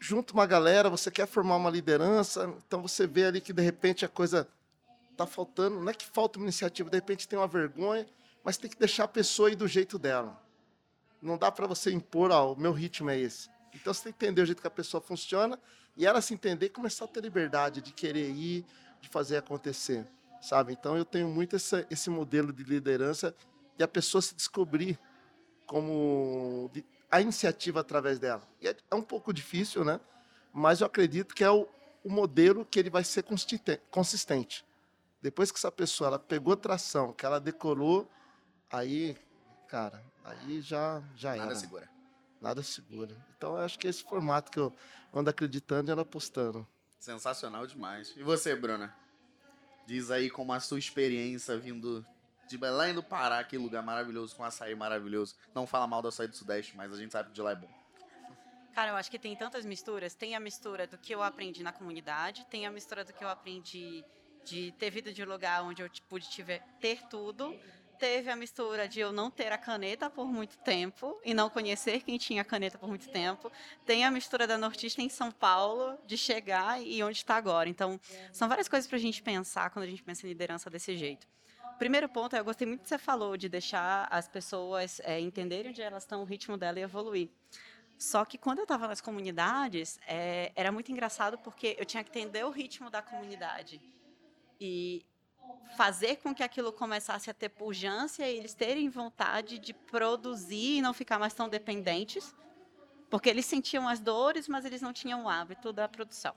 junta 0.00 0.32
uma 0.32 0.46
galera, 0.46 0.88
você 0.88 1.10
quer 1.10 1.26
formar 1.26 1.56
uma 1.56 1.70
liderança, 1.70 2.52
então 2.66 2.80
você 2.80 3.06
vê 3.06 3.26
ali 3.26 3.40
que 3.40 3.52
de 3.52 3.62
repente 3.62 4.04
a 4.04 4.08
coisa 4.08 4.48
tá 5.14 5.26
faltando, 5.26 5.78
não 5.78 5.90
é 5.90 5.94
que 5.94 6.06
falta 6.06 6.38
uma 6.38 6.46
iniciativa, 6.46 6.88
de 6.88 6.96
repente 6.96 7.28
tem 7.28 7.38
uma 7.38 7.46
vergonha, 7.46 8.06
mas 8.42 8.56
tem 8.56 8.70
que 8.70 8.78
deixar 8.78 9.04
a 9.04 9.08
pessoa 9.08 9.50
ir 9.50 9.56
do 9.56 9.68
jeito 9.68 9.98
dela. 9.98 10.42
Não 11.20 11.36
dá 11.36 11.52
para 11.52 11.66
você 11.66 11.92
impor, 11.92 12.30
ó, 12.30 12.54
o 12.54 12.58
meu 12.58 12.72
ritmo 12.72 13.10
é 13.10 13.18
esse. 13.18 13.50
Então 13.74 13.92
você 13.92 14.04
tem 14.04 14.12
que 14.12 14.24
entender 14.24 14.40
o 14.40 14.46
jeito 14.46 14.62
que 14.62 14.66
a 14.66 14.70
pessoa 14.70 15.02
funciona 15.02 15.60
e 15.94 16.06
ela 16.06 16.22
se 16.22 16.32
entender 16.32 16.66
e 16.66 16.70
começar 16.70 17.04
a 17.04 17.08
ter 17.08 17.20
liberdade 17.20 17.82
de 17.82 17.92
querer 17.92 18.30
ir, 18.30 18.64
de 19.02 19.08
fazer 19.10 19.36
acontecer, 19.36 20.06
sabe? 20.40 20.72
Então 20.72 20.96
eu 20.96 21.04
tenho 21.04 21.28
muito 21.28 21.56
essa, 21.56 21.86
esse 21.90 22.08
modelo 22.08 22.54
de 22.54 22.64
liderança 22.64 23.34
e 23.78 23.82
a 23.82 23.88
pessoa 23.88 24.22
se 24.22 24.34
descobrir 24.34 24.98
como 25.66 26.70
a 27.10 27.20
iniciativa 27.20 27.80
através 27.80 28.18
dela. 28.18 28.42
E 28.60 28.68
é, 28.68 28.76
é 28.90 28.94
um 28.94 29.02
pouco 29.02 29.32
difícil, 29.32 29.84
né? 29.84 30.00
Mas 30.52 30.80
eu 30.80 30.86
acredito 30.86 31.34
que 31.34 31.44
é 31.44 31.50
o, 31.50 31.68
o 32.04 32.10
modelo 32.10 32.64
que 32.64 32.78
ele 32.78 32.90
vai 32.90 33.04
ser 33.04 33.24
consistente-. 33.90 34.64
Depois 35.22 35.50
que 35.52 35.58
essa 35.58 35.70
pessoa 35.70 36.08
ela 36.08 36.18
pegou 36.18 36.56
tração, 36.56 37.12
que 37.12 37.26
ela 37.26 37.38
decorou, 37.40 38.10
aí, 38.70 39.16
cara, 39.68 40.02
aí 40.24 40.60
já 40.62 41.02
já 41.14 41.36
Nada 41.36 41.50
era 41.50 41.54
segura. 41.54 41.90
nada 42.40 42.62
segura. 42.62 43.16
Então 43.36 43.56
eu 43.56 43.64
acho 43.64 43.78
que 43.78 43.86
é 43.86 43.90
esse 43.90 44.02
formato 44.02 44.50
que 44.50 44.58
eu 44.58 44.72
ando 45.12 45.28
acreditando 45.28 45.90
e 45.90 45.92
ando 45.92 46.00
apostando. 46.02 46.66
Sensacional 46.98 47.66
demais. 47.66 48.14
E 48.16 48.22
você, 48.22 48.54
Bruna? 48.56 48.94
Diz 49.86 50.10
aí 50.10 50.30
como 50.30 50.52
a 50.52 50.60
sua 50.60 50.78
experiência 50.78 51.56
vindo 51.58 52.04
de 52.50 52.58
Belém 52.58 52.92
do 52.92 53.02
Pará, 53.02 53.38
aquele 53.38 53.62
lugar 53.62 53.80
maravilhoso, 53.80 54.34
com 54.34 54.42
açaí 54.42 54.74
maravilhoso. 54.74 55.36
Não 55.54 55.68
fala 55.68 55.86
mal 55.86 56.02
do 56.02 56.08
açaí 56.08 56.26
do 56.26 56.36
Sudeste, 56.36 56.76
mas 56.76 56.92
a 56.92 56.96
gente 56.96 57.12
sabe 57.12 57.28
que 57.28 57.34
de 57.34 57.40
lá 57.40 57.52
é 57.52 57.54
bom. 57.54 57.70
Cara, 58.74 58.90
eu 58.90 58.96
acho 58.96 59.08
que 59.08 59.20
tem 59.20 59.36
tantas 59.36 59.64
misturas. 59.64 60.14
Tem 60.14 60.34
a 60.34 60.40
mistura 60.40 60.84
do 60.84 60.98
que 60.98 61.14
eu 61.14 61.22
aprendi 61.22 61.62
na 61.62 61.72
comunidade, 61.72 62.44
tem 62.50 62.66
a 62.66 62.70
mistura 62.70 63.04
do 63.04 63.12
que 63.12 63.22
eu 63.22 63.28
aprendi 63.28 64.04
de 64.44 64.72
ter 64.72 64.90
vindo 64.90 65.12
de 65.12 65.22
um 65.22 65.26
lugar 65.26 65.62
onde 65.62 65.80
eu 65.80 65.88
pude 66.08 66.28
tiver, 66.28 66.60
ter 66.80 67.06
tudo. 67.06 67.56
Teve 68.00 68.30
a 68.30 68.34
mistura 68.34 68.88
de 68.88 68.98
eu 68.98 69.12
não 69.12 69.30
ter 69.30 69.52
a 69.52 69.58
caneta 69.58 70.10
por 70.10 70.26
muito 70.26 70.56
tempo 70.58 71.20
e 71.24 71.32
não 71.32 71.50
conhecer 71.50 72.02
quem 72.02 72.18
tinha 72.18 72.42
a 72.42 72.44
caneta 72.44 72.78
por 72.78 72.88
muito 72.88 73.08
tempo. 73.10 73.52
Tem 73.84 74.04
a 74.04 74.10
mistura 74.10 74.44
da 74.46 74.58
nortista 74.58 75.02
em 75.02 75.08
São 75.08 75.30
Paulo, 75.30 75.96
de 76.04 76.16
chegar 76.16 76.82
e 76.82 77.00
onde 77.02 77.18
está 77.18 77.36
agora. 77.36 77.68
Então, 77.68 78.00
são 78.32 78.48
várias 78.48 78.68
coisas 78.68 78.88
para 78.88 78.96
a 78.96 79.00
gente 79.00 79.22
pensar 79.22 79.70
quando 79.70 79.84
a 79.84 79.88
gente 79.88 80.02
pensa 80.02 80.26
em 80.26 80.30
liderança 80.30 80.68
desse 80.68 80.96
jeito. 80.96 81.28
Primeiro 81.80 82.10
ponto 82.10 82.36
eu 82.36 82.44
gostei 82.44 82.66
muito 82.66 82.82
que 82.82 82.88
você 82.90 82.98
falou, 82.98 83.38
de 83.38 83.48
deixar 83.48 84.06
as 84.10 84.28
pessoas 84.28 85.00
é, 85.02 85.18
entenderem 85.18 85.70
onde 85.70 85.80
elas 85.80 86.02
estão, 86.02 86.20
o 86.20 86.26
ritmo 86.26 86.58
dela 86.58 86.78
e 86.78 86.82
evoluir. 86.82 87.30
Só 87.96 88.22
que 88.26 88.36
quando 88.36 88.58
eu 88.58 88.64
estava 88.64 88.86
nas 88.86 89.00
comunidades, 89.00 89.98
é, 90.06 90.52
era 90.54 90.70
muito 90.70 90.92
engraçado 90.92 91.38
porque 91.38 91.74
eu 91.78 91.86
tinha 91.86 92.04
que 92.04 92.10
entender 92.10 92.44
o 92.44 92.50
ritmo 92.50 92.90
da 92.90 93.00
comunidade 93.00 93.80
e 94.60 95.06
fazer 95.74 96.16
com 96.16 96.34
que 96.34 96.42
aquilo 96.42 96.70
começasse 96.70 97.30
a 97.30 97.34
ter 97.34 97.48
pujança 97.48 98.28
e 98.28 98.36
eles 98.36 98.52
terem 98.52 98.90
vontade 98.90 99.58
de 99.58 99.72
produzir 99.72 100.76
e 100.76 100.82
não 100.82 100.92
ficar 100.92 101.18
mais 101.18 101.32
tão 101.32 101.48
dependentes, 101.48 102.34
porque 103.08 103.30
eles 103.30 103.46
sentiam 103.46 103.88
as 103.88 104.00
dores, 104.00 104.48
mas 104.48 104.66
eles 104.66 104.82
não 104.82 104.92
tinham 104.92 105.24
o 105.24 105.30
hábito 105.30 105.72
da 105.72 105.88
produção. 105.88 106.34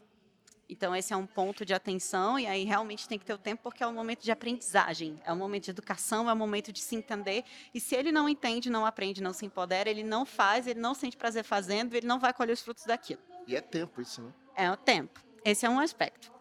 Então, 0.70 0.96
esse 0.96 1.14
é 1.14 1.18
um 1.18 1.26
ponto 1.26 1.66
de 1.66 1.74
atenção, 1.74 2.40
e 2.40 2.48
aí 2.48 2.64
realmente 2.64 3.08
tem 3.08 3.20
que 3.20 3.26
ter 3.26 3.34
o 3.34 3.38
tempo, 3.38 3.64
porque 3.64 3.84
é 3.84 3.88
um 3.88 3.94
momento 3.94 4.24
de 4.24 4.32
aprendizagem, 4.32 5.22
é 5.26 5.32
um 5.32 5.36
momento 5.36 5.66
de 5.66 5.72
educação, 5.72 6.30
é 6.30 6.34
um 6.34 6.38
momento 6.38 6.72
de 6.72 6.80
se 6.80 6.96
entender. 6.96 7.44
E 7.74 7.80
se 7.80 7.96
ele 7.96 8.12
não 8.12 8.28
entende, 8.30 8.70
não 8.70 8.86
aprende, 8.86 9.22
não 9.22 9.34
se 9.34 9.46
empodera, 9.46 9.90
ele 9.90 10.04
não 10.04 10.26
faz, 10.26 10.66
ele 10.68 10.80
não 10.80 10.94
sente 10.94 11.18
prazer 11.18 11.44
fazendo, 11.44 11.94
ele 11.94 12.08
não 12.08 12.20
vai 12.20 12.34
colher 12.34 12.54
os 12.54 12.62
frutos 12.62 12.86
daquilo. 12.86 13.22
E 13.46 13.56
é 13.56 13.62
tempo 13.62 14.02
isso, 14.02 14.22
né? 14.22 14.34
É 14.56 14.72
o 14.72 14.78
tempo. 14.78 15.20
Esse 15.44 15.66
é 15.66 15.70
um 15.70 15.80
aspecto. 15.80 16.32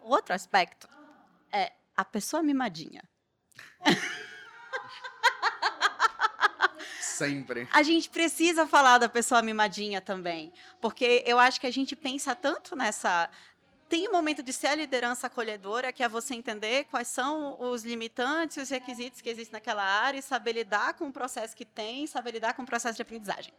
Outro 0.00 0.34
aspecto 0.34 0.88
é 1.52 1.72
a 1.96 2.04
pessoa 2.04 2.42
mimadinha. 2.42 3.02
Sempre. 7.00 7.66
A 7.72 7.82
gente 7.82 8.10
precisa 8.10 8.66
falar 8.66 8.98
da 8.98 9.08
pessoa 9.08 9.40
mimadinha 9.40 10.02
também, 10.02 10.52
porque 10.82 11.24
eu 11.26 11.38
acho 11.38 11.58
que 11.58 11.66
a 11.66 11.70
gente 11.70 11.96
pensa 11.96 12.34
tanto 12.34 12.76
nessa. 12.76 13.30
Tem 13.88 14.08
um 14.08 14.12
momento 14.12 14.42
de 14.42 14.52
ser 14.52 14.68
a 14.68 14.74
liderança 14.74 15.28
acolhedora, 15.28 15.92
que 15.92 16.02
é 16.02 16.08
você 16.08 16.34
entender 16.34 16.84
quais 16.84 17.06
são 17.06 17.56
os 17.60 17.84
limitantes, 17.84 18.56
os 18.56 18.68
requisitos 18.68 19.20
que 19.20 19.28
existem 19.28 19.52
naquela 19.52 19.84
área 19.84 20.18
e 20.18 20.22
saber 20.22 20.52
lidar 20.52 20.94
com 20.94 21.06
o 21.06 21.12
processo 21.12 21.54
que 21.54 21.64
tem, 21.64 22.06
saber 22.06 22.32
lidar 22.32 22.54
com 22.54 22.62
o 22.62 22.66
processo 22.66 22.96
de 22.96 23.02
aprendizagem. 23.02 23.52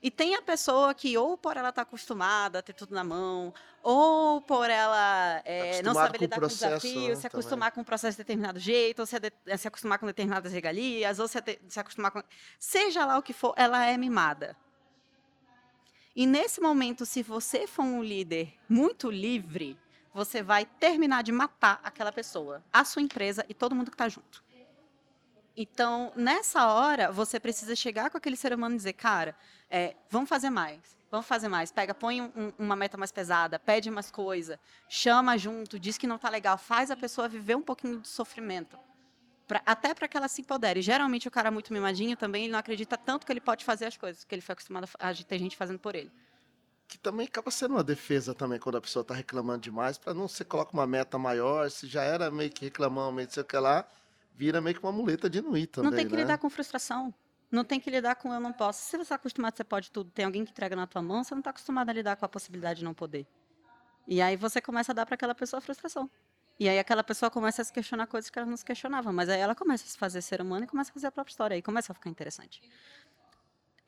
E 0.00 0.10
tem 0.10 0.34
a 0.34 0.42
pessoa 0.42 0.92
que, 0.92 1.16
ou 1.16 1.36
por 1.36 1.56
ela 1.56 1.70
estar 1.70 1.82
tá 1.82 1.88
acostumada 1.88 2.58
a 2.58 2.62
ter 2.62 2.74
tudo 2.74 2.94
na 2.94 3.02
mão, 3.02 3.54
ou 3.82 4.40
por 4.42 4.68
ela 4.68 5.40
é, 5.46 5.82
não 5.82 5.94
saber 5.94 6.18
lidar 6.18 6.38
com, 6.38 6.44
o 6.44 6.48
desafio, 6.48 7.08
né, 7.08 7.14
se 7.14 7.26
acostumar 7.26 7.70
também. 7.70 7.74
com 7.76 7.80
o 7.80 7.84
processo 7.86 8.12
de 8.12 8.18
determinado 8.18 8.60
jeito, 8.60 9.00
ou 9.00 9.06
se, 9.06 9.16
se 9.56 9.66
acostumar 9.66 9.98
com 9.98 10.04
determinadas 10.04 10.52
regalias, 10.52 11.18
ou 11.18 11.26
se, 11.26 11.38
se 11.68 11.80
acostumar 11.80 12.10
com. 12.10 12.22
Seja 12.58 13.06
lá 13.06 13.16
o 13.18 13.22
que 13.22 13.32
for, 13.32 13.54
ela 13.56 13.86
é 13.86 13.96
mimada. 13.96 14.54
E 16.16 16.26
nesse 16.26 16.60
momento, 16.60 17.04
se 17.04 17.22
você 17.22 17.66
for 17.66 17.82
um 17.82 18.02
líder 18.02 18.54
muito 18.68 19.10
livre, 19.10 19.76
você 20.12 20.44
vai 20.44 20.64
terminar 20.64 21.24
de 21.24 21.32
matar 21.32 21.80
aquela 21.82 22.12
pessoa, 22.12 22.62
a 22.72 22.84
sua 22.84 23.02
empresa 23.02 23.44
e 23.48 23.54
todo 23.54 23.74
mundo 23.74 23.90
que 23.90 23.94
está 23.94 24.08
junto. 24.08 24.44
Então, 25.56 26.12
nessa 26.14 26.66
hora, 26.68 27.10
você 27.10 27.40
precisa 27.40 27.74
chegar 27.74 28.10
com 28.10 28.16
aquele 28.16 28.36
ser 28.36 28.52
humano 28.52 28.74
e 28.74 28.78
dizer, 28.78 28.92
cara, 28.92 29.36
é, 29.68 29.96
vamos 30.08 30.28
fazer 30.28 30.50
mais, 30.50 30.96
vamos 31.10 31.26
fazer 31.26 31.48
mais. 31.48 31.72
Pega, 31.72 31.94
põe 31.94 32.22
um, 32.22 32.52
uma 32.58 32.76
meta 32.76 32.96
mais 32.96 33.10
pesada, 33.10 33.58
pede 33.58 33.90
mais 33.90 34.10
coisa, 34.10 34.58
chama 34.88 35.36
junto, 35.36 35.78
diz 35.78 35.98
que 35.98 36.06
não 36.06 36.16
está 36.16 36.28
legal, 36.28 36.56
faz 36.58 36.90
a 36.90 36.96
pessoa 36.96 37.28
viver 37.28 37.56
um 37.56 37.62
pouquinho 37.62 38.00
de 38.00 38.08
sofrimento. 38.08 38.78
Pra, 39.46 39.62
até 39.66 39.92
para 39.94 40.08
que 40.08 40.16
ela 40.16 40.28
se 40.28 40.40
empodere. 40.40 40.80
Geralmente, 40.80 41.28
o 41.28 41.30
cara 41.30 41.50
muito 41.50 41.72
mimadinho 41.72 42.16
também, 42.16 42.44
ele 42.44 42.52
não 42.52 42.58
acredita 42.58 42.96
tanto 42.96 43.26
que 43.26 43.32
ele 43.32 43.40
pode 43.40 43.64
fazer 43.64 43.86
as 43.86 43.96
coisas, 43.96 44.24
que 44.24 44.34
ele 44.34 44.42
foi 44.42 44.54
acostumado 44.54 44.88
a 44.98 45.14
ter 45.14 45.38
gente 45.38 45.56
fazendo 45.56 45.78
por 45.78 45.94
ele 45.94 46.10
que 46.86 46.98
também 46.98 47.26
acaba 47.26 47.50
sendo 47.50 47.74
uma 47.74 47.82
defesa 47.82 48.34
também 48.34 48.58
quando 48.58 48.76
a 48.76 48.80
pessoa 48.80 49.02
está 49.02 49.14
reclamando 49.14 49.60
demais, 49.60 49.98
para 49.98 50.14
não 50.14 50.28
você 50.28 50.44
coloca 50.44 50.72
uma 50.72 50.86
meta 50.86 51.18
maior, 51.18 51.70
se 51.70 51.86
já 51.86 52.02
era 52.02 52.30
meio 52.30 52.50
que 52.50 52.64
reclamando, 52.64 53.12
meio 53.12 53.26
que 53.26 53.34
sei 53.34 53.42
o 53.42 53.46
que 53.46 53.56
lá, 53.56 53.88
vira 54.34 54.60
meio 54.60 54.76
que 54.76 54.82
uma 54.82 54.92
muleta 54.92 55.28
de 55.28 55.40
Nui 55.40 55.66
também. 55.66 55.90
Não 55.90 55.96
tem 55.96 56.06
que 56.06 56.14
né? 56.14 56.22
lidar 56.22 56.38
com 56.38 56.50
frustração. 56.50 57.12
Não 57.50 57.64
tem 57.64 57.78
que 57.78 57.90
lidar 57.90 58.16
com 58.16 58.32
eu 58.32 58.40
não 58.40 58.52
posso. 58.52 58.82
Se 58.82 58.96
você 58.96 59.02
está 59.02 59.14
acostumado 59.14 59.56
você 59.56 59.64
pode 59.64 59.90
tudo, 59.90 60.10
tem 60.10 60.24
alguém 60.24 60.44
que 60.44 60.50
entrega 60.50 60.74
na 60.74 60.86
tua 60.86 61.02
mão, 61.02 61.22
você 61.22 61.34
não 61.34 61.40
está 61.40 61.50
acostumado 61.50 61.88
a 61.88 61.92
lidar 61.92 62.16
com 62.16 62.24
a 62.24 62.28
possibilidade 62.28 62.80
de 62.80 62.84
não 62.84 62.94
poder. 62.94 63.26
E 64.06 64.20
aí 64.20 64.36
você 64.36 64.60
começa 64.60 64.92
a 64.92 64.94
dar 64.94 65.06
para 65.06 65.14
aquela 65.14 65.34
pessoa 65.34 65.58
a 65.58 65.60
frustração. 65.60 66.10
E 66.58 66.68
aí 66.68 66.78
aquela 66.78 67.02
pessoa 67.02 67.30
começa 67.30 67.62
a 67.62 67.64
se 67.64 67.72
questionar 67.72 68.06
coisas 68.06 68.30
que 68.30 68.38
ela 68.38 68.46
não 68.46 68.56
se 68.56 68.64
questionava. 68.64 69.12
Mas 69.12 69.28
aí 69.28 69.40
ela 69.40 69.54
começa 69.54 69.84
a 69.84 69.86
se 69.86 69.98
fazer 69.98 70.22
ser 70.22 70.40
humano 70.40 70.64
e 70.64 70.68
começa 70.68 70.90
a 70.90 70.94
fazer 70.94 71.08
a 71.08 71.12
própria 71.12 71.32
história. 71.32 71.54
Aí 71.54 71.62
começa 71.62 71.92
a 71.92 71.94
ficar 71.94 72.10
interessante. 72.10 72.62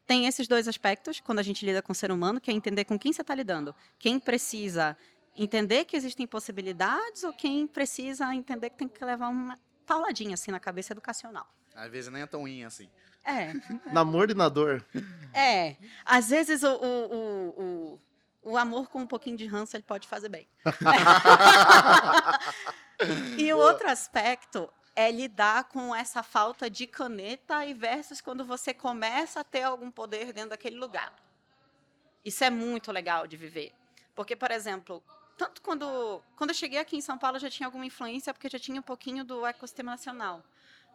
Tem 0.07 0.27
esses 0.27 0.47
dois 0.47 0.69
aspectos 0.69 1.21
quando 1.21 1.41
a 1.41 1.43
gente 1.43 1.65
lida 1.67 1.83
com 1.83 1.93
o 1.93 1.95
ser 1.95 2.13
humano, 2.13 2.41
que 2.41 2.51
é 2.51 2.55
entender 2.55 2.85
com 2.85 2.99
quem 2.99 3.13
você 3.13 3.23
está 3.23 3.35
lidando. 3.35 3.75
Quem 3.99 4.19
precisa 4.21 4.97
entender 5.37 5.85
que 5.85 5.97
existem 5.97 6.27
possibilidades 6.27 7.25
ou 7.25 7.33
quem 7.33 7.67
precisa 7.67 8.33
entender 8.35 8.71
que 8.71 8.77
tem 8.77 8.89
que 8.89 9.05
levar 9.05 9.29
uma 9.29 9.59
pauladinha 9.85 10.35
assim 10.35 10.51
na 10.51 10.61
cabeça 10.61 10.93
educacional. 10.93 11.47
Às 11.75 11.91
vezes 11.91 12.11
nem 12.11 12.23
é 12.23 12.27
tão 12.27 12.41
ruim 12.41 12.65
assim. 12.65 12.89
É. 13.25 13.53
Namoro 13.93 14.31
e 14.31 14.35
na 14.35 14.49
dor. 14.49 14.85
É. 15.35 15.77
Às 16.05 16.31
vezes 16.31 16.63
o, 16.63 16.69
o, 16.69 17.15
o, 17.15 17.63
o, 17.63 18.01
o 18.47 18.57
amor 18.57 18.89
com 18.89 19.01
um 19.01 19.07
pouquinho 19.07 19.37
de 19.37 19.45
ranço 19.45 19.77
ele 19.77 19.83
pode 19.83 20.07
fazer 20.07 20.29
bem. 20.29 20.47
e 23.37 23.53
o 23.53 23.59
outro 23.59 23.91
aspecto 23.91 24.73
é 24.95 25.11
lidar 25.11 25.65
com 25.65 25.93
essa 25.93 26.23
falta 26.23 26.71
de 26.71 26.87
caneta 26.87 27.67
e 27.67 27.75
versus 27.75 28.21
quando 28.21 28.45
você 28.45 28.73
começa 28.73 29.41
a 29.41 29.45
ter 29.45 29.63
algum 29.63 29.91
poder 29.91 30.33
dentro 30.33 30.51
daquele 30.51 30.77
lugar. 30.77 31.13
Isso 32.25 32.45
é 32.45 32.51
muito 32.51 32.93
legal 32.93 33.27
de 33.27 33.37
viver. 33.37 33.73
Porque, 34.15 34.37
por 34.37 34.53
exemplo, 34.53 35.03
tanto 35.37 35.61
quando, 35.61 36.23
quando 36.37 36.51
eu 36.51 36.55
cheguei 36.55 36.79
aqui 36.79 36.97
em 36.97 37.01
São 37.01 37.19
Paulo, 37.19 37.41
já 37.41 37.51
tinha 37.51 37.67
alguma 37.67 37.85
influência, 37.85 38.33
porque 38.33 38.49
já 38.49 38.61
tinha 38.61 38.79
um 38.79 38.83
pouquinho 38.83 39.25
do 39.25 39.45
ecossistema 39.45 39.91
nacional. 39.91 40.41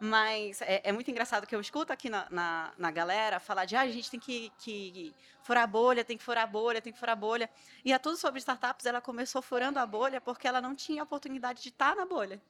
Mas 0.04 0.60
é, 0.62 0.80
é 0.82 0.90
muito 0.90 1.08
engraçado 1.12 1.46
que 1.46 1.54
eu 1.54 1.60
escuto 1.60 1.92
aqui 1.92 2.10
na, 2.10 2.26
na, 2.28 2.72
na 2.76 2.90
galera 2.90 3.38
falar 3.38 3.66
de 3.66 3.76
ah, 3.76 3.82
a 3.82 3.88
gente 3.88 4.10
tem 4.10 4.18
que, 4.18 4.50
que 4.58 5.14
furar 5.44 5.62
a 5.62 5.66
bolha, 5.66 6.04
tem 6.04 6.18
que 6.18 6.24
furar 6.24 6.42
a 6.42 6.46
bolha, 6.46 6.82
tem 6.82 6.92
que 6.92 6.98
furar 6.98 7.12
a 7.12 7.16
bolha. 7.16 7.48
E 7.84 7.92
a 7.92 8.00
Tudo 8.00 8.16
Sobre 8.16 8.40
Startups, 8.40 8.84
ela 8.84 9.00
começou 9.00 9.40
furando 9.40 9.78
a 9.78 9.86
bolha 9.86 10.20
porque 10.20 10.48
ela 10.48 10.60
não 10.60 10.74
tinha 10.74 11.04
oportunidade 11.04 11.62
de 11.62 11.68
estar 11.68 11.94
na 11.94 12.04
bolha. 12.04 12.42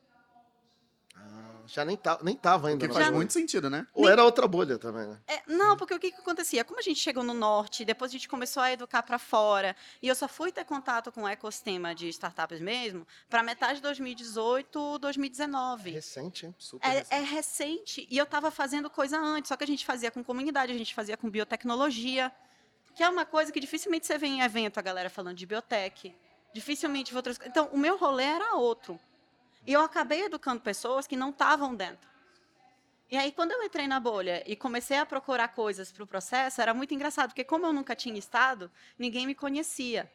Ah 1.14 1.42
já 1.66 1.85
nem, 1.85 1.96
tá, 1.96 2.18
nem 2.22 2.37
tava 2.37 2.68
ainda. 2.68 2.87
Que 2.87 2.92
faz 2.92 3.11
muito 3.11 3.33
sentido, 3.33 3.70
né? 3.70 3.87
Ou 3.94 4.09
era 4.09 4.25
outra 4.25 4.46
bolha 4.46 4.79
também, 4.79 5.07
né? 5.07 5.18
É, 5.27 5.42
não, 5.46 5.77
porque 5.77 5.94
o 5.94 5.98
que, 5.98 6.11
que 6.11 6.20
acontecia? 6.20 6.64
Como 6.64 6.79
a 6.79 6.83
gente 6.83 7.01
chegou 7.01 7.22
no 7.22 7.35
norte, 7.35 7.85
depois 7.85 8.11
a 8.11 8.12
gente 8.12 8.29
começou 8.29 8.62
a 8.62 8.72
educar 8.72 9.03
para 9.03 9.18
fora, 9.18 9.77
e 10.01 10.09
eu 10.09 10.14
só 10.14 10.29
fui 10.29 10.53
ter 10.53 10.64
contato 10.64 11.11
com 11.12 11.22
o 11.22 11.29
ecossistema 11.29 11.94
de 11.94 12.09
startups 12.09 12.61
mesmo 12.61 13.07
para 13.29 13.42
metade 13.42 13.77
de 13.77 13.83
2018, 13.83 14.98
2019. 14.98 15.90
É 15.90 15.92
recente, 15.94 16.46
hein? 16.46 16.55
Super 16.59 16.87
é, 16.87 16.90
recente. 16.90 17.14
é 17.14 17.20
recente. 17.20 18.09
E 18.11 18.18
eu 18.18 18.25
estava 18.25 18.51
fazendo 18.51 18.90
coisa 18.90 19.18
antes, 19.18 19.48
só 19.48 19.57
que 19.57 19.64
a 19.64 19.66
gente 19.66 19.87
fazia 19.87 20.11
com 20.11 20.22
comunidade, 20.22 20.72
a 20.72 20.79
gente 20.79 20.94
fazia 20.94 21.16
com 21.16 21.31
biotecnologia, 21.31 22.31
que 22.94 23.03
é 23.03 23.09
uma 23.09 23.25
coisa 23.25 23.51
que 23.51 23.61
dificilmente 23.61 24.07
você 24.07 24.18
vê 24.18 24.27
em 24.27 24.42
evento 24.42 24.79
a 24.79 24.83
galera 24.83 25.09
falando 25.09 25.37
de 25.37 25.46
biotech. 25.46 26.14
Dificilmente 26.53 27.16
outras 27.16 27.38
Então, 27.46 27.70
o 27.72 27.79
meu 27.79 27.96
rolê 27.96 28.25
era 28.25 28.57
outro. 28.57 29.01
E 29.66 29.72
eu 29.72 29.81
acabei 29.81 30.25
educando 30.25 30.61
pessoas 30.61 31.07
que 31.07 31.16
não 31.16 31.31
estavam 31.31 31.75
dentro. 31.75 32.11
E 33.11 33.16
aí, 33.16 33.31
quando 33.31 33.53
eu 33.53 33.62
entrei 33.62 33.87
na 33.87 34.01
bolha 34.01 34.42
e 34.46 34.57
comecei 34.57 34.96
a 34.96 35.05
procurar 35.05 35.48
coisas 35.48 35.92
para 35.92 36.03
o 36.03 36.07
processo, 36.07 36.62
era 36.62 36.72
muito 36.72 36.94
engraçado, 36.94 37.29
porque 37.29 37.44
como 37.44 37.66
eu 37.66 37.72
nunca 37.72 37.94
tinha 37.94 38.18
estado, 38.18 38.70
ninguém 38.98 39.27
me 39.27 39.35
conhecia. 39.35 40.11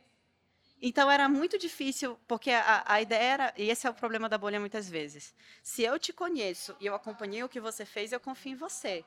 Então, 0.81 1.09
era 1.09 1.29
muito 1.29 1.59
difícil, 1.59 2.17
porque 2.27 2.49
a, 2.49 2.83
a 2.87 3.01
ideia 3.01 3.21
era, 3.21 3.53
e 3.55 3.69
esse 3.69 3.85
é 3.85 3.89
o 3.89 3.93
problema 3.93 4.27
da 4.27 4.37
bolha 4.37 4.59
muitas 4.59 4.89
vezes, 4.89 5.33
se 5.61 5.83
eu 5.83 5.99
te 5.99 6.11
conheço 6.11 6.75
e 6.79 6.87
eu 6.87 6.95
acompanhei 6.95 7.43
o 7.43 7.49
que 7.49 7.59
você 7.59 7.85
fez, 7.85 8.11
eu 8.11 8.19
confio 8.19 8.53
em 8.53 8.55
você. 8.55 9.05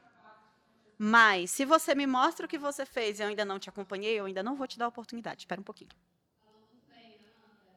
Mas, 0.97 1.51
se 1.51 1.65
você 1.65 1.95
me 1.95 2.07
mostra 2.07 2.47
o 2.47 2.49
que 2.49 2.59
você 2.59 2.87
fez 2.87 3.19
e 3.19 3.23
eu 3.23 3.29
ainda 3.29 3.45
não 3.45 3.59
te 3.59 3.69
acompanhei, 3.69 4.21
eu 4.21 4.27
ainda 4.27 4.43
não 4.43 4.55
vou 4.55 4.67
te 4.67 4.79
dar 4.79 4.85
a 4.85 4.89
oportunidade. 4.89 5.43
Espera 5.43 5.61
um 5.61 5.65
pouquinho. 5.65 5.91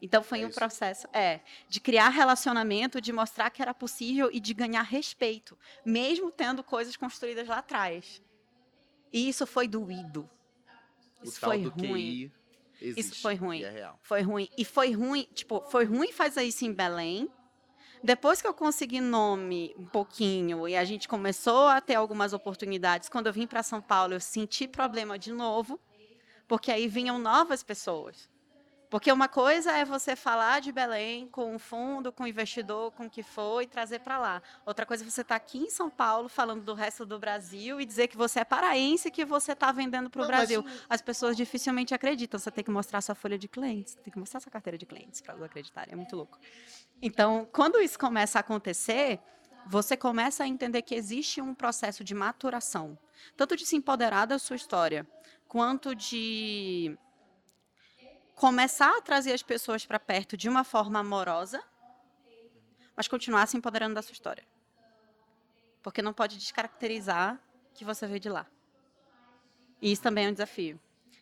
Então 0.03 0.21
foi 0.21 0.41
é 0.41 0.45
um 0.45 0.51
processo, 0.51 1.07
é, 1.13 1.39
de 1.69 1.79
criar 1.79 2.09
relacionamento, 2.09 2.99
de 2.99 3.13
mostrar 3.13 3.49
que 3.49 3.61
era 3.61 3.73
possível 3.73 4.29
e 4.33 4.37
de 4.37 4.53
ganhar 4.53 4.81
respeito, 4.81 5.57
mesmo 5.85 6.29
tendo 6.29 6.61
coisas 6.61 6.97
construídas 6.97 7.47
lá 7.47 7.59
atrás. 7.59 8.21
E 9.13 9.29
isso 9.29 9.47
foi 9.47 9.65
doído. 9.65 10.29
Isso 11.23 11.39
foi 11.39 11.63
ruim. 11.63 12.29
Existe, 12.81 13.13
isso 13.13 13.21
foi 13.21 13.35
ruim. 13.35 13.63
É 13.63 13.93
foi 14.01 14.21
ruim. 14.21 14.49
E 14.57 14.65
foi 14.65 14.91
ruim, 14.91 15.25
tipo, 15.33 15.61
foi 15.69 15.85
ruim 15.85 16.11
fazer 16.11 16.43
isso 16.43 16.65
em 16.65 16.73
Belém. 16.73 17.29
Depois 18.03 18.41
que 18.41 18.47
eu 18.47 18.53
consegui 18.53 18.99
nome 18.99 19.73
um 19.77 19.85
pouquinho 19.85 20.67
e 20.67 20.75
a 20.75 20.83
gente 20.83 21.07
começou 21.07 21.69
a 21.69 21.79
ter 21.79 21.95
algumas 21.95 22.33
oportunidades, 22.33 23.07
quando 23.07 23.27
eu 23.27 23.33
vim 23.33 23.47
para 23.47 23.63
São 23.63 23.81
Paulo, 23.81 24.15
eu 24.15 24.19
senti 24.19 24.67
problema 24.67 25.17
de 25.17 25.31
novo, 25.31 25.79
porque 26.45 26.73
aí 26.73 26.89
vinham 26.89 27.17
novas 27.17 27.63
pessoas. 27.63 28.32
Porque 28.93 29.11
uma 29.11 29.27
coisa 29.27 29.71
é 29.71 29.83
você 29.83 30.15
falar 30.15 30.61
de 30.61 30.71
Belém 30.71 31.27
com 31.29 31.55
um 31.55 31.57
fundo, 31.57 32.11
com 32.11 32.25
um 32.25 32.27
investidor, 32.27 32.91
com 32.91 33.07
o 33.07 33.09
que 33.09 33.23
for 33.23 33.63
e 33.63 33.65
trazer 33.65 33.97
para 34.01 34.19
lá. 34.19 34.39
Outra 34.67 34.85
coisa 34.85 35.03
é 35.03 35.09
você 35.09 35.21
estar 35.21 35.33
tá 35.33 35.35
aqui 35.35 35.57
em 35.57 35.69
São 35.71 35.89
Paulo 35.89 36.29
falando 36.29 36.61
do 36.61 36.75
resto 36.75 37.03
do 37.03 37.17
Brasil 37.17 37.81
e 37.81 37.87
dizer 37.87 38.07
que 38.07 38.15
você 38.15 38.41
é 38.41 38.45
paraense 38.45 39.07
e 39.07 39.11
que 39.11 39.25
você 39.25 39.53
está 39.53 39.71
vendendo 39.71 40.11
para 40.11 40.21
o 40.21 40.27
Brasil. 40.27 40.61
Mas... 40.61 40.85
As 40.87 41.01
pessoas 41.01 41.35
dificilmente 41.35 41.91
acreditam. 41.91 42.39
Você 42.39 42.51
tem 42.51 42.63
que 42.63 42.69
mostrar 42.69 43.01
sua 43.01 43.15
folha 43.15 43.35
de 43.35 43.47
clientes, 43.47 43.95
tem 43.95 44.13
que 44.13 44.19
mostrar 44.19 44.39
sua 44.39 44.51
carteira 44.51 44.77
de 44.77 44.85
clientes 44.85 45.21
para 45.21 45.33
elas 45.33 45.45
acreditarem. 45.45 45.91
É 45.93 45.95
muito 45.95 46.15
louco. 46.15 46.37
Então, 47.01 47.49
quando 47.51 47.81
isso 47.81 47.97
começa 47.97 48.37
a 48.37 48.41
acontecer, 48.41 49.19
você 49.65 49.97
começa 49.97 50.43
a 50.43 50.47
entender 50.47 50.83
que 50.83 50.93
existe 50.93 51.41
um 51.41 51.55
processo 51.55 52.03
de 52.03 52.13
maturação, 52.13 52.95
tanto 53.35 53.55
de 53.55 53.65
se 53.65 53.75
empoderar 53.75 54.27
da 54.27 54.37
sua 54.37 54.55
história, 54.55 55.07
quanto 55.47 55.95
de 55.95 56.95
começar 58.35 58.97
a 58.97 59.01
trazer 59.01 59.33
as 59.33 59.43
pessoas 59.43 59.85
para 59.85 59.99
perto 59.99 60.35
de 60.35 60.49
uma 60.49 60.63
forma 60.63 60.99
amorosa, 60.99 61.63
mas 62.95 63.07
continuar 63.07 63.47
se 63.47 63.57
empoderando 63.57 63.95
da 63.95 64.01
sua 64.01 64.13
história. 64.13 64.45
Porque 65.81 66.01
não 66.01 66.13
pode 66.13 66.37
descaracterizar 66.37 67.39
que 67.73 67.83
você 67.83 68.07
veio 68.07 68.19
de 68.19 68.29
lá. 68.29 68.45
E 69.81 69.91
isso 69.91 70.01
também 70.01 70.25
é 70.25 70.29
um 70.29 70.33
desafio. 70.33 70.79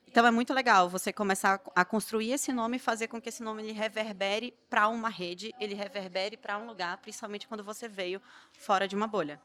Então 0.08 0.28
é 0.28 0.32
muito 0.32 0.54
legal 0.54 0.90
você 0.90 1.14
começar 1.14 1.62
a 1.74 1.86
construir 1.86 2.34
esse 2.34 2.52
nome 2.52 2.76
e 2.76 2.80
fazer 2.80 3.08
com 3.08 3.22
que 3.22 3.30
esse 3.30 3.42
nome 3.42 3.64
ele 3.64 3.72
reverbere 3.72 4.54
para 4.70 4.90
uma 4.90 5.08
rede, 5.08 5.56
ele 5.58 5.74
reverbere 5.74 6.36
para 6.36 6.58
um 6.58 6.68
lugar, 6.68 6.98
principalmente 6.98 7.48
quando 7.48 7.64
você 7.64 7.88
veio 7.88 8.22
fora 8.52 8.90
de 8.90 8.96
uma 8.96 9.08
bolha. 9.08 9.42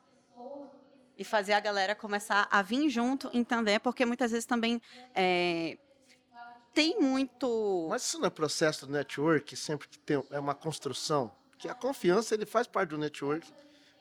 E 1.17 1.23
fazer 1.23 1.53
a 1.53 1.61
galera 1.61 1.95
começar 1.95 2.49
a 2.51 2.63
vir 2.63 2.91
junto, 2.91 3.31
entender, 3.33 3.79
porque 3.79 4.05
muitas 4.05 4.33
vezes 4.33 4.45
também 4.45 4.83
é, 5.15 5.79
tem 6.77 7.01
muito. 7.01 7.87
Mas 7.89 8.03
isso 8.03 8.19
não 8.19 8.27
é 8.27 8.31
processo 8.31 8.87
do 8.87 8.93
network, 8.93 9.57
sempre 9.57 9.89
que 9.89 9.99
tem 9.99 10.23
é 10.31 10.39
uma 10.39 10.55
construção. 10.55 11.33
Que 11.59 11.69
a 11.71 11.75
confiança 11.75 12.35
ele 12.35 12.45
faz 12.45 12.67
parte 12.67 12.91
do 12.91 12.99
network. 12.99 13.51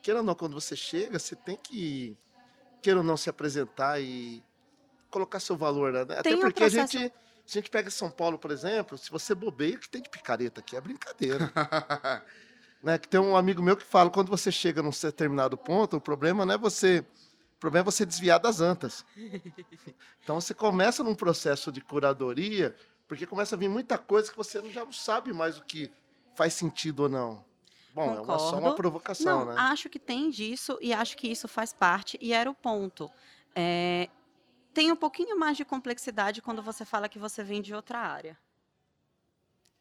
Queira 0.02 0.20
ou 0.20 0.24
não, 0.26 0.34
quando 0.34 0.52
você 0.52 0.76
chega, 0.76 1.18
você 1.18 1.34
tem 1.34 1.56
que, 1.56 2.14
queira 2.82 2.98
ou 3.00 3.04
não, 3.04 3.16
se 3.16 3.30
apresentar 3.30 3.98
e 3.98 4.44
colocar 5.10 5.40
seu 5.40 5.56
valor, 5.56 5.90
né? 5.90 6.18
Até 6.18 6.36
um 6.36 6.40
porque 6.40 6.62
a 6.62 6.66
processo- 6.66 6.98
gente, 6.98 7.12
se 7.46 7.58
a 7.58 7.60
gente 7.62 7.70
pega 7.70 7.90
São 7.90 8.10
Paulo, 8.10 8.38
por 8.38 8.50
exemplo, 8.50 8.98
se 8.98 9.10
você 9.10 9.34
bobeia, 9.34 9.76
o 9.76 9.80
que 9.80 9.88
tem 9.88 10.02
de 10.02 10.10
picareta 10.10 10.60
aqui 10.60 10.76
é 10.76 10.80
brincadeira. 10.82 11.50
né? 12.82 12.98
Que 12.98 13.08
tem 13.08 13.18
um 13.18 13.34
amigo 13.34 13.62
meu 13.62 13.74
que 13.76 13.84
fala, 13.84 14.10
quando 14.10 14.28
você 14.28 14.52
chega 14.52 14.82
num 14.82 14.90
determinado 14.90 15.56
ponto, 15.56 15.96
o 15.96 16.00
problema 16.00 16.44
não 16.44 16.54
é 16.54 16.58
você, 16.58 17.02
o 17.56 17.58
problema 17.58 17.82
é 17.82 17.90
você 17.90 18.04
desviar 18.04 18.38
das 18.38 18.60
antas. 18.60 19.04
Então 20.22 20.40
você 20.40 20.52
começa 20.54 21.02
num 21.02 21.14
processo 21.14 21.72
de 21.72 21.80
curadoria, 21.80 22.76
porque 23.08 23.26
começa 23.26 23.54
a 23.54 23.58
vir 23.58 23.68
muita 23.68 23.96
coisa 23.96 24.30
que 24.30 24.36
você 24.36 24.60
já 24.70 24.84
não 24.84 24.92
sabe 24.92 25.32
mais 25.32 25.58
o 25.58 25.64
que 25.64 25.90
faz 26.34 26.52
sentido 26.54 27.04
ou 27.04 27.08
não. 27.08 27.44
Bom, 27.94 28.14
é 28.14 28.20
uma, 28.20 28.38
só 28.38 28.46
uma 28.50 28.60
Concordo. 28.60 28.76
provocação, 28.76 29.44
Não, 29.46 29.46
né? 29.46 29.54
acho 29.58 29.88
que 29.88 29.98
tem 29.98 30.28
disso 30.28 30.78
e 30.82 30.92
acho 30.92 31.16
que 31.16 31.28
isso 31.28 31.48
faz 31.48 31.72
parte 31.72 32.18
e 32.20 32.32
era 32.32 32.50
o 32.50 32.54
ponto. 32.54 33.10
É, 33.54 34.08
tem 34.74 34.92
um 34.92 34.96
pouquinho 34.96 35.38
mais 35.38 35.56
de 35.56 35.64
complexidade 35.64 36.42
quando 36.42 36.60
você 36.60 36.84
fala 36.84 37.08
que 37.08 37.18
você 37.18 37.42
vem 37.42 37.62
de 37.62 37.74
outra 37.74 37.98
área. 37.98 38.38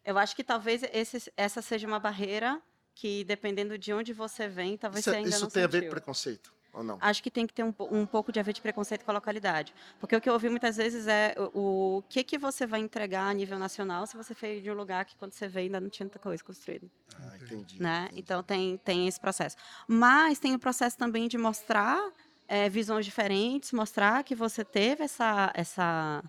Eu 0.03 0.17
acho 0.17 0.35
que 0.35 0.43
talvez 0.43 0.81
esse- 0.93 1.33
essa 1.35 1.61
seja 1.61 1.85
uma 1.87 1.99
barreira 1.99 2.61
que, 2.93 3.23
dependendo 3.25 3.77
de 3.77 3.91
onde 3.91 4.13
você 4.13 4.47
vem, 4.47 4.77
talvez 4.77 5.01
Isso, 5.01 5.09
você 5.09 5.15
ainda 5.17 5.29
isso 5.29 5.41
não 5.41 5.49
tem 5.49 5.63
a 5.63 5.67
ver 5.67 5.71
com 5.71 5.77
sentiu. 5.81 5.91
preconceito, 5.91 6.53
ou 6.75 6.83
não? 6.83 6.97
Acho 6.99 7.23
que 7.23 7.31
tem 7.31 7.47
que 7.47 7.53
ter 7.53 7.63
um, 7.63 7.73
um 7.91 8.05
pouco 8.05 8.31
de 8.31 8.39
a 8.39 8.43
ver 8.43 8.53
de 8.53 8.61
preconceito 8.61 9.05
com 9.05 9.11
a 9.11 9.13
localidade. 9.13 9.73
Porque 9.99 10.15
o 10.15 10.21
que 10.21 10.27
eu 10.27 10.33
ouvi 10.33 10.49
muitas 10.49 10.75
vezes 10.77 11.07
é 11.07 11.33
o, 11.53 11.97
o 11.97 12.03
que, 12.09 12.23
que 12.23 12.37
você 12.37 12.67
vai 12.67 12.81
entregar 12.81 13.27
a 13.29 13.33
nível 13.33 13.57
nacional 13.57 14.05
se 14.05 14.17
você 14.17 14.33
veio 14.33 14.61
de 14.61 14.69
um 14.69 14.73
lugar 14.73 15.05
que, 15.05 15.15
quando 15.15 15.31
você 15.31 15.47
veio, 15.47 15.67
ainda 15.67 15.79
não 15.79 15.89
tinha 15.89 16.07
tanta 16.07 16.19
coisa 16.19 16.43
construída 16.43 16.87
Ah, 17.17 17.37
entendi. 17.37 17.81
né? 17.81 18.05
entendi. 18.05 18.21
Então 18.21 18.43
tem, 18.43 18.77
tem 18.77 19.07
esse 19.07 19.19
processo. 19.19 19.55
Mas 19.87 20.37
tem 20.39 20.53
o 20.53 20.59
processo 20.59 20.97
também 20.97 21.27
de 21.27 21.37
mostrar 21.37 21.99
eh, 22.47 22.69
visões 22.69 23.05
diferentes, 23.05 23.71
mostrar 23.71 24.23
que 24.23 24.35
você 24.35 24.63
teve 24.65 25.03
essa, 25.03 25.51
essa, 25.55 26.23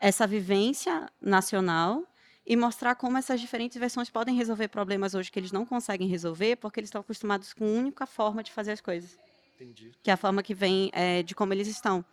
essa 0.00 0.26
vivência 0.26 1.10
nacional 1.20 2.04
e 2.46 2.56
mostrar 2.56 2.94
como 2.94 3.18
essas 3.18 3.40
diferentes 3.40 3.76
versões 3.76 4.08
podem 4.08 4.34
resolver 4.36 4.68
problemas 4.68 5.14
hoje 5.14 5.30
que 5.32 5.38
eles 5.38 5.50
não 5.52 5.66
conseguem 5.66 6.08
resolver 6.08 6.56
porque 6.56 6.78
eles 6.78 6.88
estão 6.88 7.00
acostumados 7.00 7.52
com 7.52 7.64
uma 7.64 7.80
única 7.80 8.06
forma 8.06 8.42
de 8.42 8.52
fazer 8.52 8.72
as 8.72 8.80
coisas 8.80 9.18
entendi. 9.60 9.92
que 10.02 10.10
é 10.10 10.12
a 10.12 10.16
forma 10.16 10.42
que 10.42 10.54
vem 10.54 10.90
eh, 10.92 11.22
de 11.22 11.34
como 11.34 11.52
eles 11.52 11.68
estão. 11.68 12.04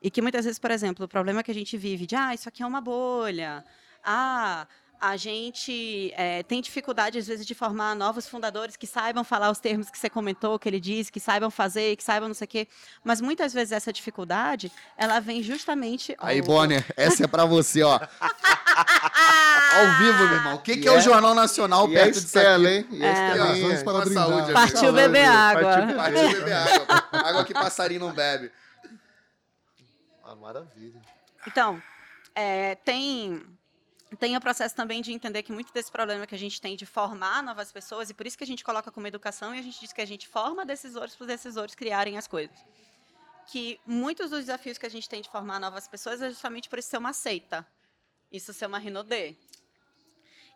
E 0.00 0.10
que 0.10 0.20
muitas 0.20 0.44
vezes, 0.44 0.58
por 0.58 0.70
exemplo, 0.70 1.04
o 1.04 1.08
problema 1.08 1.42
que 1.42 1.50
a 1.50 1.54
gente 1.54 1.76
vive 1.76 2.06
de, 2.06 2.16
ah, 2.16 2.34
isso 2.34 2.48
aqui 2.48 2.62
é 2.62 2.66
uma 2.66 2.80
bolha, 2.80 3.64
ah, 4.04 4.66
a 5.00 5.16
gente 5.16 6.12
eh, 6.16 6.44
tem 6.44 6.60
dificuldade, 6.60 7.18
às 7.18 7.26
vezes, 7.26 7.44
de 7.44 7.54
formar 7.56 7.96
novos 7.96 8.28
fundadores 8.28 8.76
que 8.76 8.86
saibam 8.86 9.24
falar 9.24 9.50
os 9.50 9.58
termos 9.58 9.90
que 9.90 9.98
você 9.98 10.08
comentou, 10.08 10.58
que 10.60 10.68
ele 10.68 10.78
disse, 10.78 11.10
que 11.10 11.18
saibam 11.18 11.50
fazer, 11.50 11.96
que 11.96 12.04
saibam 12.04 12.28
não 12.28 12.34
sei 12.34 12.44
o 12.44 12.48
quê. 12.48 12.68
Mas 13.02 13.20
muitas 13.20 13.52
vezes 13.52 13.72
essa 13.72 13.92
dificuldade, 13.92 14.70
ela 14.96 15.18
vem 15.18 15.42
justamente... 15.42 16.14
Aí, 16.18 16.40
Bonner, 16.40 16.84
essa 16.96 17.24
é 17.24 17.26
pra 17.26 17.44
você, 17.44 17.82
ó. 17.82 17.98
Ao 18.74 19.98
vivo, 19.98 20.18
meu 20.26 20.36
irmão. 20.36 20.54
O 20.54 20.58
que, 20.58 20.76
que 20.76 20.88
é 20.88 20.90
o 20.90 20.98
é- 20.98 21.00
Jornal 21.00 21.34
Nacional 21.34 21.88
E 21.88 21.96
a 21.96 22.00
perto 22.00 22.14
disso 22.14 22.26
Estela, 22.26 22.70
hein? 22.70 22.86
E 22.90 23.04
a 23.04 23.08
É. 23.08 23.12
Estelinha. 23.12 23.44
Razões 23.46 23.82
para 23.82 24.06
saúde, 24.06 24.42
amigo. 24.42 24.52
Partiu 24.52 24.92
beber 24.92 25.24
água. 25.24 25.62
partiu 25.62 25.86
beber. 25.86 25.96
Partiu 25.96 26.28
beber 26.28 26.52
água. 26.52 27.08
Água 27.12 27.44
que 27.44 27.54
passarinho 27.54 28.00
não 28.00 28.12
bebe. 28.12 28.52
Ah, 30.24 30.34
maravilha. 30.36 31.00
Então, 31.46 31.82
é, 32.34 32.74
tem 32.76 33.42
tem 34.18 34.36
o 34.36 34.40
processo 34.40 34.74
também 34.74 35.00
de 35.00 35.10
entender 35.10 35.42
que 35.42 35.52
muito 35.52 35.72
desse 35.72 35.90
problema 35.90 36.26
que 36.26 36.34
a 36.34 36.38
gente 36.38 36.60
tem 36.60 36.76
de 36.76 36.84
formar 36.84 37.42
novas 37.42 37.72
pessoas, 37.72 38.10
e 38.10 38.14
por 38.14 38.26
isso 38.26 38.36
que 38.36 38.44
a 38.44 38.46
gente 38.46 38.62
coloca 38.62 38.90
como 38.90 39.06
educação, 39.06 39.54
e 39.54 39.58
a 39.58 39.62
gente 39.62 39.80
diz 39.80 39.92
que 39.92 40.02
a 40.02 40.06
gente 40.06 40.28
forma 40.28 40.66
decisores 40.66 41.14
para 41.14 41.24
os 41.24 41.28
decisores 41.28 41.74
criarem 41.74 42.18
as 42.18 42.26
coisas. 42.26 42.56
Que 43.46 43.80
muitos 43.86 44.30
dos 44.30 44.40
desafios 44.40 44.76
que 44.78 44.86
a 44.86 44.90
gente 44.90 45.08
tem 45.08 45.22
de 45.22 45.30
formar 45.30 45.58
novas 45.58 45.88
pessoas 45.88 46.20
é 46.20 46.28
justamente 46.28 46.68
por 46.68 46.78
isso 46.78 46.90
ser 46.90 46.98
uma 46.98 47.12
seita. 47.12 47.66
Isso 48.32 48.52
ser 48.52 48.66
uma 48.66 48.78
rinodê. 48.78 49.36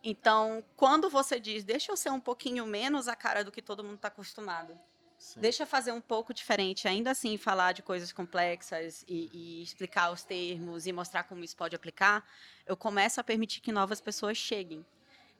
Então, 0.02 0.64
quando 0.76 1.10
você 1.10 1.38
diz, 1.38 1.64
deixa 1.64 1.92
eu 1.92 1.96
ser 1.96 2.10
um 2.10 2.20
pouquinho 2.20 2.64
menos 2.66 3.08
a 3.08 3.16
cara 3.16 3.44
do 3.44 3.52
que 3.52 3.60
todo 3.60 3.84
mundo 3.84 3.96
está 3.96 4.08
acostumado, 4.08 4.78
Sim. 5.18 5.40
Deixa 5.40 5.62
eu 5.62 5.66
fazer 5.66 5.92
um 5.92 6.00
pouco 6.00 6.34
diferente, 6.34 6.86
ainda 6.86 7.10
assim 7.10 7.36
falar 7.36 7.72
de 7.72 7.82
coisas 7.82 8.12
complexas 8.12 9.04
e, 9.08 9.30
e 9.32 9.62
explicar 9.62 10.10
os 10.10 10.22
termos 10.22 10.86
e 10.86 10.92
mostrar 10.92 11.24
como 11.24 11.42
isso 11.42 11.56
pode 11.56 11.74
aplicar, 11.74 12.24
eu 12.66 12.76
começo 12.76 13.20
a 13.20 13.24
permitir 13.24 13.60
que 13.60 13.72
novas 13.72 14.00
pessoas 14.00 14.36
cheguem. 14.36 14.84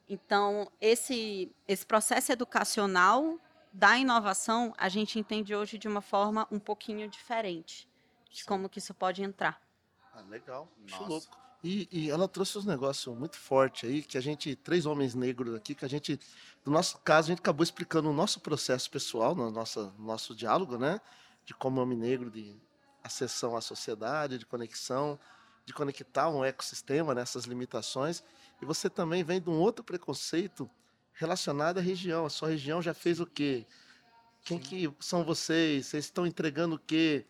Então, 0.08 0.70
esse, 0.80 1.52
esse 1.68 1.84
processo 1.84 2.32
educacional 2.32 3.38
da 3.72 3.98
inovação, 3.98 4.72
a 4.78 4.88
gente 4.88 5.18
entende 5.18 5.54
hoje 5.54 5.76
de 5.76 5.86
uma 5.86 6.00
forma 6.00 6.46
um 6.50 6.58
pouquinho 6.58 7.08
diferente 7.08 7.88
de 8.30 8.40
Sim. 8.40 8.46
como 8.46 8.68
que 8.68 8.78
isso 8.78 8.94
pode 8.94 9.22
entrar. 9.22 9.60
Ah, 10.14 10.22
legal. 10.22 10.68
Nossa. 10.88 11.04
louco. 11.04 11.45
E, 11.66 11.88
e 11.90 12.10
ela 12.10 12.28
trouxe 12.28 12.56
uns 12.56 12.64
negócios 12.64 13.12
muito 13.18 13.36
fortes 13.36 13.90
aí, 13.90 14.00
que 14.00 14.16
a 14.16 14.20
gente, 14.20 14.54
três 14.54 14.86
homens 14.86 15.16
negros 15.16 15.52
aqui, 15.52 15.74
que 15.74 15.84
a 15.84 15.88
gente, 15.88 16.16
no 16.64 16.70
nosso 16.70 16.96
caso, 16.98 17.26
a 17.26 17.30
gente 17.30 17.40
acabou 17.40 17.64
explicando 17.64 18.08
o 18.08 18.12
nosso 18.12 18.38
processo 18.38 18.88
pessoal, 18.88 19.34
no 19.34 19.50
nosso, 19.50 19.92
nosso 19.98 20.32
diálogo, 20.32 20.78
né? 20.78 21.00
De 21.44 21.52
como 21.54 21.80
homem 21.80 21.98
negro, 21.98 22.30
de 22.30 22.54
acessão 23.02 23.56
à 23.56 23.60
sociedade, 23.60 24.38
de 24.38 24.46
conexão, 24.46 25.18
de 25.64 25.72
conectar 25.72 26.28
um 26.28 26.44
ecossistema 26.44 27.12
nessas 27.16 27.46
limitações. 27.46 28.22
E 28.62 28.64
você 28.64 28.88
também 28.88 29.24
vem 29.24 29.40
de 29.40 29.50
um 29.50 29.58
outro 29.58 29.82
preconceito 29.82 30.70
relacionado 31.14 31.78
à 31.78 31.80
região. 31.80 32.26
A 32.26 32.30
sua 32.30 32.50
região 32.50 32.80
já 32.80 32.94
fez 32.94 33.18
o 33.18 33.26
quê? 33.26 33.66
Quem 34.46 34.58
que 34.58 34.90
são 35.00 35.24
vocês? 35.24 35.86
Vocês 35.86 36.04
estão 36.04 36.26
entregando 36.26 36.76
o 36.76 36.78
quê? 36.78 37.24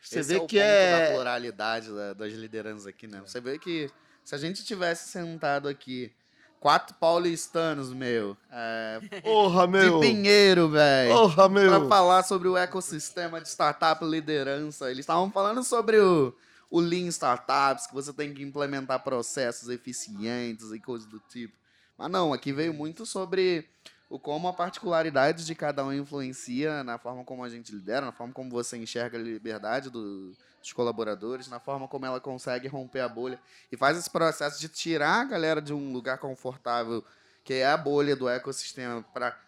Você 0.00 0.20
Esse 0.20 0.28
vê 0.28 0.34
é 0.36 0.42
o 0.42 0.46
que 0.46 0.56
ponto 0.56 0.64
é. 0.66 1.08
da 1.08 1.14
pluralidade 1.14 1.92
da- 1.92 2.12
das 2.14 2.32
lideranças 2.32 2.86
aqui, 2.86 3.06
né? 3.06 3.20
Você 3.26 3.40
vê 3.40 3.58
que 3.58 3.90
se 4.24 4.34
a 4.34 4.38
gente 4.38 4.64
tivesse 4.64 5.08
sentado 5.10 5.68
aqui 5.68 6.12
quatro 6.60 6.94
paulistanos, 6.96 7.92
meu, 7.92 8.36
é, 8.52 9.00
Porra, 9.22 9.66
meu! 9.66 9.98
de 10.00 10.06
Pinheiro, 10.06 10.68
velho, 10.68 11.12
Porra, 11.12 11.34
pra 11.34 11.48
meu! 11.48 11.88
falar 11.88 12.22
sobre 12.22 12.46
o 12.48 12.56
ecossistema 12.56 13.40
de 13.40 13.48
startup 13.48 14.04
liderança. 14.04 14.86
Eles 14.90 15.00
estavam 15.00 15.30
falando 15.30 15.64
sobre 15.64 15.98
o, 15.98 16.32
o 16.70 16.78
Lean 16.80 17.08
Startups, 17.08 17.88
que 17.88 17.94
você 17.94 18.12
tem 18.12 18.32
que 18.32 18.42
implementar 18.42 19.02
processos 19.02 19.68
eficientes 19.68 20.70
e 20.70 20.78
coisas 20.78 21.06
do 21.08 21.18
tipo. 21.28 21.54
Mas 21.98 22.10
não, 22.10 22.32
aqui 22.32 22.52
veio 22.52 22.72
muito 22.72 23.04
sobre 23.04 23.68
o 24.10 24.18
como 24.18 24.48
a 24.48 24.52
particularidade 24.52 25.46
de 25.46 25.54
cada 25.54 25.84
um 25.84 25.92
influencia 25.92 26.82
na 26.82 26.98
forma 26.98 27.24
como 27.24 27.44
a 27.44 27.48
gente 27.48 27.72
lidera, 27.72 28.04
na 28.06 28.12
forma 28.12 28.32
como 28.34 28.50
você 28.50 28.76
enxerga 28.76 29.16
a 29.16 29.20
liberdade 29.22 29.88
do- 29.88 30.32
dos 30.60 30.72
colaboradores, 30.74 31.48
na 31.48 31.60
forma 31.60 31.86
como 31.88 32.04
ela 32.04 32.20
consegue 32.20 32.66
romper 32.68 33.00
a 33.00 33.08
bolha 33.08 33.40
e 33.70 33.76
faz 33.76 33.96
esse 33.96 34.10
processo 34.10 34.60
de 34.60 34.68
tirar 34.68 35.20
a 35.20 35.24
galera 35.24 35.62
de 35.62 35.72
um 35.72 35.92
lugar 35.92 36.18
confortável, 36.18 37.02
que 37.44 37.54
é 37.54 37.66
a 37.66 37.76
bolha 37.76 38.14
do 38.16 38.28
ecossistema, 38.28 39.02
para 39.14 39.38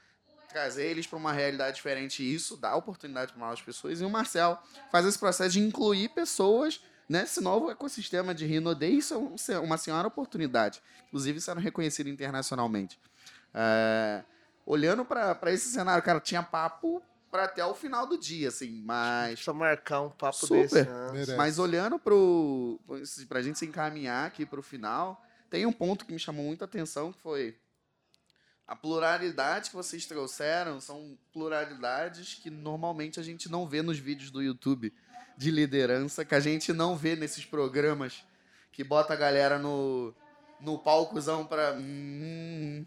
trazer 0.48 0.86
eles 0.86 1.06
para 1.06 1.18
uma 1.18 1.32
realidade 1.32 1.76
diferente 1.76 2.22
e 2.22 2.32
isso 2.34 2.56
dá 2.56 2.74
oportunidade 2.76 3.32
para 3.32 3.40
novas 3.40 3.60
pessoas. 3.60 4.00
E 4.00 4.04
o 4.04 4.10
Marcel 4.10 4.56
faz 4.90 5.04
esse 5.06 5.18
processo 5.18 5.50
de 5.50 5.60
incluir 5.60 6.10
pessoas 6.10 6.80
nesse 7.08 7.40
novo 7.40 7.70
ecossistema 7.70 8.34
de 8.34 8.46
Rinode. 8.46 8.86
Isso 8.86 9.14
é 9.14 9.58
um- 9.58 9.64
uma 9.64 9.76
senhora 9.76 10.06
oportunidade, 10.06 10.80
inclusive 11.08 11.40
sendo 11.40 11.60
reconhecido 11.60 12.08
internacionalmente. 12.08 12.98
É, 13.54 14.22
olhando 14.66 15.04
para 15.04 15.52
esse 15.52 15.68
cenário, 15.68 16.02
cara, 16.02 16.20
tinha 16.20 16.42
papo 16.42 17.02
para 17.30 17.44
até 17.44 17.64
o 17.64 17.74
final 17.74 18.06
do 18.06 18.18
dia, 18.18 18.48
assim, 18.48 18.82
mas 18.84 19.32
Precisa 19.34 19.54
marcar 19.54 20.02
um 20.02 20.10
papo 20.10 20.36
Super. 20.36 20.62
desse. 20.62 20.82
né? 20.82 21.10
Merece. 21.12 21.36
mas 21.36 21.58
olhando 21.58 21.98
pro. 21.98 22.78
Pra 23.26 23.40
gente 23.40 23.58
se 23.58 23.64
encaminhar 23.64 24.26
aqui 24.26 24.44
pro 24.44 24.62
final, 24.62 25.24
tem 25.48 25.64
um 25.64 25.72
ponto 25.72 26.04
que 26.04 26.12
me 26.12 26.18
chamou 26.18 26.44
muita 26.44 26.66
atenção, 26.66 27.12
que 27.12 27.20
foi. 27.20 27.56
A 28.66 28.76
pluralidade 28.76 29.70
que 29.70 29.76
vocês 29.76 30.06
trouxeram 30.06 30.80
são 30.80 31.18
pluralidades 31.32 32.34
que 32.34 32.48
normalmente 32.48 33.18
a 33.18 33.22
gente 33.22 33.50
não 33.50 33.66
vê 33.66 33.82
nos 33.82 33.98
vídeos 33.98 34.30
do 34.30 34.42
YouTube 34.42 34.94
de 35.36 35.50
liderança, 35.50 36.24
que 36.24 36.34
a 36.34 36.40
gente 36.40 36.72
não 36.72 36.96
vê 36.96 37.16
nesses 37.16 37.44
programas 37.44 38.24
que 38.70 38.84
bota 38.84 39.12
a 39.12 39.16
galera 39.16 39.58
no, 39.58 40.14
no 40.60 40.78
palcozão 40.78 41.44
pra. 41.46 41.74
hum, 41.78 42.86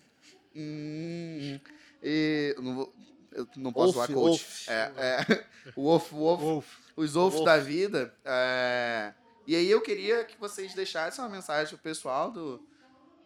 hum, 0.56 1.60
e. 2.03 2.56
Não, 2.60 2.76
vou- 2.76 2.93
eu 3.32 3.47
não 3.58 3.74
posso 3.74 3.93
falar 3.93 4.08
coach. 4.08 4.16
Wolf. 4.16 4.70
É, 4.70 4.91
é, 4.97 5.45
o 5.76 5.84
Wolf, 5.84 6.12
Wolf, 6.12 6.41
Wolf. 6.41 6.66
os 6.95 7.14
Wolf. 7.14 7.43
da 7.43 7.58
vida, 7.58 8.14
é, 8.24 9.14
E 9.47 9.56
aí 9.56 9.70
eu 9.70 9.82
queria 9.82 10.24
que 10.24 10.39
vocês 10.39 10.74
deixassem 10.74 11.24
uma 11.24 11.30
mensagem 11.30 11.68
pro 11.76 11.84
pessoal 11.84 12.32
do 12.32 12.66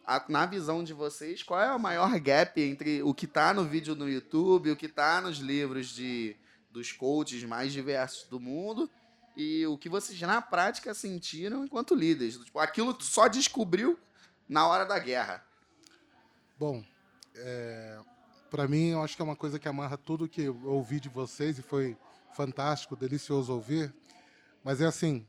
a- 0.04 0.24
na 0.28 0.44
visão 0.46 0.82
de 0.82 0.92
vocês, 0.92 1.42
qual 1.42 1.60
é 1.60 1.72
o 1.74 1.78
maior 1.78 2.18
gap 2.18 2.60
entre 2.60 3.02
o 3.02 3.14
que 3.14 3.26
tá 3.26 3.54
no 3.54 3.64
vídeo 3.64 3.94
no 3.94 4.08
YouTube, 4.08 4.72
o 4.72 4.76
que 4.76 4.88
tá 4.88 5.20
nos 5.20 5.38
livros 5.38 5.88
de 5.88 6.36
dos 6.72 6.90
coaches 6.92 7.42
mais 7.44 7.72
diversos 7.72 8.28
do 8.28 8.38
mundo 8.40 8.88
e 9.36 9.66
o 9.66 9.76
que 9.78 9.88
vocês 9.88 10.20
na 10.20 10.40
prática 10.42 10.92
sentiram 10.94 11.64
enquanto 11.64 11.94
líderes? 11.94 12.36
Tipo, 12.38 12.58
aquilo 12.58 12.96
só 13.00 13.26
descobriu 13.28 13.98
na 14.48 14.66
hora 14.66 14.84
da 14.84 14.98
guerra. 14.98 15.44
Bom, 16.58 16.84
é, 17.36 17.98
para 18.50 18.66
mim, 18.66 18.88
eu 18.88 19.02
acho 19.02 19.16
que 19.16 19.22
é 19.22 19.24
uma 19.24 19.36
coisa 19.36 19.58
que 19.58 19.68
amarra 19.68 19.96
tudo 19.96 20.28
que 20.28 20.42
eu 20.42 20.60
ouvi 20.64 20.98
de 20.98 21.08
vocês 21.08 21.58
e 21.58 21.62
foi 21.62 21.96
fantástico, 22.32 22.96
delicioso 22.96 23.52
ouvir. 23.52 23.94
Mas 24.64 24.80
é 24.80 24.86
assim, 24.86 25.26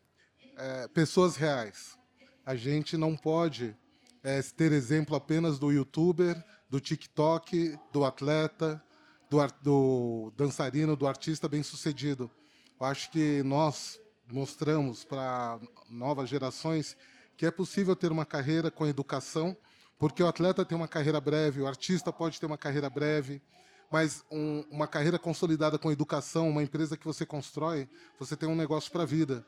é, 0.57 0.87
pessoas 0.87 1.35
reais. 1.35 1.97
A 2.45 2.55
gente 2.55 2.97
não 2.97 3.15
pode 3.15 3.75
é, 4.23 4.41
ter 4.41 4.71
exemplo 4.71 5.15
apenas 5.15 5.59
do 5.59 5.71
youtuber, 5.71 6.43
do 6.69 6.79
TikTok, 6.79 7.77
do 7.91 8.05
atleta, 8.05 8.81
do, 9.29 9.45
do 9.61 10.33
dançarino, 10.35 10.95
do 10.95 11.07
artista 11.07 11.47
bem-sucedido. 11.47 12.29
Eu 12.79 12.85
acho 12.85 13.11
que 13.11 13.43
nós 13.43 13.99
mostramos 14.31 15.03
para 15.03 15.59
novas 15.89 16.29
gerações 16.29 16.97
que 17.37 17.45
é 17.45 17.51
possível 17.51 17.95
ter 17.95 18.11
uma 18.11 18.25
carreira 18.25 18.69
com 18.69 18.85
educação, 18.85 19.55
porque 20.01 20.23
o 20.23 20.27
atleta 20.27 20.65
tem 20.65 20.75
uma 20.75 20.87
carreira 20.87 21.21
breve, 21.21 21.61
o 21.61 21.67
artista 21.67 22.11
pode 22.11 22.39
ter 22.39 22.47
uma 22.47 22.57
carreira 22.57 22.89
breve, 22.89 23.39
mas 23.91 24.25
um- 24.31 24.65
uma 24.71 24.87
carreira 24.87 25.19
consolidada 25.19 25.77
com 25.77 25.91
educação, 25.91 26.49
uma 26.49 26.63
empresa 26.63 26.97
que 26.97 27.05
você 27.05 27.23
constrói, 27.23 27.87
você 28.19 28.35
tem 28.35 28.49
um 28.49 28.55
negócio 28.55 28.91
para 28.91 29.03
a 29.03 29.05
vida. 29.05 29.45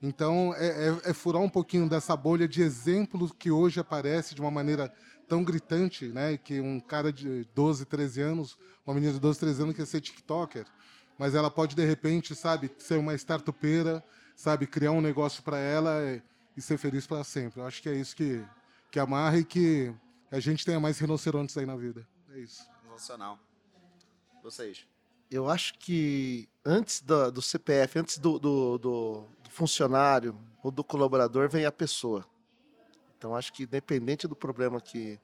Então, 0.00 0.54
é, 0.56 0.88
é- 0.88 1.10
é 1.10 1.12
furar 1.12 1.42
um 1.42 1.48
pouquinho 1.48 1.90
dessa 1.90 2.16
bolha 2.16 2.48
de 2.48 2.62
exemplos 2.62 3.32
que 3.38 3.50
hoje 3.50 3.80
aparece 3.80 4.34
de 4.34 4.40
uma 4.40 4.50
maneira 4.50 4.90
tão 5.28 5.44
gritante, 5.44 6.06
né? 6.08 6.38
Que 6.38 6.58
um 6.58 6.80
cara 6.80 7.12
de 7.12 7.46
12, 7.54 7.84
13 7.84 8.22
anos, 8.22 8.56
uma 8.86 8.94
menina 8.94 9.12
de 9.12 9.20
12, 9.20 9.38
13 9.40 9.62
anos 9.62 9.76
quer 9.76 9.86
ser 9.86 10.00
TikToker, 10.00 10.64
mas 11.18 11.34
ela 11.34 11.50
pode, 11.50 11.76
de 11.76 11.84
repente, 11.84 12.34
sabe, 12.34 12.70
ser 12.78 12.98
uma 12.98 13.14
startupeira, 13.14 14.02
sabe, 14.34 14.66
criar 14.66 14.92
um 14.92 15.02
negócio 15.02 15.42
para 15.42 15.58
ela 15.58 16.02
e, 16.02 16.22
e 16.56 16.62
ser 16.62 16.78
feliz 16.78 17.06
para 17.06 17.22
sempre. 17.24 17.60
Eu 17.60 17.66
acho 17.66 17.82
que 17.82 17.90
é 17.90 17.94
isso 17.94 18.16
que, 18.16 18.42
que 18.92 19.00
amarra 19.00 19.38
e 19.38 19.44
que 19.44 19.92
a 20.30 20.38
gente 20.38 20.64
tenha 20.66 20.78
mais 20.78 20.98
rinocerontes 20.98 21.56
aí 21.56 21.64
na 21.64 21.74
vida. 21.74 22.06
É 22.30 22.38
isso. 22.38 22.62
Sensacional. 22.84 23.38
Vocês. 24.42 24.86
Eu 25.30 25.48
acho 25.48 25.74
que 25.78 26.46
antes 26.64 27.00
da- 27.00 27.30
do, 27.30 27.40
CPF, 27.40 27.98
antes 27.98 28.18
do, 28.18 28.38
do- 28.38 28.78
do- 28.78 29.24
do 29.42 29.50
funcionário 29.50 30.38
ou 30.62 30.70
do 30.70 30.84
colaborador, 30.84 31.48
vem 31.48 31.64
a 31.64 31.72
pessoa. 31.72 32.24
Então, 33.16 33.34
acho 33.34 33.50
que 33.52 33.62
independente 33.62 34.28
do 34.28 34.36
problema 34.36 34.78
que 34.80 35.18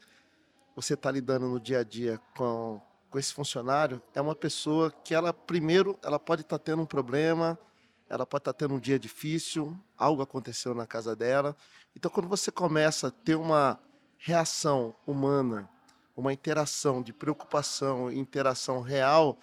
você 0.75 0.95
está 0.95 1.11
lidando 1.11 1.47
no 1.47 1.61
dia 1.61 1.81
a 1.81 1.85
dia 1.85 2.19
com, 2.37 2.81
com 3.11 3.19
esse 3.19 3.35
funcionário, 3.35 4.01
é 4.15 4.21
uma 4.21 4.35
pessoa 4.35 4.91
que 4.91 5.13
ela, 5.15 5.33
primeiro, 5.33 5.99
ela 6.03 6.19
pode 6.19 6.41
estar 6.43 6.59
tendo 6.59 6.81
um 6.83 6.87
problema, 6.87 7.59
ela 8.09 8.27
pode 8.27 8.43
estar 8.43 8.53
tendo 8.53 8.75
um 8.75 8.79
dia 8.79 8.99
difícil, 8.99 9.79
algo 9.97 10.23
aconteceu 10.23 10.75
na 10.75 10.87
casa 10.87 11.15
dela. 11.15 11.57
Então, 11.95 12.11
quando 12.11 12.29
você 12.29 12.51
começa 12.51 13.09
a 13.09 13.11
ter 13.11 13.35
uma 13.35 13.79
reação 14.17 14.95
humana, 15.07 15.69
uma 16.17 16.33
interação 16.33 17.03
de 17.03 17.13
preocupação, 17.13 18.11
interação 18.11 18.81
real, 18.81 19.39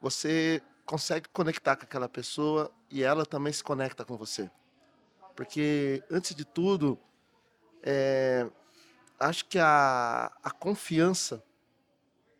você 0.00 0.60
consegue 0.84 1.28
conectar 1.28 1.76
com 1.76 1.84
aquela 1.84 2.08
pessoa 2.08 2.70
e 2.90 3.02
ela 3.02 3.24
também 3.24 3.52
se 3.52 3.62
conecta 3.62 4.04
com 4.04 4.16
você. 4.16 4.50
Porque, 5.36 6.02
antes 6.10 6.34
de 6.34 6.44
tudo, 6.44 6.98
é, 7.82 8.50
acho 9.20 9.44
que 9.46 9.58
a, 9.58 10.32
a 10.42 10.50
confiança 10.50 11.42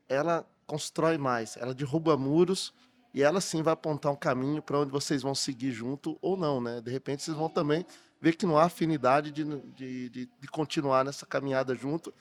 ela 0.08 0.46
constrói 0.66 1.16
mais, 1.16 1.56
ela 1.56 1.74
derruba 1.74 2.16
muros 2.16 2.74
e 3.12 3.22
ela 3.22 3.40
sim 3.40 3.62
vai 3.62 3.72
apontar 3.72 4.12
um 4.12 4.16
caminho 4.16 4.62
para 4.62 4.78
onde 4.78 4.90
vocês 4.90 5.22
vão 5.22 5.34
seguir 5.34 5.72
junto 5.72 6.18
ou 6.20 6.36
não, 6.36 6.60
né? 6.60 6.80
De 6.80 6.90
repente 6.90 7.22
vocês 7.22 7.36
vão 7.36 7.48
também 7.48 7.84
ver 8.20 8.36
que 8.36 8.46
não 8.46 8.58
há 8.58 8.64
afinidade 8.64 9.30
de, 9.30 9.44
de, 9.44 10.08
de, 10.08 10.26
de 10.26 10.48
continuar 10.48 11.04
nessa 11.04 11.24
caminhada 11.24 11.74
junto. 11.74 12.12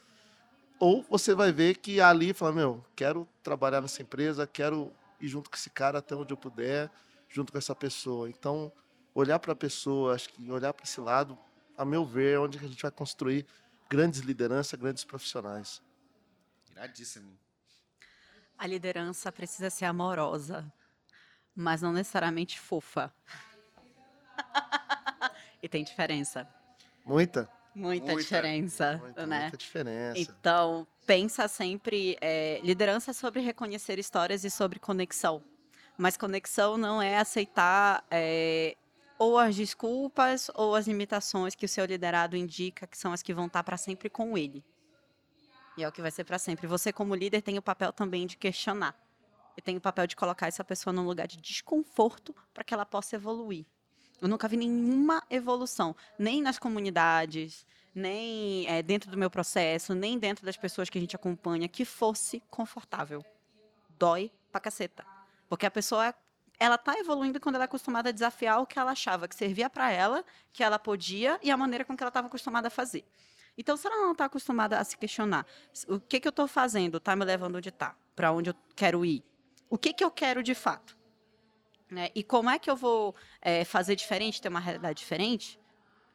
Ou 0.79 1.03
você 1.09 1.33
vai 1.33 1.51
ver 1.51 1.77
que 1.77 1.99
ali 1.99 2.33
fala, 2.33 2.51
meu, 2.51 2.85
quero 2.95 3.27
trabalhar 3.41 3.81
nessa 3.81 4.01
empresa, 4.01 4.45
quero 4.45 4.91
ir 5.19 5.27
junto 5.27 5.49
com 5.49 5.55
esse 5.55 5.69
cara 5.69 5.99
até 5.99 6.15
onde 6.15 6.31
eu 6.31 6.37
puder, 6.37 6.89
junto 7.27 7.51
com 7.51 7.57
essa 7.57 7.75
pessoa. 7.75 8.29
Então, 8.29 8.71
olhar 9.13 9.39
para 9.39 9.53
a 9.53 9.55
pessoa, 9.55 10.13
acho 10.13 10.29
que 10.29 10.49
olhar 10.51 10.73
para 10.73 10.83
esse 10.83 11.01
lado, 11.01 11.37
a 11.75 11.83
meu 11.83 12.05
ver, 12.05 12.35
é 12.35 12.39
onde 12.39 12.57
a 12.57 12.61
gente 12.61 12.81
vai 12.81 12.91
construir 12.91 13.45
grandes 13.89 14.21
lideranças, 14.21 14.79
grandes 14.79 15.03
profissionais. 15.03 15.81
Iradíssimo. 16.71 17.46
A 18.57 18.65
liderança 18.65 19.31
precisa 19.31 19.69
ser 19.69 19.85
amorosa, 19.85 20.71
mas 21.55 21.81
não 21.81 21.93
necessariamente 21.93 22.59
fofa. 22.59 23.13
e 25.61 25.69
tem 25.69 25.83
diferença. 25.83 26.47
Muita, 27.05 27.49
Muita, 27.77 28.07
Muita. 28.07 28.21
diferença, 28.21 28.97
muita, 28.97 29.27
né? 29.27 29.41
muita 29.41 29.57
diferença. 29.57 30.19
Então, 30.19 30.87
pensa 31.05 31.47
sempre, 31.47 32.17
é, 32.19 32.59
liderança 32.63 33.11
é 33.11 33.13
sobre 33.13 33.39
reconhecer 33.39 33.99
histórias 33.99 34.43
e 34.43 34.49
sobre 34.49 34.79
conexão. 34.79 35.43
Mas 35.95 36.17
conexão 36.17 36.75
não 36.75 36.99
é 36.99 37.19
aceitar 37.19 38.03
é, 38.09 38.75
ou 39.19 39.37
as 39.37 39.55
desculpas 39.55 40.49
ou 40.55 40.73
as 40.73 40.87
limitações 40.87 41.53
que 41.53 41.65
o 41.65 41.69
seu 41.69 41.85
liderado 41.85 42.35
indica, 42.35 42.87
que 42.87 42.97
são 42.97 43.13
as 43.13 43.21
que 43.21 43.31
vão 43.31 43.45
estar 43.45 43.63
para 43.63 43.77
sempre 43.77 44.09
com 44.09 44.35
ele. 44.35 44.63
E 45.77 45.83
é 45.83 45.87
o 45.87 45.91
que 45.91 46.01
vai 46.01 46.09
ser 46.09 46.23
para 46.23 46.39
sempre. 46.39 46.65
Você, 46.65 46.91
como 46.91 47.13
líder, 47.13 47.41
tem 47.41 47.57
o 47.57 47.61
papel 47.61 47.93
também 47.93 48.25
de 48.25 48.35
questionar. 48.35 48.95
E 49.55 49.61
tem 49.61 49.77
o 49.77 49.81
papel 49.81 50.07
de 50.07 50.15
colocar 50.15 50.47
essa 50.47 50.63
pessoa 50.63 50.91
num 50.91 51.05
lugar 51.05 51.27
de 51.27 51.37
desconforto 51.37 52.35
para 52.53 52.63
que 52.63 52.73
ela 52.73 52.85
possa 52.85 53.15
evoluir. 53.15 53.65
Eu 54.19 54.27
nunca 54.27 54.47
vi 54.47 54.57
nenhuma 54.57 55.23
evolução, 55.29 55.95
nem 56.17 56.41
nas 56.41 56.57
comunidades, 56.57 57.65
nem 57.93 58.67
é, 58.67 58.81
dentro 58.81 59.11
do 59.11 59.17
meu 59.17 59.29
processo, 59.29 59.93
nem 59.93 60.17
dentro 60.17 60.43
das 60.43 60.57
pessoas 60.57 60.89
que 60.89 60.97
a 60.97 61.01
gente 61.01 61.15
acompanha, 61.15 61.67
que 61.67 61.85
fosse 61.85 62.41
confortável. 62.49 63.23
Dói 63.99 64.31
pra 64.51 64.59
caceta. 64.59 65.05
Porque 65.47 65.67
a 65.67 65.71
pessoa, 65.71 66.13
ela 66.59 66.77
tá 66.79 66.97
evoluindo 66.97 67.39
quando 67.39 67.55
ela 67.55 67.65
é 67.65 67.65
acostumada 67.65 68.09
a 68.09 68.11
desafiar 68.11 68.59
o 68.61 68.65
que 68.65 68.79
ela 68.79 68.91
achava 68.91 69.27
que 69.27 69.35
servia 69.35 69.69
para 69.69 69.91
ela, 69.91 70.25
que 70.51 70.63
ela 70.63 70.79
podia 70.79 71.39
e 71.43 71.51
a 71.51 71.57
maneira 71.57 71.85
com 71.85 71.95
que 71.95 72.01
ela 72.01 72.09
estava 72.09 72.27
acostumada 72.27 72.67
a 72.67 72.71
fazer. 72.71 73.05
Então, 73.57 73.75
se 73.75 73.87
ela 73.87 73.97
não 73.97 74.11
está 74.11 74.25
acostumada 74.25 74.77
a 74.79 74.83
se 74.83 74.97
questionar, 74.97 75.45
o 75.87 75.99
que, 75.99 76.19
que 76.19 76.27
eu 76.27 76.31
estou 76.31 76.47
fazendo 76.47 76.97
está 76.97 77.15
me 77.15 77.25
levando 77.25 77.55
onde 77.55 77.69
está, 77.69 77.95
para 78.15 78.31
onde 78.31 78.51
eu 78.51 78.55
quero 78.75 79.03
ir, 79.03 79.23
o 79.69 79.77
que, 79.77 79.93
que 79.93 80.03
eu 80.03 80.11
quero 80.11 80.43
de 80.43 80.53
fato, 80.53 80.97
né? 81.89 82.09
E 82.13 82.23
como 82.23 82.49
é 82.49 82.59
que 82.59 82.69
eu 82.69 82.75
vou 82.75 83.15
é, 83.41 83.63
fazer 83.65 83.95
diferente, 83.95 84.41
ter 84.41 84.49
uma 84.49 84.59
realidade 84.59 84.99
diferente? 84.99 85.59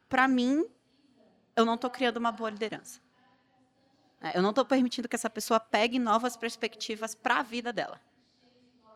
Para 0.07 0.27
mim, 0.27 0.65
eu 1.55 1.65
não 1.65 1.75
estou 1.75 1.89
criando 1.89 2.17
uma 2.17 2.31
boa 2.31 2.49
liderança. 2.49 3.01
É, 4.21 4.37
Eu 4.37 4.41
não 4.41 4.51
estou 4.51 4.65
permitindo 4.65 5.09
que 5.09 5.15
essa 5.15 5.29
pessoa 5.29 5.59
pegue 5.59 5.99
novas 5.99 6.37
perspectivas 6.37 7.13
para 7.13 7.39
a 7.39 7.43
vida 7.43 7.73
dela. 7.73 7.99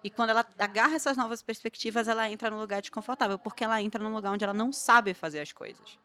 E 0.04 0.10
quando 0.10 0.30
ela 0.30 0.46
agarra 0.58 0.96
essas 0.96 1.18
novas 1.18 1.42
perspectivas, 1.42 2.08
ela 2.08 2.30
entra 2.32 2.50
num 2.50 2.60
lugar 2.60 2.82
desconfortável, 2.82 3.38
porque 3.38 3.64
ela 3.64 3.82
entra 3.82 4.02
num 4.02 4.14
lugar 4.14 4.32
onde 4.32 4.44
ela 4.44 4.54
não 4.54 4.72
sabe 4.72 5.14
fazer 5.14 5.42
as 5.42 5.52
coisas. 5.52 6.00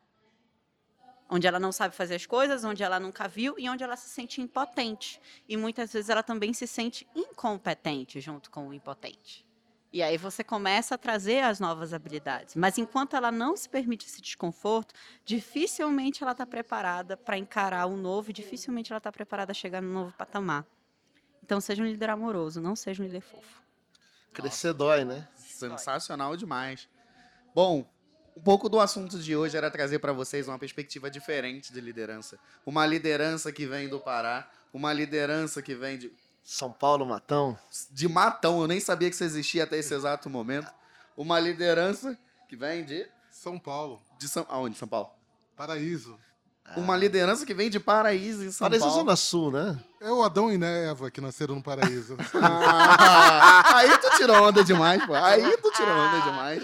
Onde 1.35 1.47
ela 1.47 1.59
não 1.59 1.73
sabe 1.73 1.97
fazer 1.97 2.17
as 2.17 2.27
coisas, 2.27 2.63
onde 2.63 2.83
ela 2.83 3.01
nunca 3.01 3.27
viu 3.27 3.55
e 3.59 3.67
onde 3.67 3.83
ela 3.83 3.97
se 3.97 4.07
sente 4.07 4.43
impotente. 4.43 5.19
E 5.49 5.57
muitas 5.57 5.91
vezes 5.91 6.11
ela 6.11 6.23
também 6.23 6.53
se 6.53 6.67
sente 6.67 7.09
incompetente 7.15 8.21
junto 8.21 8.51
com 8.51 8.69
o 8.69 8.75
impotente. 8.75 9.43
E 9.91 10.03
aí 10.03 10.19
você 10.19 10.45
começa 10.45 10.95
a 10.95 10.99
trazer 10.99 11.43
as 11.43 11.59
novas 11.59 11.95
habilidades. 11.95 12.55
Mas 12.55 12.77
enquanto 12.77 13.17
ela 13.17 13.33
não 13.33 13.57
se 13.57 13.67
permite 13.67 14.05
esse 14.05 14.21
desconforto, 14.21 14.93
dificilmente 15.25 16.23
ela 16.23 16.33
está 16.33 16.45
preparada 16.45 17.17
para 17.17 17.39
encarar 17.39 17.87
o 17.87 17.97
novo 17.97 18.29
e 18.29 18.35
dificilmente 18.35 18.93
ela 18.93 18.99
está 18.99 19.11
preparada 19.11 19.53
a 19.53 19.55
chegar 19.55 19.81
no 19.81 19.91
novo 19.91 20.13
patamar. 20.15 20.67
Então 21.43 21.63
seja 21.63 21.83
um 21.83 21.87
líder 21.87 22.11
amoroso, 22.11 22.61
não 22.61 22.77
seja 22.77 23.03
um 23.03 23.07
líder 23.07 23.23
fofo. 23.23 23.63
Crescer 24.35 24.75
dói, 24.75 25.03
né? 25.03 25.27
Sensacional 25.35 26.37
demais. 26.37 26.91
Bom, 27.55 27.87
um 28.37 28.41
pouco 28.41 28.69
do 28.69 28.81
assunto 28.81 29.19
de 29.19 29.37
hoje 29.37 29.57
era 29.57 29.71
trazer 29.71 29.99
para 29.99 30.13
vocês 30.13 30.49
uma 30.49 30.59
perspectiva 30.59 31.11
diferente 31.11 31.73
de 31.73 31.81
liderança. 31.81 32.39
Uma 32.65 32.87
liderança 32.87 33.53
que 33.53 33.67
vem 33.67 33.89
do 33.89 34.01
Pará, 34.01 34.49
uma 34.73 34.93
liderança 34.93 35.61
que 35.63 35.75
vem 35.75 35.99
de, 35.99 36.13
São 36.43 36.73
Paulo, 36.73 37.05
Matão. 37.05 37.59
de 37.91 38.09
Matão, 38.09 38.61
eu 38.61 38.67
nem 38.67 38.81
sabia 38.81 39.09
que 39.09 39.15
isso 39.15 39.25
existia 39.25 39.65
até 39.65 39.77
esse 39.79 39.95
exato 39.95 40.31
momento. 40.31 40.73
Uma 41.17 41.39
liderança 41.39 42.19
que 42.49 42.57
vem 42.57 42.85
de, 42.85 43.07
São 43.31 43.59
Paulo, 43.59 44.01
de 44.19 44.29
São, 44.29 44.47
aonde, 44.49 44.77
São 44.79 44.89
Paulo? 44.89 45.11
paraíso. 45.57 46.19
Uma 46.77 46.97
liderança 46.97 47.45
que 47.45 47.53
vem 47.53 47.69
de 47.69 47.79
Paraíso 47.79 48.45
em 48.45 48.51
São 48.51 48.65
Paraíso 48.65 48.87
Paulo. 48.87 49.01
Zona 49.01 49.17
Sul, 49.17 49.51
né? 49.51 49.79
É 50.01 50.11
o 50.11 50.23
Adão 50.23 50.51
e 50.51 50.59
Eva 50.65 51.11
que 51.11 51.21
nasceram 51.21 51.57
no 51.57 51.63
paraíso. 51.63 52.17
Ah, 52.41 53.77
aí 53.79 53.99
tu 53.99 54.11
tirou 54.17 54.43
onda 54.43 54.65
demais, 54.65 55.05
pô. 55.05 55.15
Aí 55.15 55.57
tu 55.59 55.71
tirou 55.73 55.95
onda 55.95 56.21
demais. 56.21 56.63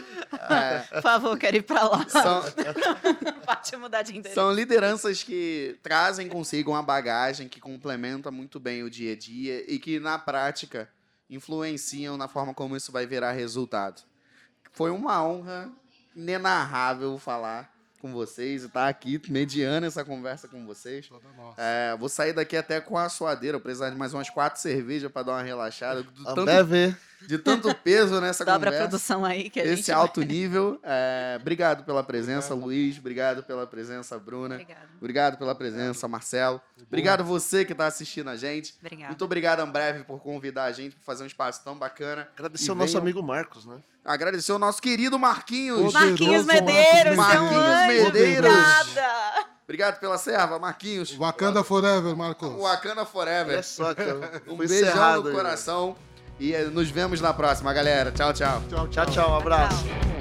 É, 0.50 0.78
Por 0.80 1.02
favor, 1.02 1.38
quero 1.38 1.56
ir 1.56 1.62
pra 1.62 1.82
lá. 1.84 2.06
são, 2.08 2.42
Pode 3.44 3.76
mudar 3.76 4.02
de 4.02 4.12
endereço. 4.16 4.34
são 4.34 4.52
lideranças 4.52 5.22
que 5.22 5.78
trazem 5.82 6.28
consigo 6.28 6.70
uma 6.72 6.82
bagagem 6.82 7.48
que 7.48 7.60
complementa 7.60 8.30
muito 8.30 8.58
bem 8.60 8.82
o 8.82 8.90
dia 8.90 9.12
a 9.12 9.16
dia 9.16 9.64
e 9.70 9.78
que, 9.78 9.98
na 9.98 10.18
prática, 10.18 10.88
influenciam 11.30 12.16
na 12.16 12.28
forma 12.28 12.54
como 12.54 12.76
isso 12.76 12.90
vai 12.92 13.06
virar 13.06 13.32
resultado. 13.32 14.02
Foi 14.72 14.90
uma 14.90 15.22
honra 15.24 15.70
inenarrável 16.14 17.18
falar 17.18 17.72
com 18.00 18.12
vocês 18.12 18.62
e 18.62 18.66
estar 18.66 18.88
aqui 18.88 19.20
mediando 19.28 19.86
essa 19.86 20.04
conversa 20.04 20.46
com 20.46 20.64
vocês. 20.64 21.08
Toda 21.08 21.28
nossa. 21.36 21.60
É, 21.60 21.96
vou 21.96 22.08
sair 22.08 22.32
daqui 22.32 22.56
até 22.56 22.80
com 22.80 22.96
a 22.96 23.08
suadeira. 23.08 23.56
Eu 23.56 23.60
precisar 23.60 23.90
de 23.90 23.96
mais 23.96 24.14
umas 24.14 24.30
quatro 24.30 24.60
cervejas 24.60 25.10
para 25.10 25.24
dar 25.24 25.32
uma 25.32 25.42
relaxada. 25.42 26.02
De 26.02 26.24
tanto, 26.24 26.40
Ambev. 26.42 26.94
De 27.26 27.36
tanto 27.38 27.74
peso 27.74 28.20
nessa 28.20 28.44
Dobra 28.44 28.70
a 28.70 28.72
conversa. 28.72 28.88
produção 28.88 29.24
aí 29.24 29.50
que 29.50 29.60
a 29.60 29.66
gente 29.66 29.80
Esse 29.80 29.92
alto 29.92 30.20
nível. 30.22 30.78
É, 30.82 31.36
obrigado 31.40 31.84
pela 31.84 32.02
presença, 32.02 32.54
Luiz. 32.54 32.98
Obrigado 32.98 33.42
pela 33.42 33.66
presença, 33.66 34.18
Bruna. 34.18 34.54
Obrigada. 34.54 34.80
Obrigado 34.98 35.38
pela 35.38 35.54
presença, 35.54 36.06
Marcelo. 36.08 36.60
Obrigado 36.86 37.24
você 37.24 37.64
que 37.64 37.72
está 37.72 37.86
assistindo 37.86 38.28
a 38.30 38.36
gente. 38.36 38.74
Obrigada. 38.80 39.08
Muito 39.08 39.24
obrigado, 39.24 39.60
Ambreve, 39.60 40.04
por 40.04 40.20
convidar 40.20 40.64
a 40.64 40.72
gente 40.72 40.94
para 40.96 41.04
fazer 41.04 41.24
um 41.24 41.26
espaço 41.26 41.62
tão 41.64 41.76
bacana. 41.76 42.28
Agradecer 42.36 42.66
E 42.66 42.70
ao 42.70 42.76
nosso 42.76 42.92
venham- 42.92 43.02
amigo 43.02 43.22
Marcos, 43.22 43.66
né? 43.66 43.76
Agradecer 44.04 44.52
ao 44.52 44.58
nosso 44.58 44.80
querido 44.80 45.18
Marquinhos. 45.18 45.92
Poderoso 45.92 46.06
Marquinhos 46.08 46.46
Medeiros, 46.46 47.16
Marquinhos. 47.16 47.86
Medeiros. 48.04 48.50
Obrigada. 48.50 49.48
Obrigado 49.64 50.00
pela 50.00 50.16
serva, 50.16 50.58
Marquinhos. 50.58 51.12
Wakanda 51.12 51.62
Forever, 51.62 52.16
Marcos. 52.16 52.48
Wakanda 52.58 53.04
Forever. 53.04 53.52
Olha 53.52 53.62
só, 53.62 53.94
cara. 53.94 54.42
Um 54.46 54.56
beijão 54.56 55.20
no 55.22 55.28
aí, 55.28 55.34
coração. 55.34 55.94
E 56.40 56.56
nos 56.72 56.90
vemos 56.90 57.20
na 57.20 57.32
próxima, 57.32 57.72
galera. 57.72 58.12
Tchau, 58.12 58.32
tchau. 58.32 58.62
Tchau, 58.68 58.88
Tchau, 58.88 59.06
tchau. 59.06 59.30
Um 59.32 59.36
abraço. 59.36 59.84
Tchau. 59.84 60.17